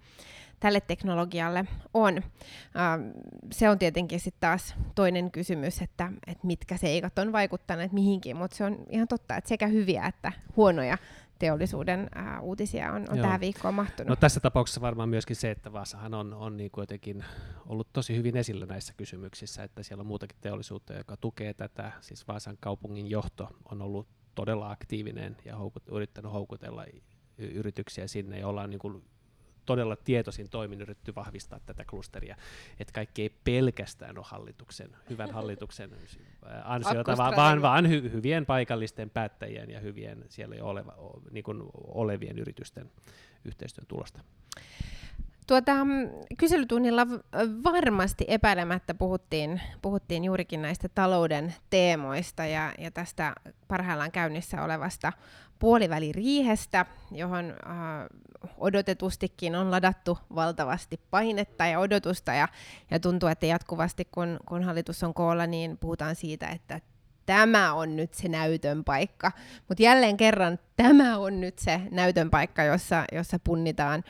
tälle 0.59 0.81
teknologialle 0.81 1.65
on. 1.93 2.21
Se 3.51 3.69
on 3.69 3.79
tietenkin 3.79 4.19
sitten 4.19 4.41
taas 4.41 4.75
toinen 4.95 5.31
kysymys, 5.31 5.81
että, 5.81 6.11
että 6.27 6.47
mitkä 6.47 6.77
seikat 6.77 7.19
on 7.19 7.31
vaikuttaneet 7.31 7.91
mihinkin, 7.91 8.37
mutta 8.37 8.57
se 8.57 8.63
on 8.63 8.77
ihan 8.89 9.07
totta, 9.07 9.35
että 9.35 9.47
sekä 9.47 9.67
hyviä 9.67 10.05
että 10.05 10.31
huonoja 10.57 10.97
teollisuuden 11.43 12.07
ää, 12.15 12.39
uutisia 12.39 12.91
on, 12.91 13.05
on 13.09 13.19
tähän 13.19 13.39
viikkoon 13.39 13.73
mahtunut. 13.73 14.09
No 14.09 14.15
tässä 14.15 14.39
tapauksessa 14.39 14.81
varmaan 14.81 15.09
myöskin 15.09 15.35
se, 15.35 15.51
että 15.51 15.73
Vaasahan 15.73 16.13
on, 16.13 16.33
on 16.33 16.57
niin 16.57 16.71
jotenkin 16.77 17.25
ollut 17.65 17.87
tosi 17.93 18.15
hyvin 18.15 18.37
esillä 18.37 18.65
näissä 18.65 18.93
kysymyksissä, 18.97 19.63
että 19.63 19.83
siellä 19.83 20.01
on 20.01 20.07
muutakin 20.07 20.37
teollisuutta, 20.41 20.93
joka 20.93 21.17
tukee 21.17 21.53
tätä. 21.53 21.91
Siis 22.01 22.27
Vaasan 22.27 22.57
kaupungin 22.59 23.09
johto 23.09 23.49
on 23.71 23.81
ollut 23.81 24.07
todella 24.35 24.71
aktiivinen 24.71 25.37
ja 25.45 25.55
houkut, 25.55 25.83
yrittänyt 25.91 26.31
houkutella 26.31 26.85
yrityksiä 27.37 28.07
sinne 28.07 28.39
ja 28.39 28.47
ollaan 28.47 28.69
niin 28.69 28.79
kuin 28.79 29.03
todella 29.65 29.95
tietoisin 29.95 30.49
toimin 30.49 30.81
yritetty 30.81 31.15
vahvistaa 31.15 31.59
tätä 31.65 31.85
klusteria, 31.85 32.35
että 32.79 32.93
kaikki 32.93 33.21
ei 33.21 33.29
pelkästään 33.43 34.17
ole 34.17 34.25
hallituksen, 34.29 34.89
hyvän 35.09 35.31
hallituksen 35.31 35.89
ansiota, 36.63 37.17
vaan, 37.17 37.35
vaan, 37.35 37.61
vaan 37.61 37.89
hy, 37.89 38.11
hyvien 38.11 38.45
paikallisten 38.45 39.09
päättäjien 39.09 39.69
ja 39.69 39.79
hyvien 39.79 40.25
siellä 40.29 40.55
jo 40.55 40.65
oleva, 40.65 40.93
niin 41.31 41.43
kuin 41.43 41.63
olevien 41.87 42.39
yritysten 42.39 42.91
yhteistyön 43.45 43.87
tulosta. 43.87 44.21
Tuota, 45.47 45.85
mm, 45.85 46.09
kyselytunnilla 46.37 47.07
varmasti 47.63 48.25
epäilemättä 48.27 48.93
puhuttiin, 48.93 49.61
puhuttiin 49.81 50.23
juurikin 50.23 50.61
näistä 50.61 50.89
talouden 50.89 51.53
teemoista 51.69 52.45
ja, 52.45 52.73
ja 52.79 52.91
tästä 52.91 53.35
parhaillaan 53.67 54.11
käynnissä 54.11 54.63
olevasta 54.63 55.13
puoliväliriihestä, 55.59 56.85
johon 57.11 57.45
äh, 57.51 58.07
odotetustikin 58.57 59.55
on 59.55 59.71
ladattu 59.71 60.17
valtavasti 60.35 60.99
painetta 61.11 61.65
ja 61.65 61.79
odotusta 61.79 62.33
ja, 62.33 62.47
ja 62.91 62.99
tuntuu, 62.99 63.29
että 63.29 63.45
jatkuvasti 63.45 64.07
kun, 64.11 64.39
kun 64.45 64.63
hallitus 64.63 65.03
on 65.03 65.13
koolla, 65.13 65.47
niin 65.47 65.77
puhutaan 65.77 66.15
siitä, 66.15 66.47
että 66.47 66.81
tämä 67.25 67.73
on 67.73 67.95
nyt 67.95 68.13
se 68.13 68.27
näytön 68.27 68.83
paikka. 68.83 69.31
Mutta 69.67 69.83
jälleen 69.83 70.17
kerran 70.17 70.59
tämä 70.75 71.17
on 71.17 71.41
nyt 71.41 71.59
se 71.59 71.81
näytön 71.91 72.29
paikka, 72.29 72.63
jossa, 72.63 73.05
jossa 73.11 73.39
punnitaan 73.43 74.03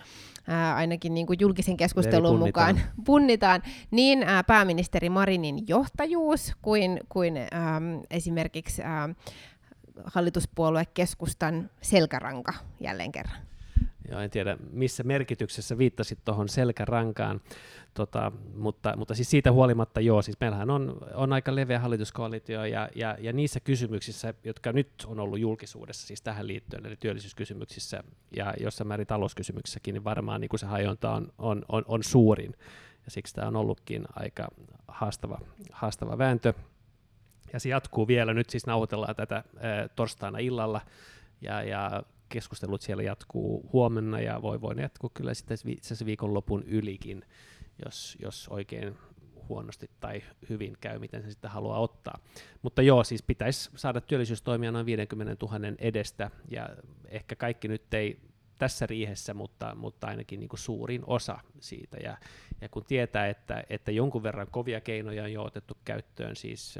ää, 0.47 0.75
ainakin 0.75 1.13
niin 1.13 1.27
kuin 1.27 1.39
julkisen 1.41 1.77
keskustelun 1.77 2.39
mukaan 2.39 2.81
punnitaan 3.05 3.63
niin 3.91 4.23
ää, 4.23 4.43
pääministeri 4.43 5.09
Marinin 5.09 5.67
johtajuus 5.67 6.53
kuin, 6.61 6.99
kuin 7.09 7.37
ää, 7.37 7.81
esimerkiksi 8.09 8.81
ää, 8.83 9.09
hallituspuolue 10.05 10.85
keskustan 10.93 11.69
selkäranka 11.81 12.53
jälleen 12.79 13.11
kerran. 13.11 13.37
Joo, 14.11 14.19
en 14.19 14.29
tiedä 14.29 14.57
missä 14.71 15.03
merkityksessä 15.03 15.77
viittasit 15.77 16.19
tuohon 16.25 16.49
selkärankaan, 16.49 17.41
tota, 17.93 18.31
mutta, 18.55 18.97
mutta 18.97 19.15
siis 19.15 19.29
siitä 19.29 19.51
huolimatta 19.51 20.01
joo, 20.01 20.21
siis 20.21 20.37
meillähän 20.39 20.69
on, 20.69 20.97
on 21.13 21.33
aika 21.33 21.55
leveä 21.55 21.79
hallituskoalitio 21.79 22.65
ja, 22.65 22.89
ja, 22.95 23.17
ja 23.19 23.33
niissä 23.33 23.59
kysymyksissä, 23.59 24.33
jotka 24.43 24.71
nyt 24.71 24.89
on 25.07 25.19
ollut 25.19 25.39
julkisuudessa, 25.39 26.07
siis 26.07 26.21
tähän 26.21 26.47
liittyen, 26.47 26.85
eli 26.85 26.95
työllisyyskysymyksissä 26.95 28.03
ja 28.35 28.53
jossain 28.59 28.87
määrin 28.87 29.07
talouskysymyksissäkin, 29.07 29.93
niin 29.93 30.03
varmaan 30.03 30.41
niin 30.41 30.49
kuin 30.49 30.59
se 30.59 30.65
hajonta 30.65 31.11
on, 31.11 31.33
on, 31.37 31.65
on, 31.69 31.83
on 31.87 32.03
suurin, 32.03 32.55
ja 33.05 33.11
siksi 33.11 33.33
tämä 33.33 33.47
on 33.47 33.55
ollutkin 33.55 34.05
aika 34.15 34.47
haastava, 34.87 35.39
haastava 35.71 36.17
vääntö. 36.17 36.53
Ja 37.53 37.59
se 37.59 37.69
jatkuu 37.69 38.07
vielä, 38.07 38.33
nyt 38.33 38.49
siis 38.49 38.65
nauhoitellaan 38.65 39.15
tätä 39.15 39.43
torstaina 39.95 40.37
illalla, 40.37 40.81
ja, 41.41 41.63
ja 41.63 42.03
keskustelut 42.29 42.81
siellä 42.81 43.03
jatkuu 43.03 43.69
huomenna 43.73 44.19
ja 44.19 44.41
voi, 44.41 44.61
voi 44.61 44.81
jatkuu 44.81 45.11
kyllä 45.13 45.33
sitten 45.33 45.57
itse 45.67 46.05
viikonlopun 46.05 46.63
ylikin, 46.63 47.25
jos, 47.85 48.17
jos 48.21 48.47
oikein 48.47 48.97
huonosti 49.49 49.89
tai 49.99 50.23
hyvin 50.49 50.77
käy, 50.81 50.99
miten 50.99 51.23
se 51.23 51.29
sitten 51.29 51.51
haluaa 51.51 51.79
ottaa. 51.79 52.19
Mutta 52.61 52.81
joo, 52.81 53.03
siis 53.03 53.23
pitäisi 53.23 53.69
saada 53.75 54.01
työllisyystoimia 54.01 54.71
noin 54.71 54.85
50 54.85 55.45
000 55.45 55.59
edestä, 55.77 56.31
ja 56.49 56.69
ehkä 57.07 57.35
kaikki 57.35 57.67
nyt 57.67 57.93
ei 57.93 58.19
tässä 58.63 58.85
riihessä, 58.85 59.33
mutta, 59.33 59.75
mutta 59.75 60.07
ainakin 60.07 60.39
niin 60.39 60.49
kuin 60.49 60.59
suurin 60.59 61.03
osa 61.07 61.39
siitä. 61.59 61.97
Ja, 61.97 62.17
ja 62.61 62.69
kun 62.69 62.85
tietää, 62.85 63.27
että, 63.27 63.63
että 63.69 63.91
jonkun 63.91 64.23
verran 64.23 64.47
kovia 64.51 64.81
keinoja 64.81 65.23
on 65.23 65.33
jo 65.33 65.43
otettu 65.43 65.77
käyttöön, 65.85 66.35
siis 66.35 66.79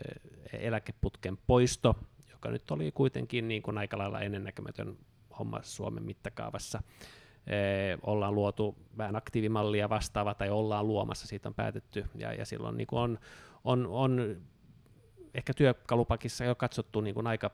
eläkeputken 0.53 1.37
poisto, 1.47 1.95
joka 2.31 2.49
nyt 2.49 2.71
oli 2.71 2.91
kuitenkin 2.91 3.47
niin 3.47 3.61
kuin 3.61 3.77
aika 3.77 3.97
lailla 3.97 4.21
ennennäkemätön 4.21 4.97
homma 5.39 5.59
Suomen 5.63 6.03
mittakaavassa. 6.03 6.83
Ollaan 8.01 8.35
luotu 8.35 8.75
vähän 8.97 9.15
aktiivimallia 9.15 9.89
vastaava 9.89 10.33
tai 10.33 10.49
ollaan 10.49 10.87
luomassa, 10.87 11.27
siitä 11.27 11.49
on 11.49 11.55
päätetty 11.55 12.05
ja, 12.15 12.33
ja 12.33 12.45
silloin 12.45 12.77
niin 12.77 12.87
on, 12.91 13.19
on, 13.63 13.87
on 13.87 14.41
ehkä 15.33 15.53
työkalupakissa 15.53 16.45
jo 16.45 16.55
katsottu 16.55 17.01
niin 17.01 17.13
kuin 17.13 17.27
aika 17.27 17.51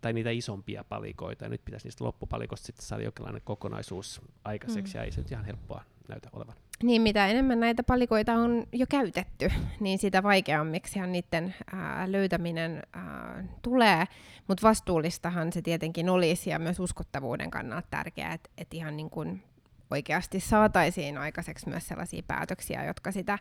tai 0.00 0.12
niitä 0.12 0.30
isompia 0.30 0.84
palikoita, 0.84 1.44
ja 1.44 1.48
nyt 1.48 1.64
pitäisi 1.64 1.86
niistä 1.86 2.04
loppupalikoista 2.04 2.66
sitten 2.66 2.86
saada 2.86 3.04
jonkinlainen 3.04 3.42
kokonaisuus 3.44 4.20
aikaiseksi, 4.44 4.94
mm. 4.94 4.98
ja 4.98 5.04
ei 5.04 5.12
se 5.12 5.20
nyt 5.20 5.32
ihan 5.32 5.44
helppoa 5.44 5.82
näytä 6.08 6.28
olevan. 6.32 6.56
Niin, 6.82 7.02
mitä 7.02 7.26
enemmän 7.26 7.60
näitä 7.60 7.82
palikoita 7.82 8.32
on 8.32 8.66
jo 8.72 8.86
käytetty, 8.88 9.52
niin 9.80 9.98
sitä 9.98 10.22
vaikeammiksi 10.22 11.00
niiden 11.00 11.54
ää, 11.72 12.12
löytäminen 12.12 12.82
ää, 12.92 13.44
tulee. 13.62 14.04
Mutta 14.48 14.68
vastuullistahan 14.68 15.52
se 15.52 15.62
tietenkin 15.62 16.08
olisi 16.08 16.50
ja 16.50 16.58
myös 16.58 16.80
uskottavuuden 16.80 17.50
kannalta 17.50 17.86
tärkeää, 17.90 18.32
että 18.32 18.50
et 18.58 18.74
ihan 18.74 18.96
niin 18.96 19.10
kuin 19.10 19.42
oikeasti 19.90 20.40
saataisiin 20.40 21.18
aikaiseksi 21.18 21.68
myös 21.68 21.88
sellaisia 21.88 22.22
päätöksiä, 22.26 22.84
jotka 22.84 23.12
sitä, 23.12 23.38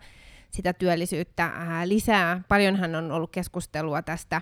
sitä 0.52 0.74
työllisyyttä 0.74 1.44
ää, 1.44 1.88
lisää. 1.88 2.42
Paljonhan 2.48 2.96
on 2.96 3.12
ollut 3.12 3.32
keskustelua 3.32 4.02
tästä 4.02 4.42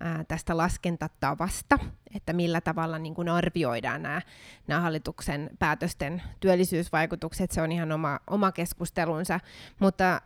ää, 0.00 0.24
tästä 0.24 0.56
laskentatavasta, 0.56 1.78
että 2.14 2.32
millä 2.32 2.60
tavalla 2.60 2.98
niin 2.98 3.14
kuin 3.14 3.28
arvioidaan 3.28 4.02
nämä, 4.02 4.22
nämä 4.66 4.80
hallituksen 4.80 5.50
päätösten 5.58 6.22
työllisyysvaikutukset, 6.40 7.50
se 7.50 7.62
on 7.62 7.72
ihan 7.72 7.92
oma, 7.92 8.20
oma 8.30 8.52
keskustelunsa, 8.52 9.40
mutta 9.78 10.12
äm, 10.12 10.20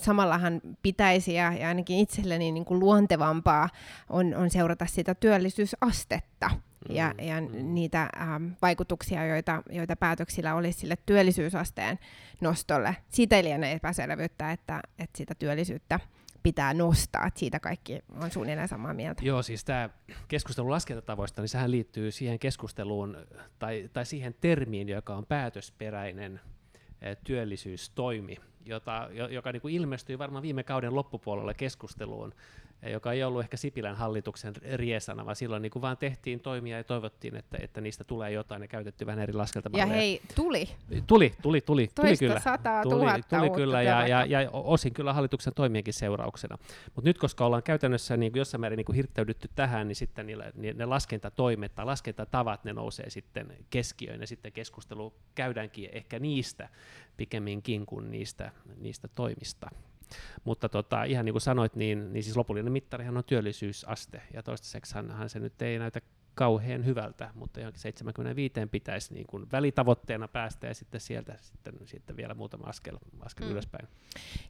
samallahan 0.00 0.60
pitäisi 0.82 1.34
ja, 1.34 1.52
ja 1.52 1.68
ainakin 1.68 1.98
itselleni 1.98 2.52
niin 2.52 2.64
kuin 2.64 2.80
luontevampaa 2.80 3.68
on, 4.08 4.34
on 4.34 4.50
seurata 4.50 4.86
sitä 4.86 5.14
työllisyysastetta, 5.14 6.50
ja, 6.88 7.14
mm, 7.18 7.26
ja 7.26 7.40
mm. 7.40 7.74
niitä 7.74 8.08
ähm, 8.20 8.46
vaikutuksia, 8.62 9.26
joita, 9.26 9.62
joita 9.70 9.96
päätöksillä 9.96 10.54
olisi 10.54 10.78
sille 10.78 10.98
työllisyysasteen 11.06 11.98
nostolle. 12.40 12.96
Siitä 13.08 13.36
ei 13.36 13.44
liene 13.44 13.72
epäselvyyttä, 13.72 14.52
että, 14.52 14.80
että 14.98 15.18
sitä 15.18 15.34
työllisyyttä 15.34 16.00
pitää 16.44 16.74
nostaa, 16.74 17.26
että 17.26 17.40
siitä 17.40 17.60
kaikki 17.60 18.00
on 18.20 18.30
suunnilleen 18.30 18.68
samaa 18.68 18.94
mieltä. 18.94 19.22
Joo, 19.24 19.42
siis 19.42 19.64
tämä 19.64 19.90
keskustelu 20.28 20.70
laskentatavoista, 20.70 21.42
niin 21.42 21.48
sehän 21.48 21.70
liittyy 21.70 22.10
siihen 22.10 22.38
keskusteluun 22.38 23.16
tai, 23.58 23.90
tai 23.92 24.06
siihen 24.06 24.34
termiin, 24.40 24.88
joka 24.88 25.16
on 25.16 25.26
päätösperäinen 25.26 26.40
eh, 27.02 27.16
työllisyystoimi, 27.24 28.36
jota, 28.64 29.08
joka 29.30 29.52
niin 29.52 29.60
kuin 29.60 29.74
ilmestyi 29.74 30.18
varmaan 30.18 30.42
viime 30.42 30.62
kauden 30.62 30.94
loppupuolella 30.94 31.54
keskusteluun 31.54 32.34
joka 32.90 33.12
ei 33.12 33.24
ollut 33.24 33.40
ehkä 33.40 33.56
Sipilän 33.56 33.96
hallituksen 33.96 34.54
riesana, 34.74 35.24
vaan 35.24 35.36
silloin 35.36 35.62
niin 35.62 35.70
kuin 35.70 35.82
vaan 35.82 35.96
tehtiin 35.96 36.40
toimia 36.40 36.76
ja 36.76 36.84
toivottiin, 36.84 37.36
että, 37.36 37.58
että 37.60 37.80
niistä 37.80 38.04
tulee 38.04 38.32
jotain 38.32 38.62
ja 38.62 38.68
käytetty 38.68 39.06
vähän 39.06 39.20
eri 39.20 39.32
laskeltamalleja. 39.32 39.86
Ja 39.86 39.94
hei, 39.94 40.20
tuli. 40.34 40.68
Tuli, 41.06 41.34
tuli, 41.42 41.60
tuli. 41.60 41.88
tuli 41.94 42.16
kyllä. 42.16 42.40
sataa 42.40 42.82
tuli, 42.82 43.22
tuli 43.28 43.50
kyllä 43.50 43.82
ja, 43.82 44.08
ja, 44.08 44.24
ja, 44.24 44.50
osin 44.52 44.94
kyllä 44.94 45.12
hallituksen 45.12 45.54
toimienkin 45.54 45.94
seurauksena. 45.94 46.58
Mutta 46.94 47.08
nyt, 47.10 47.18
koska 47.18 47.46
ollaan 47.46 47.62
käytännössä 47.62 48.16
niin 48.16 48.32
kuin 48.32 48.40
jossain 48.40 48.60
määrin 48.60 48.76
niin 48.76 48.84
kuin 48.84 48.96
hirttäydytty 48.96 49.48
tähän, 49.54 49.88
niin 49.88 49.96
sitten 49.96 50.26
niille, 50.26 50.52
niin 50.54 50.78
ne 50.78 50.84
laskentatoimet 50.84 51.74
tai 51.74 51.84
laskentatavat, 51.84 52.64
ne 52.64 52.72
nousee 52.72 53.10
sitten 53.10 53.56
keskiöön 53.70 54.20
ja 54.20 54.26
sitten 54.26 54.52
keskustelu 54.52 55.14
käydäänkin 55.34 55.88
ehkä 55.92 56.18
niistä 56.18 56.68
pikemminkin 57.16 57.86
kuin 57.86 58.10
niistä, 58.10 58.50
niistä 58.76 59.08
toimista. 59.08 59.70
Mutta 60.44 60.68
tota, 60.68 61.04
ihan 61.04 61.24
niin 61.24 61.32
kuin 61.32 61.42
sanoit, 61.42 61.76
niin, 61.76 62.12
niin 62.12 62.22
siis 62.22 62.36
lopullinen 62.36 62.72
mittarihan 62.72 63.16
on 63.16 63.24
työllisyysaste, 63.24 64.22
ja 64.34 64.42
toistaiseksi 64.42 64.94
se 65.26 65.38
nyt 65.38 65.62
ei 65.62 65.78
näytä 65.78 66.00
kauhean 66.34 66.84
hyvältä, 66.84 67.30
mutta 67.34 67.60
johonkin 67.60 67.80
75 67.80 68.54
pitäisi 68.70 69.14
niin 69.14 69.26
kuin 69.26 69.46
välitavoitteena 69.52 70.28
päästä 70.28 70.66
ja 70.66 70.74
sitten 70.74 71.00
sieltä 71.00 71.36
sitten, 71.40 71.74
sitten 71.84 72.16
vielä 72.16 72.34
muutama 72.34 72.66
askel, 72.66 72.98
askel 73.20 73.46
mm. 73.46 73.52
ylöspäin. 73.52 73.88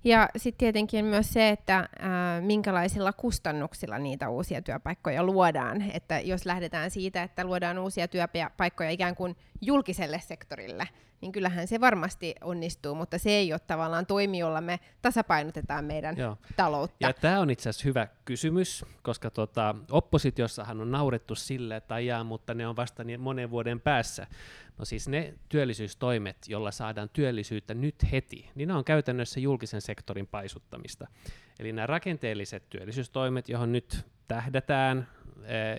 Ja 0.05 0.29
sitten 0.37 0.59
tietenkin 0.59 1.05
myös 1.05 1.33
se, 1.33 1.49
että 1.49 1.79
äh, 1.79 1.89
minkälaisilla 2.41 3.13
kustannuksilla 3.13 3.99
niitä 3.99 4.29
uusia 4.29 4.63
työpaikkoja 4.63 5.23
luodaan. 5.23 5.91
Että 5.91 6.21
jos 6.21 6.47
lähdetään 6.47 6.91
siitä, 6.91 7.23
että 7.23 7.45
luodaan 7.45 7.79
uusia 7.79 8.09
työpaikkoja 8.09 8.91
ikään 8.91 9.15
kuin 9.15 9.37
julkiselle 9.67 10.21
sektorille, 10.21 10.89
niin 11.21 11.33
kyllähän 11.33 11.69
se 11.69 11.81
varmasti 11.81 12.35
onnistuu, 12.41 12.95
mutta 12.95 13.19
se 13.19 13.31
ei 13.31 13.53
ole 13.53 13.61
tavallaan 13.67 14.07
toimi, 14.07 14.39
jolla 14.39 14.61
me 14.61 14.81
tasapainotetaan 15.03 15.85
meidän 15.85 16.17
Joo. 16.17 16.39
taloutta. 16.57 16.97
Ja 17.01 17.13
tämä 17.13 17.41
on 17.41 17.51
itse 17.51 17.69
asiassa 17.69 17.89
hyvä 17.89 18.09
kysymys, 18.25 18.85
koska 19.03 19.31
tota, 19.31 19.75
oppositiossahan 19.91 20.81
on 20.81 20.91
naurettu 20.91 21.35
sille, 21.35 21.77
että 21.77 21.95
ajaa, 21.95 22.25
mutta 22.25 22.55
ne 22.55 22.67
on 22.67 22.77
vasta 22.77 23.05
niin 23.05 23.21
monen 23.21 23.51
vuoden 23.51 23.81
päässä. 23.81 24.27
No 24.79 24.85
siis 24.85 25.09
ne 25.09 25.35
työllisyystoimet, 25.49 26.37
joilla 26.49 26.71
saadaan 26.71 27.09
työllisyyttä 27.13 27.75
nyt 27.75 27.95
heti, 28.13 28.51
niin 28.55 28.69
ne 28.69 28.75
on 28.75 28.85
käytännössä 28.85 29.41
julkisen 29.41 29.81
sektorin 29.81 30.27
paisuttamista. 30.27 31.07
Eli 31.59 31.73
nämä 31.73 31.87
rakenteelliset 31.87 32.71
työllisyystoimet, 32.71 33.49
johon 33.49 33.73
nyt 33.73 34.07
tähdätään, 34.29 35.09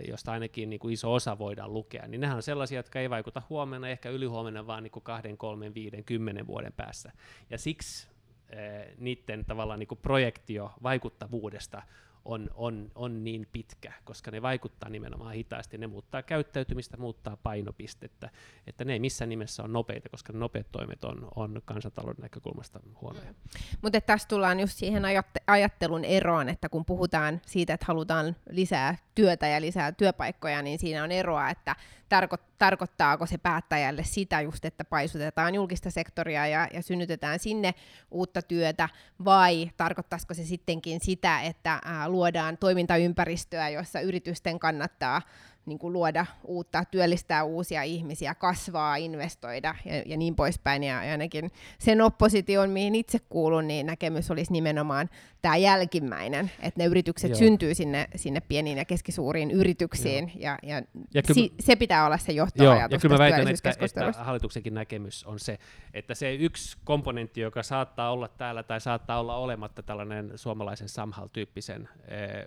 josta 0.08 0.32
ainakin 0.32 0.70
niin 0.70 0.80
kuin 0.80 0.94
iso 0.94 1.14
osa 1.14 1.38
voidaan 1.38 1.74
lukea, 1.74 2.08
niin 2.08 2.22
nehän 2.22 2.36
on 2.36 2.44
sellaisia, 2.44 2.80
jotka 2.80 3.00
ei 3.00 3.10
vaikuta 3.10 3.42
huomenna, 3.50 3.90
ehkä 3.90 4.10
ylihuomenna, 4.10 4.68
vaan 4.68 4.84
niin 4.84 4.92
kuin 4.92 5.04
kahden, 5.04 5.38
kolmen, 5.38 5.74
viiden, 5.74 6.04
kymmenen 6.04 6.48
vuoden 6.48 6.74
päässä. 6.74 7.12
Ja 7.50 7.58
siksi 7.58 8.08
eh, 8.50 8.88
niiden 8.98 9.46
tavallaan 9.46 9.80
niin 9.80 9.88
kuin 9.88 10.00
projektio 10.02 10.72
vaikuttavuudesta 10.84 11.82
on, 12.26 12.50
on, 12.54 12.92
on 12.96 13.24
niin 13.24 13.48
pitkä, 13.52 13.94
koska 14.04 14.32
ne 14.32 14.42
vaikuttaa 14.42 14.90
nimenomaan 14.90 15.34
hitaasti, 15.34 15.78
ne 15.78 15.88
muuttaa 15.88 16.24
käyttäytymistä, 16.24 16.98
muuttaa 16.98 17.38
painopistettä, 17.38 18.30
että 18.68 18.86
ne 18.86 18.94
ei 18.94 19.00
missään 19.00 19.30
nimessä 19.30 19.64
ole 19.64 19.72
nopeita, 19.72 20.10
koska 20.10 20.34
ne 20.34 20.40
nopeat 20.40 20.72
toimet 20.72 21.04
on, 21.04 21.28
on 21.36 21.62
kansantalouden 21.66 22.22
näkökulmasta 22.22 22.80
huonoja. 23.02 23.32
Mm. 23.32 23.36
Mutta 23.82 24.02
tässä 24.02 24.28
tullaan 24.28 24.60
just 24.60 24.78
siihen 24.78 25.04
ajattelun 25.48 26.06
eroon, 26.06 26.50
että 26.50 26.70
kun 26.70 26.86
puhutaan 26.86 27.42
siitä, 27.46 27.74
että 27.74 27.86
halutaan 27.86 28.36
lisää 28.50 28.98
työtä 29.16 29.48
ja 29.48 29.62
lisää 29.62 29.92
työpaikkoja, 29.92 30.62
niin 30.62 30.80
siinä 30.80 31.04
on 31.04 31.12
eroa, 31.12 31.50
että 31.50 31.76
tarko- 32.10 32.44
tarkoittaako 32.58 33.26
se 33.26 33.38
päättäjälle 33.38 34.04
sitä 34.04 34.42
just, 34.42 34.66
että 34.66 34.86
paisutetaan 34.86 35.56
julkista 35.56 35.92
sektoria 35.92 36.48
ja, 36.48 36.68
ja 36.74 36.82
synnytetään 36.82 37.40
sinne 37.40 37.74
uutta 38.12 38.42
työtä, 38.42 38.90
vai 39.26 39.72
tarkoittaisiko 39.78 40.34
se 40.34 40.44
sittenkin 40.44 41.00
sitä, 41.00 41.42
että 41.42 41.80
ää, 41.86 42.10
luodaan 42.10 42.58
toimintaympäristöä, 42.58 43.70
jossa 43.70 44.00
yritysten 44.00 44.60
kannattaa 44.60 45.22
niin 45.66 45.80
kuin 45.80 45.94
luoda 45.94 46.26
uutta, 46.44 46.86
työllistää 46.86 47.44
uusia 47.44 47.84
ihmisiä, 47.84 48.36
kasvaa, 48.36 48.96
investoida 48.96 49.76
ja, 49.86 50.04
ja 50.06 50.18
niin 50.18 50.36
poispäin. 50.36 50.84
Ja, 50.84 51.00
ainakin 51.00 51.52
sen 51.80 52.02
opposition, 52.02 52.70
mihin 52.70 52.96
itse 52.96 53.20
kuulun, 53.30 53.68
niin 53.68 53.86
näkemys 53.86 54.32
olisi 54.32 54.52
nimenomaan 54.52 55.10
tämä 55.42 55.58
jälkimmäinen, 55.58 56.52
että 56.60 56.80
ne 56.80 56.86
yritykset 56.86 57.30
Joo. 57.30 57.38
syntyy 57.38 57.76
sinne, 57.76 58.08
sinne 58.16 58.42
pieniin 58.42 58.78
ja 58.78 58.86
keskisuuriin 58.86 59.52
yrityksiin, 59.52 60.32
Joo. 60.36 60.42
ja, 60.42 60.60
ja, 60.64 60.76
ja 61.14 61.22
kyllä, 61.22 61.34
si, 61.34 61.54
se 61.60 61.76
pitää 61.76 62.06
olla 62.06 62.18
se 62.18 62.32
johtoajatus 62.32 62.92
Joo, 62.92 62.98
ja 62.98 63.00
kyllä 63.00 63.14
mä 63.14 63.20
väitän, 63.20 63.48
että, 63.48 63.74
että 63.80 64.24
hallituksenkin 64.24 64.74
näkemys 64.74 65.24
on 65.24 65.40
se, 65.40 65.58
että 65.94 66.16
se 66.16 66.34
yksi 66.34 66.78
komponentti, 66.84 67.42
joka 67.42 67.64
saattaa 67.64 68.12
olla 68.12 68.28
täällä 68.28 68.64
tai 68.64 68.82
saattaa 68.82 69.20
olla 69.20 69.36
olematta 69.36 69.84
tällainen 69.84 70.32
suomalaisen 70.36 70.90
Samhal-tyyppisen 70.90 71.90
eh, 72.08 72.46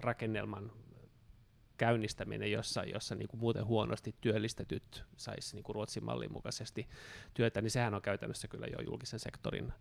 rakennelman 0.00 0.72
käynnistäminen, 1.80 2.52
jossa, 2.52 2.84
jossa 2.84 3.14
niin 3.14 3.28
kuin 3.28 3.40
muuten 3.40 3.66
huonosti 3.66 4.14
työllistetyt 4.20 5.04
saisi 5.16 5.56
niin 5.56 5.64
kuin 5.64 5.74
Ruotsin 5.74 6.04
mallin 6.04 6.32
mukaisesti 6.32 6.88
työtä, 7.34 7.60
niin 7.60 7.70
sehän 7.70 7.94
on 7.94 8.02
käytännössä 8.02 8.48
kyllä 8.48 8.66
jo 8.66 8.78
julkisen 8.86 9.20
sektorin 9.20 9.72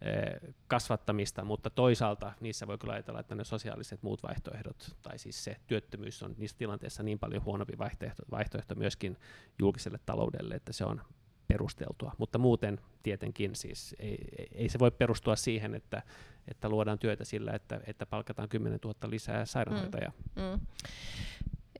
eh, 0.00 0.54
kasvattamista, 0.68 1.44
mutta 1.44 1.70
toisaalta 1.70 2.32
niissä 2.40 2.66
voi 2.66 2.78
kyllä 2.78 2.92
ajatella, 2.92 3.20
että 3.20 3.34
ne 3.34 3.44
sosiaaliset 3.44 4.02
muut 4.02 4.22
vaihtoehdot, 4.22 4.96
tai 5.02 5.18
siis 5.18 5.44
se 5.44 5.56
työttömyys 5.66 6.22
on 6.22 6.34
niissä 6.38 6.56
tilanteissa 6.58 7.02
niin 7.02 7.18
paljon 7.18 7.44
huonompi 7.44 7.78
vaihtoehto, 7.78 8.22
vaihtoehto 8.30 8.74
myöskin 8.74 9.16
julkiselle 9.58 9.98
taloudelle, 10.06 10.54
että 10.54 10.72
se 10.72 10.84
on 10.84 11.02
perusteltua, 11.48 12.12
mutta 12.18 12.38
muuten 12.38 12.80
tietenkin 13.02 13.54
siis 13.54 13.96
ei, 13.98 14.18
ei 14.52 14.68
se 14.68 14.78
voi 14.78 14.90
perustua 14.90 15.36
siihen, 15.36 15.74
että, 15.74 16.02
että 16.48 16.68
luodaan 16.68 16.98
työtä 16.98 17.24
sillä, 17.24 17.52
että, 17.52 17.80
että 17.86 18.06
palkataan 18.06 18.48
10 18.48 18.78
000 18.84 19.10
lisää 19.10 19.44
sairaanhoitajaa. 19.44 20.12
Mm, 20.36 20.42
mm. 20.42 20.60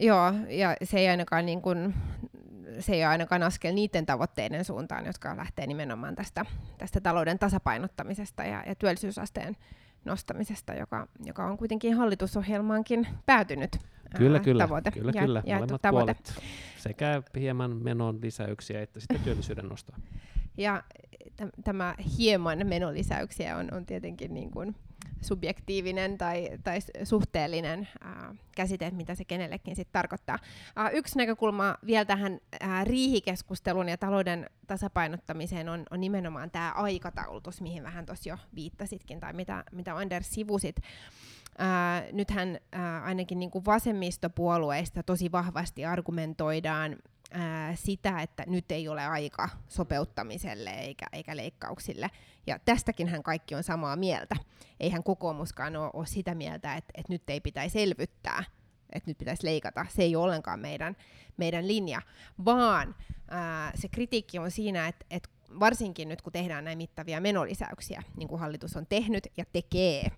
Joo, 0.00 0.32
ja 0.48 0.76
se 0.84 0.98
ei 0.98 1.08
ainakaan 1.08 1.46
niin 1.46 1.62
kuin, 1.62 1.94
se 2.80 2.92
ei 2.92 3.00
ole 3.00 3.06
ainakaan 3.06 3.42
askel 3.42 3.74
niiden 3.74 4.06
tavoitteiden 4.06 4.64
suuntaan, 4.64 5.06
jotka 5.06 5.36
lähtee 5.36 5.66
nimenomaan 5.66 6.14
tästä, 6.14 6.44
tästä 6.78 7.00
talouden 7.00 7.38
tasapainottamisesta 7.38 8.44
ja, 8.44 8.62
ja 8.66 8.74
työllisyysasteen 8.74 9.56
nostamisesta, 10.04 10.74
joka, 10.74 11.08
joka 11.24 11.46
on 11.46 11.56
kuitenkin 11.56 11.94
hallitusohjelmaankin 11.94 13.08
päätynyt 13.26 13.78
kyllä, 14.16 14.40
kyllä, 14.40 14.64
tavoite. 14.64 14.90
Kyllä, 14.90 15.12
ja, 15.14 15.22
kyllä. 15.22 15.42
Molemmat 15.46 15.82
tavoite. 15.82 16.14
puolet. 16.14 16.42
Sekä 16.78 17.22
hieman 17.38 17.76
menon 17.76 18.20
lisäyksiä 18.20 18.82
että 18.82 19.00
sitten 19.00 19.20
työllisyyden 19.20 19.68
nostoa. 19.68 19.96
Ja 20.56 20.82
tämä 21.64 21.94
hieman 22.18 22.66
menolisäyksiä 22.66 23.56
on, 23.56 23.74
on 23.74 23.86
tietenkin 23.86 24.34
niin 24.34 24.50
kuin 24.50 24.76
subjektiivinen 25.26 26.18
tai, 26.18 26.48
tai 26.64 26.78
suhteellinen 27.04 27.88
ää, 28.00 28.34
käsite, 28.56 28.90
mitä 28.90 29.14
se 29.14 29.24
kenellekin 29.24 29.76
sit 29.76 29.88
tarkoittaa. 29.92 30.38
Ää, 30.76 30.90
yksi 30.90 31.18
näkökulma 31.18 31.76
vielä 31.86 32.04
tähän 32.04 32.40
ää, 32.60 32.84
riihikeskusteluun 32.84 33.88
ja 33.88 33.98
talouden 33.98 34.50
tasapainottamiseen 34.66 35.68
on, 35.68 35.82
on 35.90 36.00
nimenomaan 36.00 36.50
tämä 36.50 36.72
aikataulutus, 36.72 37.60
mihin 37.60 37.82
vähän 37.82 38.06
tuossa 38.06 38.28
jo 38.28 38.38
viittasitkin, 38.54 39.20
tai 39.20 39.32
mitä, 39.32 39.64
mitä 39.72 39.96
Anders 39.96 40.30
sivusit. 40.30 40.76
Ää, 41.58 42.04
nythän 42.12 42.58
ää, 42.72 43.02
ainakin 43.02 43.38
niin 43.38 43.50
kuin 43.50 43.64
vasemmistopuolueista 43.64 45.02
tosi 45.02 45.32
vahvasti 45.32 45.84
argumentoidaan 45.84 46.96
ää, 47.32 47.74
sitä, 47.74 48.22
että 48.22 48.44
nyt 48.46 48.70
ei 48.72 48.88
ole 48.88 49.06
aika 49.06 49.48
sopeuttamiselle 49.68 50.70
eikä, 50.70 51.06
eikä 51.12 51.36
leikkauksille. 51.36 52.10
Ja 52.46 52.58
tästäkin 52.58 53.08
hän 53.08 53.22
kaikki 53.22 53.54
on 53.54 53.62
samaa 53.62 53.96
mieltä. 53.96 54.36
Eihän 54.80 55.02
kokoomuskaan 55.02 55.76
ole, 55.76 55.90
ole 55.92 56.06
sitä 56.06 56.34
mieltä, 56.34 56.76
että, 56.76 56.92
että 56.94 57.12
nyt 57.12 57.30
ei 57.30 57.40
pitäisi 57.40 57.82
elvyttää, 57.82 58.44
että 58.92 59.10
nyt 59.10 59.18
pitäisi 59.18 59.46
leikata. 59.46 59.86
Se 59.88 60.02
ei 60.02 60.16
ole 60.16 60.24
ollenkaan 60.24 60.60
meidän, 60.60 60.96
meidän 61.36 61.68
linja, 61.68 62.02
vaan 62.44 62.94
ää, 63.28 63.72
se 63.74 63.88
kritiikki 63.88 64.38
on 64.38 64.50
siinä, 64.50 64.88
että, 64.88 65.06
että 65.10 65.28
varsinkin 65.60 66.08
nyt 66.08 66.22
kun 66.22 66.32
tehdään 66.32 66.64
näin 66.64 66.78
mittavia 66.78 67.20
menolisäyksiä, 67.20 68.02
niin 68.16 68.28
kuin 68.28 68.40
hallitus 68.40 68.76
on 68.76 68.86
tehnyt 68.86 69.26
ja 69.36 69.44
tekee, 69.52 70.10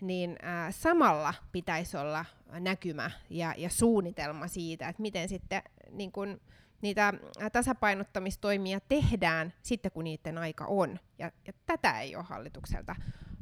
niin 0.00 0.36
samalla 0.70 1.34
pitäisi 1.52 1.96
olla 1.96 2.24
näkymä 2.60 3.10
ja, 3.30 3.54
ja 3.56 3.70
suunnitelma 3.70 4.48
siitä, 4.48 4.88
että 4.88 5.02
miten 5.02 5.28
sitten 5.28 5.62
niin 5.90 6.12
kun, 6.12 6.40
niitä 6.82 7.14
tasapainottamistoimia 7.52 8.80
tehdään 8.80 9.52
sitten, 9.62 9.92
kun 9.92 10.04
niiden 10.04 10.38
aika 10.38 10.64
on. 10.64 10.98
Ja, 11.18 11.32
ja 11.46 11.52
tätä 11.66 12.00
ei 12.00 12.16
ole 12.16 12.24
hallitukselta 12.28 12.96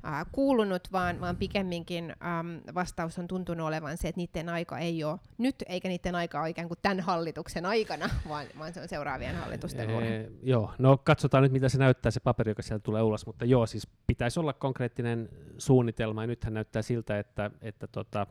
ää, 0.05 0.27
kuulunut, 0.33 0.89
vaan, 0.93 1.21
vaan 1.21 1.37
pikemminkin 1.37 2.11
äm, 2.11 2.75
vastaus 2.75 3.19
on 3.19 3.29
tuntunut 3.29 3.67
olevan 3.67 3.97
se, 3.97 4.09
että 4.09 4.21
niiden 4.21 4.49
aika 4.49 4.79
ei 4.79 5.05
ole 5.05 5.19
nyt, 5.39 5.57
eikä 5.69 5.89
niiden 5.89 6.15
aika 6.15 6.41
ole 6.41 6.51
ikään 6.51 6.69
kuin 6.69 6.79
tämän 6.83 7.01
hallituksen 7.01 7.67
aikana, 7.67 8.11
vaan, 8.29 8.47
vaan 8.59 8.73
se 8.75 8.81
on 8.81 8.89
seuraavien 8.89 9.37
hallitusten 9.37 9.91
ee, 9.91 10.31
Joo, 10.43 10.71
no 10.79 10.97
katsotaan 10.97 11.43
nyt, 11.43 11.53
mitä 11.53 11.69
se 11.69 11.79
näyttää 11.79 12.11
se 12.11 12.21
paperi, 12.21 12.51
joka 12.51 12.63
sieltä 12.63 12.83
tulee 12.83 13.03
ulos, 13.03 13.27
mutta 13.27 13.45
joo, 13.45 13.67
siis 13.67 13.89
pitäisi 14.07 14.41
olla 14.41 14.53
konkreettinen 14.53 15.29
suunnitelma, 15.59 16.23
ja 16.23 16.27
nythän 16.27 16.55
näyttää 16.55 16.83
siltä, 16.83 17.19
että, 17.19 17.51
että 17.63 17.87
tota, 17.87 18.27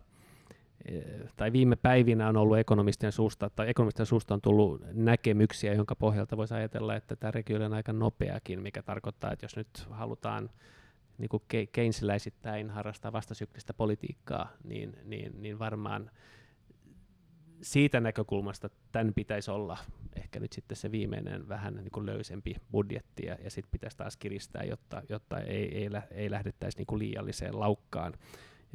tai 1.35 1.51
viime 1.53 1.75
päivinä 1.75 2.29
on 2.29 2.37
ollut 2.37 2.57
ekonomistien 2.57 3.11
suusta, 3.11 3.49
tai 3.49 3.69
ekonomistien 3.69 4.05
suusta 4.05 4.33
on 4.33 4.41
tullut 4.41 4.81
näkemyksiä, 4.93 5.73
jonka 5.73 5.95
pohjalta 5.95 6.37
voisi 6.37 6.53
ajatella, 6.53 6.95
että 6.95 7.15
tämä 7.15 7.31
regio 7.31 7.65
on 7.65 7.73
aika 7.73 7.93
nopeakin, 7.93 8.61
mikä 8.61 8.81
tarkoittaa, 8.83 9.31
että 9.31 9.45
jos 9.45 9.55
nyt 9.55 9.87
halutaan 9.89 10.49
niin 11.17 11.29
kuin 11.29 11.43
Keynesiläisittäin 11.71 12.69
harrastaa 12.69 13.11
vastasyklistä 13.11 13.73
politiikkaa, 13.73 14.51
niin, 14.63 14.97
niin, 15.03 15.41
niin 15.41 15.59
varmaan 15.59 16.11
siitä 17.61 17.99
näkökulmasta 17.99 18.69
tämän 18.91 19.13
pitäisi 19.13 19.51
olla 19.51 19.77
ehkä 20.15 20.39
nyt 20.39 20.53
sitten 20.53 20.77
se 20.77 20.91
viimeinen 20.91 21.47
vähän 21.47 21.75
niin 21.75 21.91
kuin 21.91 22.05
löysempi 22.05 22.55
budjetti, 22.71 23.25
ja, 23.25 23.37
ja 23.43 23.49
sitten 23.49 23.71
pitäisi 23.71 23.97
taas 23.97 24.17
kiristää, 24.17 24.63
jotta, 24.63 25.01
jotta 25.09 25.39
ei, 25.39 25.77
ei, 25.77 25.89
ei 26.11 26.31
lähdettäisi 26.31 26.77
niin 26.77 26.87
kuin 26.87 26.99
liialliseen 26.99 27.59
laukkaan, 27.59 28.13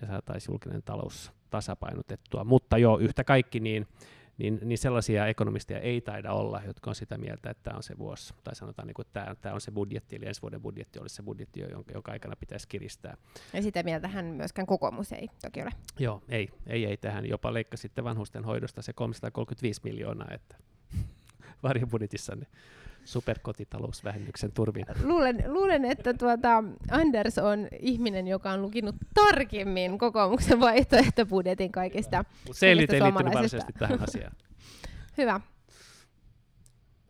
ja 0.01 0.07
saataisiin 0.07 0.53
julkinen 0.53 0.83
talous 0.83 1.33
tasapainotettua. 1.51 2.45
Mutta 2.45 2.79
joo, 2.79 2.99
yhtä 2.99 3.25
kaikki, 3.25 3.61
niin 3.61 3.87
niin, 4.39 4.59
niin 4.63 4.79
sellaisia 4.79 5.27
ekonomisteja 5.27 5.81
ei 5.81 6.01
taida 6.01 6.33
olla, 6.33 6.63
jotka 6.67 6.91
on 6.91 6.95
sitä 6.95 7.19
mieltä, 7.19 7.51
että 7.51 7.63
tämä 7.63 7.77
on 7.77 7.83
se 7.83 7.99
vuosi, 7.99 8.35
tai 8.45 8.55
sanotaan, 8.55 8.87
niin 8.87 8.95
kuin, 8.95 9.07
että 9.07 9.21
tämä, 9.25 9.35
tämä 9.35 9.55
on 9.55 9.61
se 9.61 9.71
budjetti, 9.71 10.17
eli 10.17 10.27
ensi 10.27 10.43
vuoden 10.43 10.63
budjetti 10.63 10.99
olisi 10.99 11.15
se 11.17 11.23
budjetti, 11.23 11.61
jonka, 11.61 11.93
jonka 11.93 12.13
aikana 12.13 12.37
pitäisi 12.37 12.69
kiristää. 12.69 13.17
Ja 13.53 13.63
sitä 13.63 13.83
mieltä 13.83 14.09
hän 14.09 14.25
myöskään 14.25 14.67
kokoomus 14.67 15.13
ei 15.13 15.29
toki 15.43 15.63
ole. 15.63 15.71
Joo, 15.99 16.23
ei, 16.29 16.51
ei, 16.67 16.85
ei 16.85 16.97
tähän 16.97 17.27
jopa 17.27 17.55
leikkasi 17.55 17.81
sitten 17.81 18.05
vanhusten 18.05 18.45
hoidosta 18.45 18.83
se 18.83 18.93
335 18.93 19.81
miljoonaa, 19.85 20.29
että 20.31 20.57
varjobudjetissa 21.63 22.37
niin 22.37 22.49
superkotitalousvähennyksen 23.05 24.53
turvin. 24.53 24.87
Luulen, 25.03 25.45
luulen 25.47 25.85
että 25.85 26.15
tuota, 26.15 26.65
Anders 26.91 27.39
on 27.39 27.69
ihminen, 27.81 28.29
joka 28.29 28.51
on 28.51 28.63
lukinut 28.63 28.97
tarkemmin 29.15 29.99
kokoomuksen 29.99 30.61
vaihtoehtobudjetin 30.61 31.73
kaikista 31.73 32.25
Se 32.53 32.67
ei 32.69 32.77
liittynyt 32.77 33.15
varsinaisesti 33.15 33.73
tähän 33.73 34.03
asiaan. 34.03 34.33
Hyvä. 35.19 35.41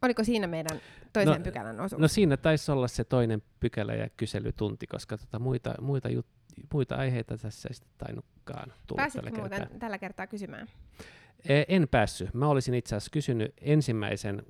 Oliko 0.03 0.24
siinä 0.24 0.47
meidän 0.47 0.80
toisen 1.12 1.39
no, 1.39 1.45
pykälän 1.45 1.80
osuus? 1.80 2.01
No 2.01 2.09
siinä 2.09 2.36
taisi 2.36 2.72
olla 2.72 2.89
se 2.89 3.05
toinen 3.05 3.43
pykälä 3.61 3.95
ja 3.95 4.09
kyselytunti, 4.16 4.86
koska 4.86 5.18
tota 5.18 5.39
muita, 5.39 5.74
muita, 5.80 6.09
jut, 6.09 6.26
muita 6.72 6.95
aiheita 6.95 7.39
tässä 7.39 7.68
ei 7.68 7.74
sitten 7.74 7.95
tainnutkaan 7.99 8.72
tulla 8.86 9.03
Pääsitkö 9.03 9.30
tällä 9.30 9.41
muuten 9.41 9.59
kertaa. 9.59 9.78
tällä 9.78 9.99
kertaa 9.99 10.26
kysymään? 10.26 10.68
E, 11.49 11.62
en 11.68 11.89
päässyt. 11.91 12.34
Mä 12.34 12.49
olisin 12.49 12.74
itse 12.74 12.97
asiassa 12.97 13.11
kysynyt 13.11 13.55
ensimmäisen 13.61 14.43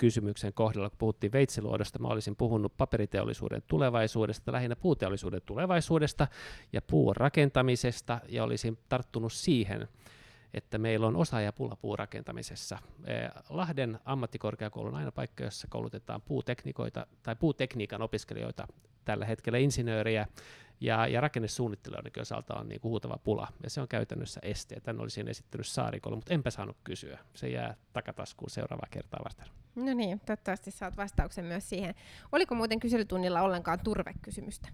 kysymyksen 0.00 0.52
kohdalla, 0.52 0.90
kun 0.90 0.98
puhuttiin 0.98 1.32
veitsiluodosta, 1.32 1.98
mä 1.98 2.08
olisin 2.08 2.36
puhunut 2.36 2.76
paperiteollisuuden 2.76 3.62
tulevaisuudesta, 3.66 4.52
lähinnä 4.52 4.76
puuteollisuuden 4.76 5.42
tulevaisuudesta 5.46 6.28
ja 6.72 6.82
puun 6.82 7.16
rakentamisesta, 7.16 8.20
ja 8.28 8.44
olisin 8.44 8.78
tarttunut 8.88 9.32
siihen, 9.32 9.88
että 10.54 10.78
meillä 10.78 11.06
on 11.06 11.16
osaajapula 11.16 11.76
puurakentamisessa. 11.76 12.78
Lahden 13.48 13.98
ammattikorkeakoulu 14.04 14.88
on 14.88 14.94
aina 14.94 15.12
paikka, 15.12 15.44
jossa 15.44 15.68
koulutetaan 15.70 16.22
puuteknikoita 16.22 17.06
tai 17.22 17.36
puutekniikan 17.36 18.02
opiskelijoita 18.02 18.66
tällä 19.04 19.24
hetkellä 19.24 19.58
insinööriä, 19.58 20.26
Ja, 20.80 21.06
ja 21.06 21.20
rakennesuunnittelijoiden 21.20 22.12
osalta 22.20 22.54
on 22.54 22.68
niin 22.68 22.80
kuin 22.80 22.90
huutava 22.90 23.18
pula, 23.24 23.48
ja 23.62 23.70
se 23.70 23.80
on 23.80 23.88
käytännössä 23.88 24.40
este. 24.42 24.80
Tän 24.80 25.00
olisin 25.00 25.28
esittänyt 25.28 25.66
Saarikolle, 25.66 26.16
mutta 26.16 26.34
enpä 26.34 26.50
saanut 26.50 26.76
kysyä. 26.84 27.18
Se 27.34 27.48
jää 27.48 27.74
takataskuun 27.92 28.50
seuraavaa 28.50 28.88
kertaa 28.90 29.20
varten. 29.24 29.46
No 29.74 29.94
niin, 29.94 30.20
toivottavasti 30.20 30.70
saat 30.70 30.96
vastauksen 30.96 31.44
myös 31.44 31.68
siihen. 31.68 31.94
Oliko 32.32 32.54
muuten 32.54 32.80
kyselytunnilla 32.80 33.42
ollenkaan 33.42 33.80
turvekysymystä? 33.84 34.68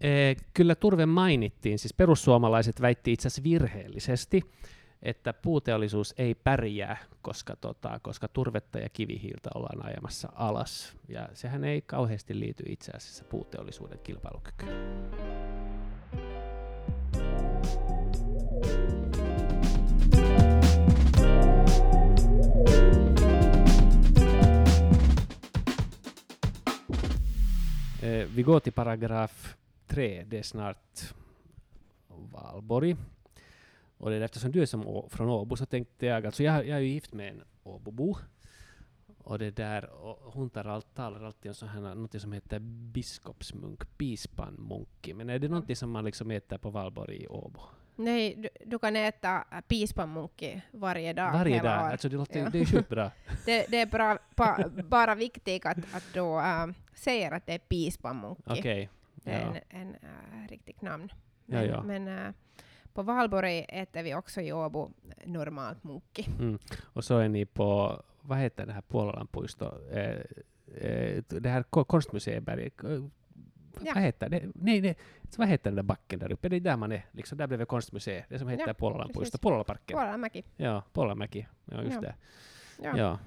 Ee, 0.00 0.36
kyllä 0.54 0.74
turve 0.74 1.06
mainittiin, 1.06 1.78
siis 1.78 1.94
perussuomalaiset 1.94 2.80
väitti 2.80 3.12
itse 3.12 3.28
asiassa 3.28 3.42
virheellisesti, 3.42 4.42
että 5.02 5.32
puuteollisuus 5.32 6.14
ei 6.18 6.34
pärjää, 6.34 6.96
koska, 7.22 7.56
tota, 7.56 8.00
koska 8.02 8.28
turvetta 8.28 8.78
ja 8.78 8.88
kivihiiltä 8.88 9.50
ollaan 9.54 9.86
ajamassa 9.86 10.32
alas. 10.34 10.96
Ja 11.08 11.28
sehän 11.34 11.64
ei 11.64 11.82
kauheasti 11.82 12.40
liity 12.40 12.64
itse 12.66 12.92
asiassa 12.92 13.24
puuteollisuuden 13.24 13.98
kilpailukykyyn. 13.98 15.00
Eh, 28.02 28.28
vi 28.36 28.42
går 28.42 28.60
till 28.60 28.72
paragraf 28.72 29.54
3, 29.94 30.24
det 30.24 30.38
är 30.38 30.42
snart 30.42 31.14
valborg. 32.08 32.96
Och 34.00 34.10
det 34.10 34.16
är 34.16 34.20
eftersom 34.20 34.52
du 34.52 34.62
är 34.62 34.66
som 34.66 35.08
från 35.10 35.28
Åbo 35.28 35.56
så 35.56 35.66
tänkte 35.66 36.06
jag, 36.06 36.26
alltså 36.26 36.42
jag, 36.42 36.66
jag 36.66 36.76
är 36.76 36.82
ju 36.82 36.88
gift 36.88 37.14
med 37.14 37.28
en 37.28 37.42
Åbobo. 37.62 38.16
Och 39.18 39.38
det 39.38 39.50
där, 39.50 39.90
och 39.90 40.32
hon 40.32 40.50
tar 40.50 40.64
all, 40.64 40.82
talar 40.82 41.24
alltid 41.24 41.50
om 41.50 41.54
sån 41.54 41.68
här, 41.68 41.94
något 41.94 42.20
som 42.20 42.32
heter 42.32 42.58
biskopsmunk, 42.92 43.98
pispanmunki. 43.98 45.14
Men 45.14 45.30
är 45.30 45.38
det 45.38 45.48
något 45.48 45.78
som 45.78 45.90
man 45.90 46.04
liksom 46.04 46.30
äter 46.30 46.58
på 46.58 46.70
valborg 46.70 47.22
i 47.22 47.28
Åbo? 47.28 47.60
Nej, 47.96 48.34
du, 48.36 48.48
du 48.66 48.78
kan 48.78 48.96
äta 48.96 49.44
pispanmunki 49.68 50.62
varje 50.70 51.12
dag. 51.12 51.32
Varje 51.32 51.62
dag? 51.62 51.92
Alltså 51.92 52.08
det, 52.08 52.16
låter, 52.16 52.40
ja. 52.40 52.50
det 52.50 52.60
är 52.60 52.64
sjukt 52.64 52.88
bra. 52.88 53.10
det, 53.46 53.66
det, 53.70 53.80
är 53.80 53.86
bra, 53.86 54.18
pa, 54.34 54.64
bara 54.88 55.14
viktigt 55.14 55.66
att, 55.66 55.78
att 55.78 56.04
du 56.14 56.20
äh, 56.20 56.66
säger 56.94 57.32
att 57.32 57.46
det 57.46 57.54
är 57.54 57.58
pispanmunki. 57.58 58.42
Okej. 58.46 58.60
Okay. 58.60 58.88
Det 59.14 59.30
är 59.30 59.40
ja. 59.40 59.60
en, 59.68 59.80
en 59.80 59.94
äh, 60.42 60.48
riktigt 60.48 60.82
namn. 60.82 61.12
Men, 61.46 61.64
ja, 61.64 61.70
ja. 61.70 61.82
men 61.82 62.08
äh, 62.08 62.32
på 63.00 63.04
valborg 63.04 63.66
äter 63.68 64.02
vi 64.02 64.14
också 64.14 64.40
i 64.40 64.52
Åbo 64.52 64.90
normalt 65.24 65.84
munki. 65.84 66.26
Mm. 66.38 66.58
Och 66.82 67.04
så 67.04 67.18
är 67.18 67.28
ni 67.28 67.46
på, 67.46 68.02
vad 68.20 68.38
heter 68.38 68.66
det 68.66 68.72
här 68.72 68.80
Pålalan 68.80 69.26
puisto, 69.26 69.90
eh, 69.90 70.20
eh, 70.76 71.22
det 71.28 71.48
här 71.48 71.62
konstmuseiberget, 71.62 72.74
ja. 72.82 73.92
vad 73.94 74.02
heter 74.02 74.28
det? 74.28 74.42
Nej, 74.54 74.80
nej, 74.80 74.96
vad 75.36 75.48
heter 75.48 75.70
den 75.70 75.76
där 75.76 75.82
backen 75.82 76.18
där 76.18 76.32
uppe? 76.32 76.48
Det 76.48 76.56
är 76.56 76.60
där 76.60 76.76
man 76.76 76.92
är, 76.92 77.06
liksom 77.12 77.38
där 77.38 77.46
bredvid 77.46 77.68
konstmuseet, 77.68 78.24
det 78.28 78.38
som 78.38 78.48
heter 78.48 78.66
ja, 78.66 78.74
Pålalan 78.74 79.12
puisto, 79.12 79.38
Pålalaparken. 79.38 79.98
Pålalamäki. 79.98 80.44
Ja, 80.56 80.82
Pålalamäki, 80.92 81.46
ja 81.64 81.82
just 81.82 81.94
ja. 81.94 82.00
det. 82.00 82.14
Ja. 82.82 82.98
ja. 82.98 83.18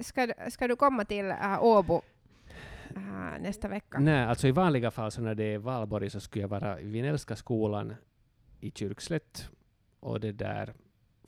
Ska, 0.00 0.32
ska 0.50 0.68
du 0.68 0.76
komma 0.76 1.04
till 1.04 1.30
äh, 1.30 1.62
Åbo 1.62 2.02
äh, 2.96 3.40
nästa 3.40 3.68
vecka? 3.68 3.98
Nej, 3.98 4.24
alltså 4.24 4.48
i 4.48 4.50
vanliga 4.50 4.90
fall 4.90 5.10
så 5.10 5.20
när 5.20 5.34
det 5.34 5.54
är 5.54 5.58
valborg 5.58 6.10
så 6.10 6.20
skulle 6.20 6.42
jag 6.42 6.48
vara 6.48 6.80
i 6.80 6.84
Vinelska 6.84 7.36
skolan 7.36 7.94
i 8.60 8.70
Kyrkslätt. 8.70 9.50
Och 10.00 10.20
det 10.20 10.32
där, 10.32 10.74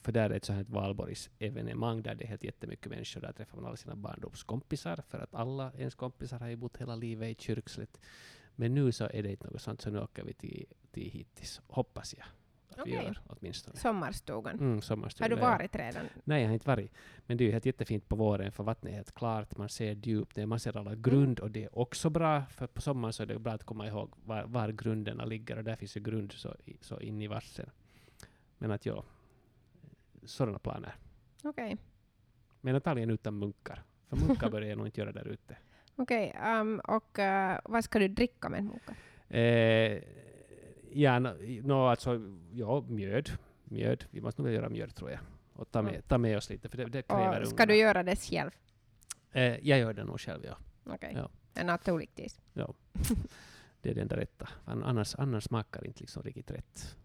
för 0.03 0.13
där 0.13 0.31
är 0.31 0.35
ett 0.35 0.45
sånt 0.45 0.57
här 0.57 0.75
valborgsevenemang 0.75 2.03
där 2.03 2.15
det 2.15 2.25
är 2.25 2.29
helt 2.29 2.45
jättemycket 2.45 2.91
människor. 2.91 3.21
Där 3.21 3.33
träffar 3.33 3.57
man 3.57 3.67
alla 3.67 3.77
sina 3.77 3.97
barndomskompisar, 3.97 5.03
för 5.09 5.19
att 5.19 5.35
alla 5.35 5.73
ens 5.77 5.95
kompisar 5.95 6.39
har 6.39 6.49
ju 6.49 6.57
bott 6.57 6.77
hela 6.77 6.97
livet 6.97 7.29
i 7.29 7.43
Kyrkslätt. 7.43 8.01
Men 8.57 8.75
nu 8.75 8.93
så 8.93 9.05
är 9.05 9.23
det 9.23 9.31
inte 9.31 9.51
något 9.51 9.63
sånt, 9.63 9.81
så 9.81 9.91
nu 9.91 10.01
åker 10.01 10.25
vi 10.25 10.33
till, 10.33 10.67
till 10.91 11.11
hittills, 11.11 11.61
hoppas 11.67 12.15
jag. 12.19 12.27
Vi 12.85 12.93
gör 12.93 13.19
åtminstone. 13.27 13.77
Sommarstugan. 13.77 14.59
Mm, 14.59 14.83
sommarstugan. 14.83 15.31
Har 15.31 15.37
du 15.37 15.43
varit 15.43 15.77
redan? 15.77 16.07
Nej, 16.25 16.43
jag 16.43 16.49
har 16.49 16.55
inte 16.55 16.69
varit. 16.69 16.93
Men 17.27 17.37
det 17.37 17.45
är 17.45 17.47
ju 17.47 17.53
helt 17.53 17.67
jättefint 17.67 18.09
på 18.09 18.17
våren, 18.17 18.53
för 18.53 18.65
vattnet 18.65 18.93
är 18.93 18.97
helt 18.97 19.15
klart, 19.15 19.57
man 19.57 19.69
ser 19.69 19.93
djup, 19.93 20.37
man 20.37 20.61
ser 20.61 20.77
alla 20.77 20.95
grund, 20.95 21.39
mm. 21.39 21.45
och 21.45 21.51
det 21.51 21.65
är 21.65 21.79
också 21.79 22.11
bra, 22.11 22.43
för 22.51 22.67
på 22.67 22.81
sommaren 22.81 23.13
så 23.13 23.23
är 23.23 23.27
det 23.27 23.39
bra 23.39 23.53
att 23.53 23.65
komma 23.65 23.87
ihåg 23.87 24.13
var, 24.25 24.45
var 24.45 24.69
grunderna 24.69 25.25
ligger, 25.25 25.57
och 25.57 25.65
där 25.65 25.77
finns 25.77 25.97
ju 25.97 26.01
grund 26.01 26.33
så, 26.33 26.57
så 26.81 27.01
in 27.01 27.23
i 27.23 27.27
vassen. 27.27 27.71
Men 28.59 28.71
att 28.71 28.87
ja, 28.87 29.05
sådana 30.25 30.59
planer. 30.59 30.95
Okej. 31.45 31.77
Men 32.61 32.75
antagligen 32.75 33.11
utan 33.11 33.39
munkar, 33.39 33.83
för 34.09 34.17
munkar 34.17 34.51
börjar 34.51 34.69
jag 34.69 34.79
nog 34.79 34.87
inte 34.87 35.01
göra 35.01 35.13
där 35.13 35.29
ute. 35.29 35.57
Okej, 35.97 36.37
um, 36.45 36.81
och 36.81 37.19
uh, 37.19 37.59
vad 37.65 37.85
ska 37.85 37.99
du 37.99 38.09
dricka 38.09 38.49
med 38.49 38.65
munkar? 38.65 38.97
Eh, 39.29 40.03
Ja, 40.93 41.19
no, 41.19 41.73
alltså, 41.73 42.21
ja, 42.53 42.85
mjöd. 42.89 43.31
mjöd. 43.65 44.05
Vi 44.11 44.21
måste 44.21 44.43
nog 44.43 44.53
göra 44.53 44.69
mjöd 44.69 44.95
tror 44.95 45.11
jag. 45.11 45.21
Och 45.53 45.71
ta 45.71 45.83
med, 45.83 46.09
ta 46.09 46.19
med 46.19 46.37
oss 46.37 46.51
lite, 46.51 46.69
för 46.69 46.77
det, 46.77 46.85
det 46.85 47.03
kräver 47.03 47.41
och 47.41 47.49
Ska 47.49 47.67
du 47.67 47.77
göra 47.77 48.03
det 48.03 48.17
själv? 48.17 48.51
Eh, 49.33 49.69
jag 49.69 49.79
gör 49.79 49.93
det 49.93 50.05
nog 50.05 50.21
själv, 50.21 50.45
ja. 50.45 50.57
Okej. 50.85 50.95
Okay. 50.95 51.13
Ja. 51.15 51.31
En 51.55 51.67
naturligtvis. 51.67 52.41
Ja. 52.53 52.75
Det 53.83 53.91
är 53.91 53.95
det 53.95 54.01
enda 54.01 54.17
rätta. 54.17 54.49
Annars, 54.65 55.15
annars 55.15 55.45
smakar 55.45 55.81
det 55.81 55.87
inte 55.87 56.01
liksom 56.01 56.23
riktigt 56.23 56.51
rätt. 56.51 56.97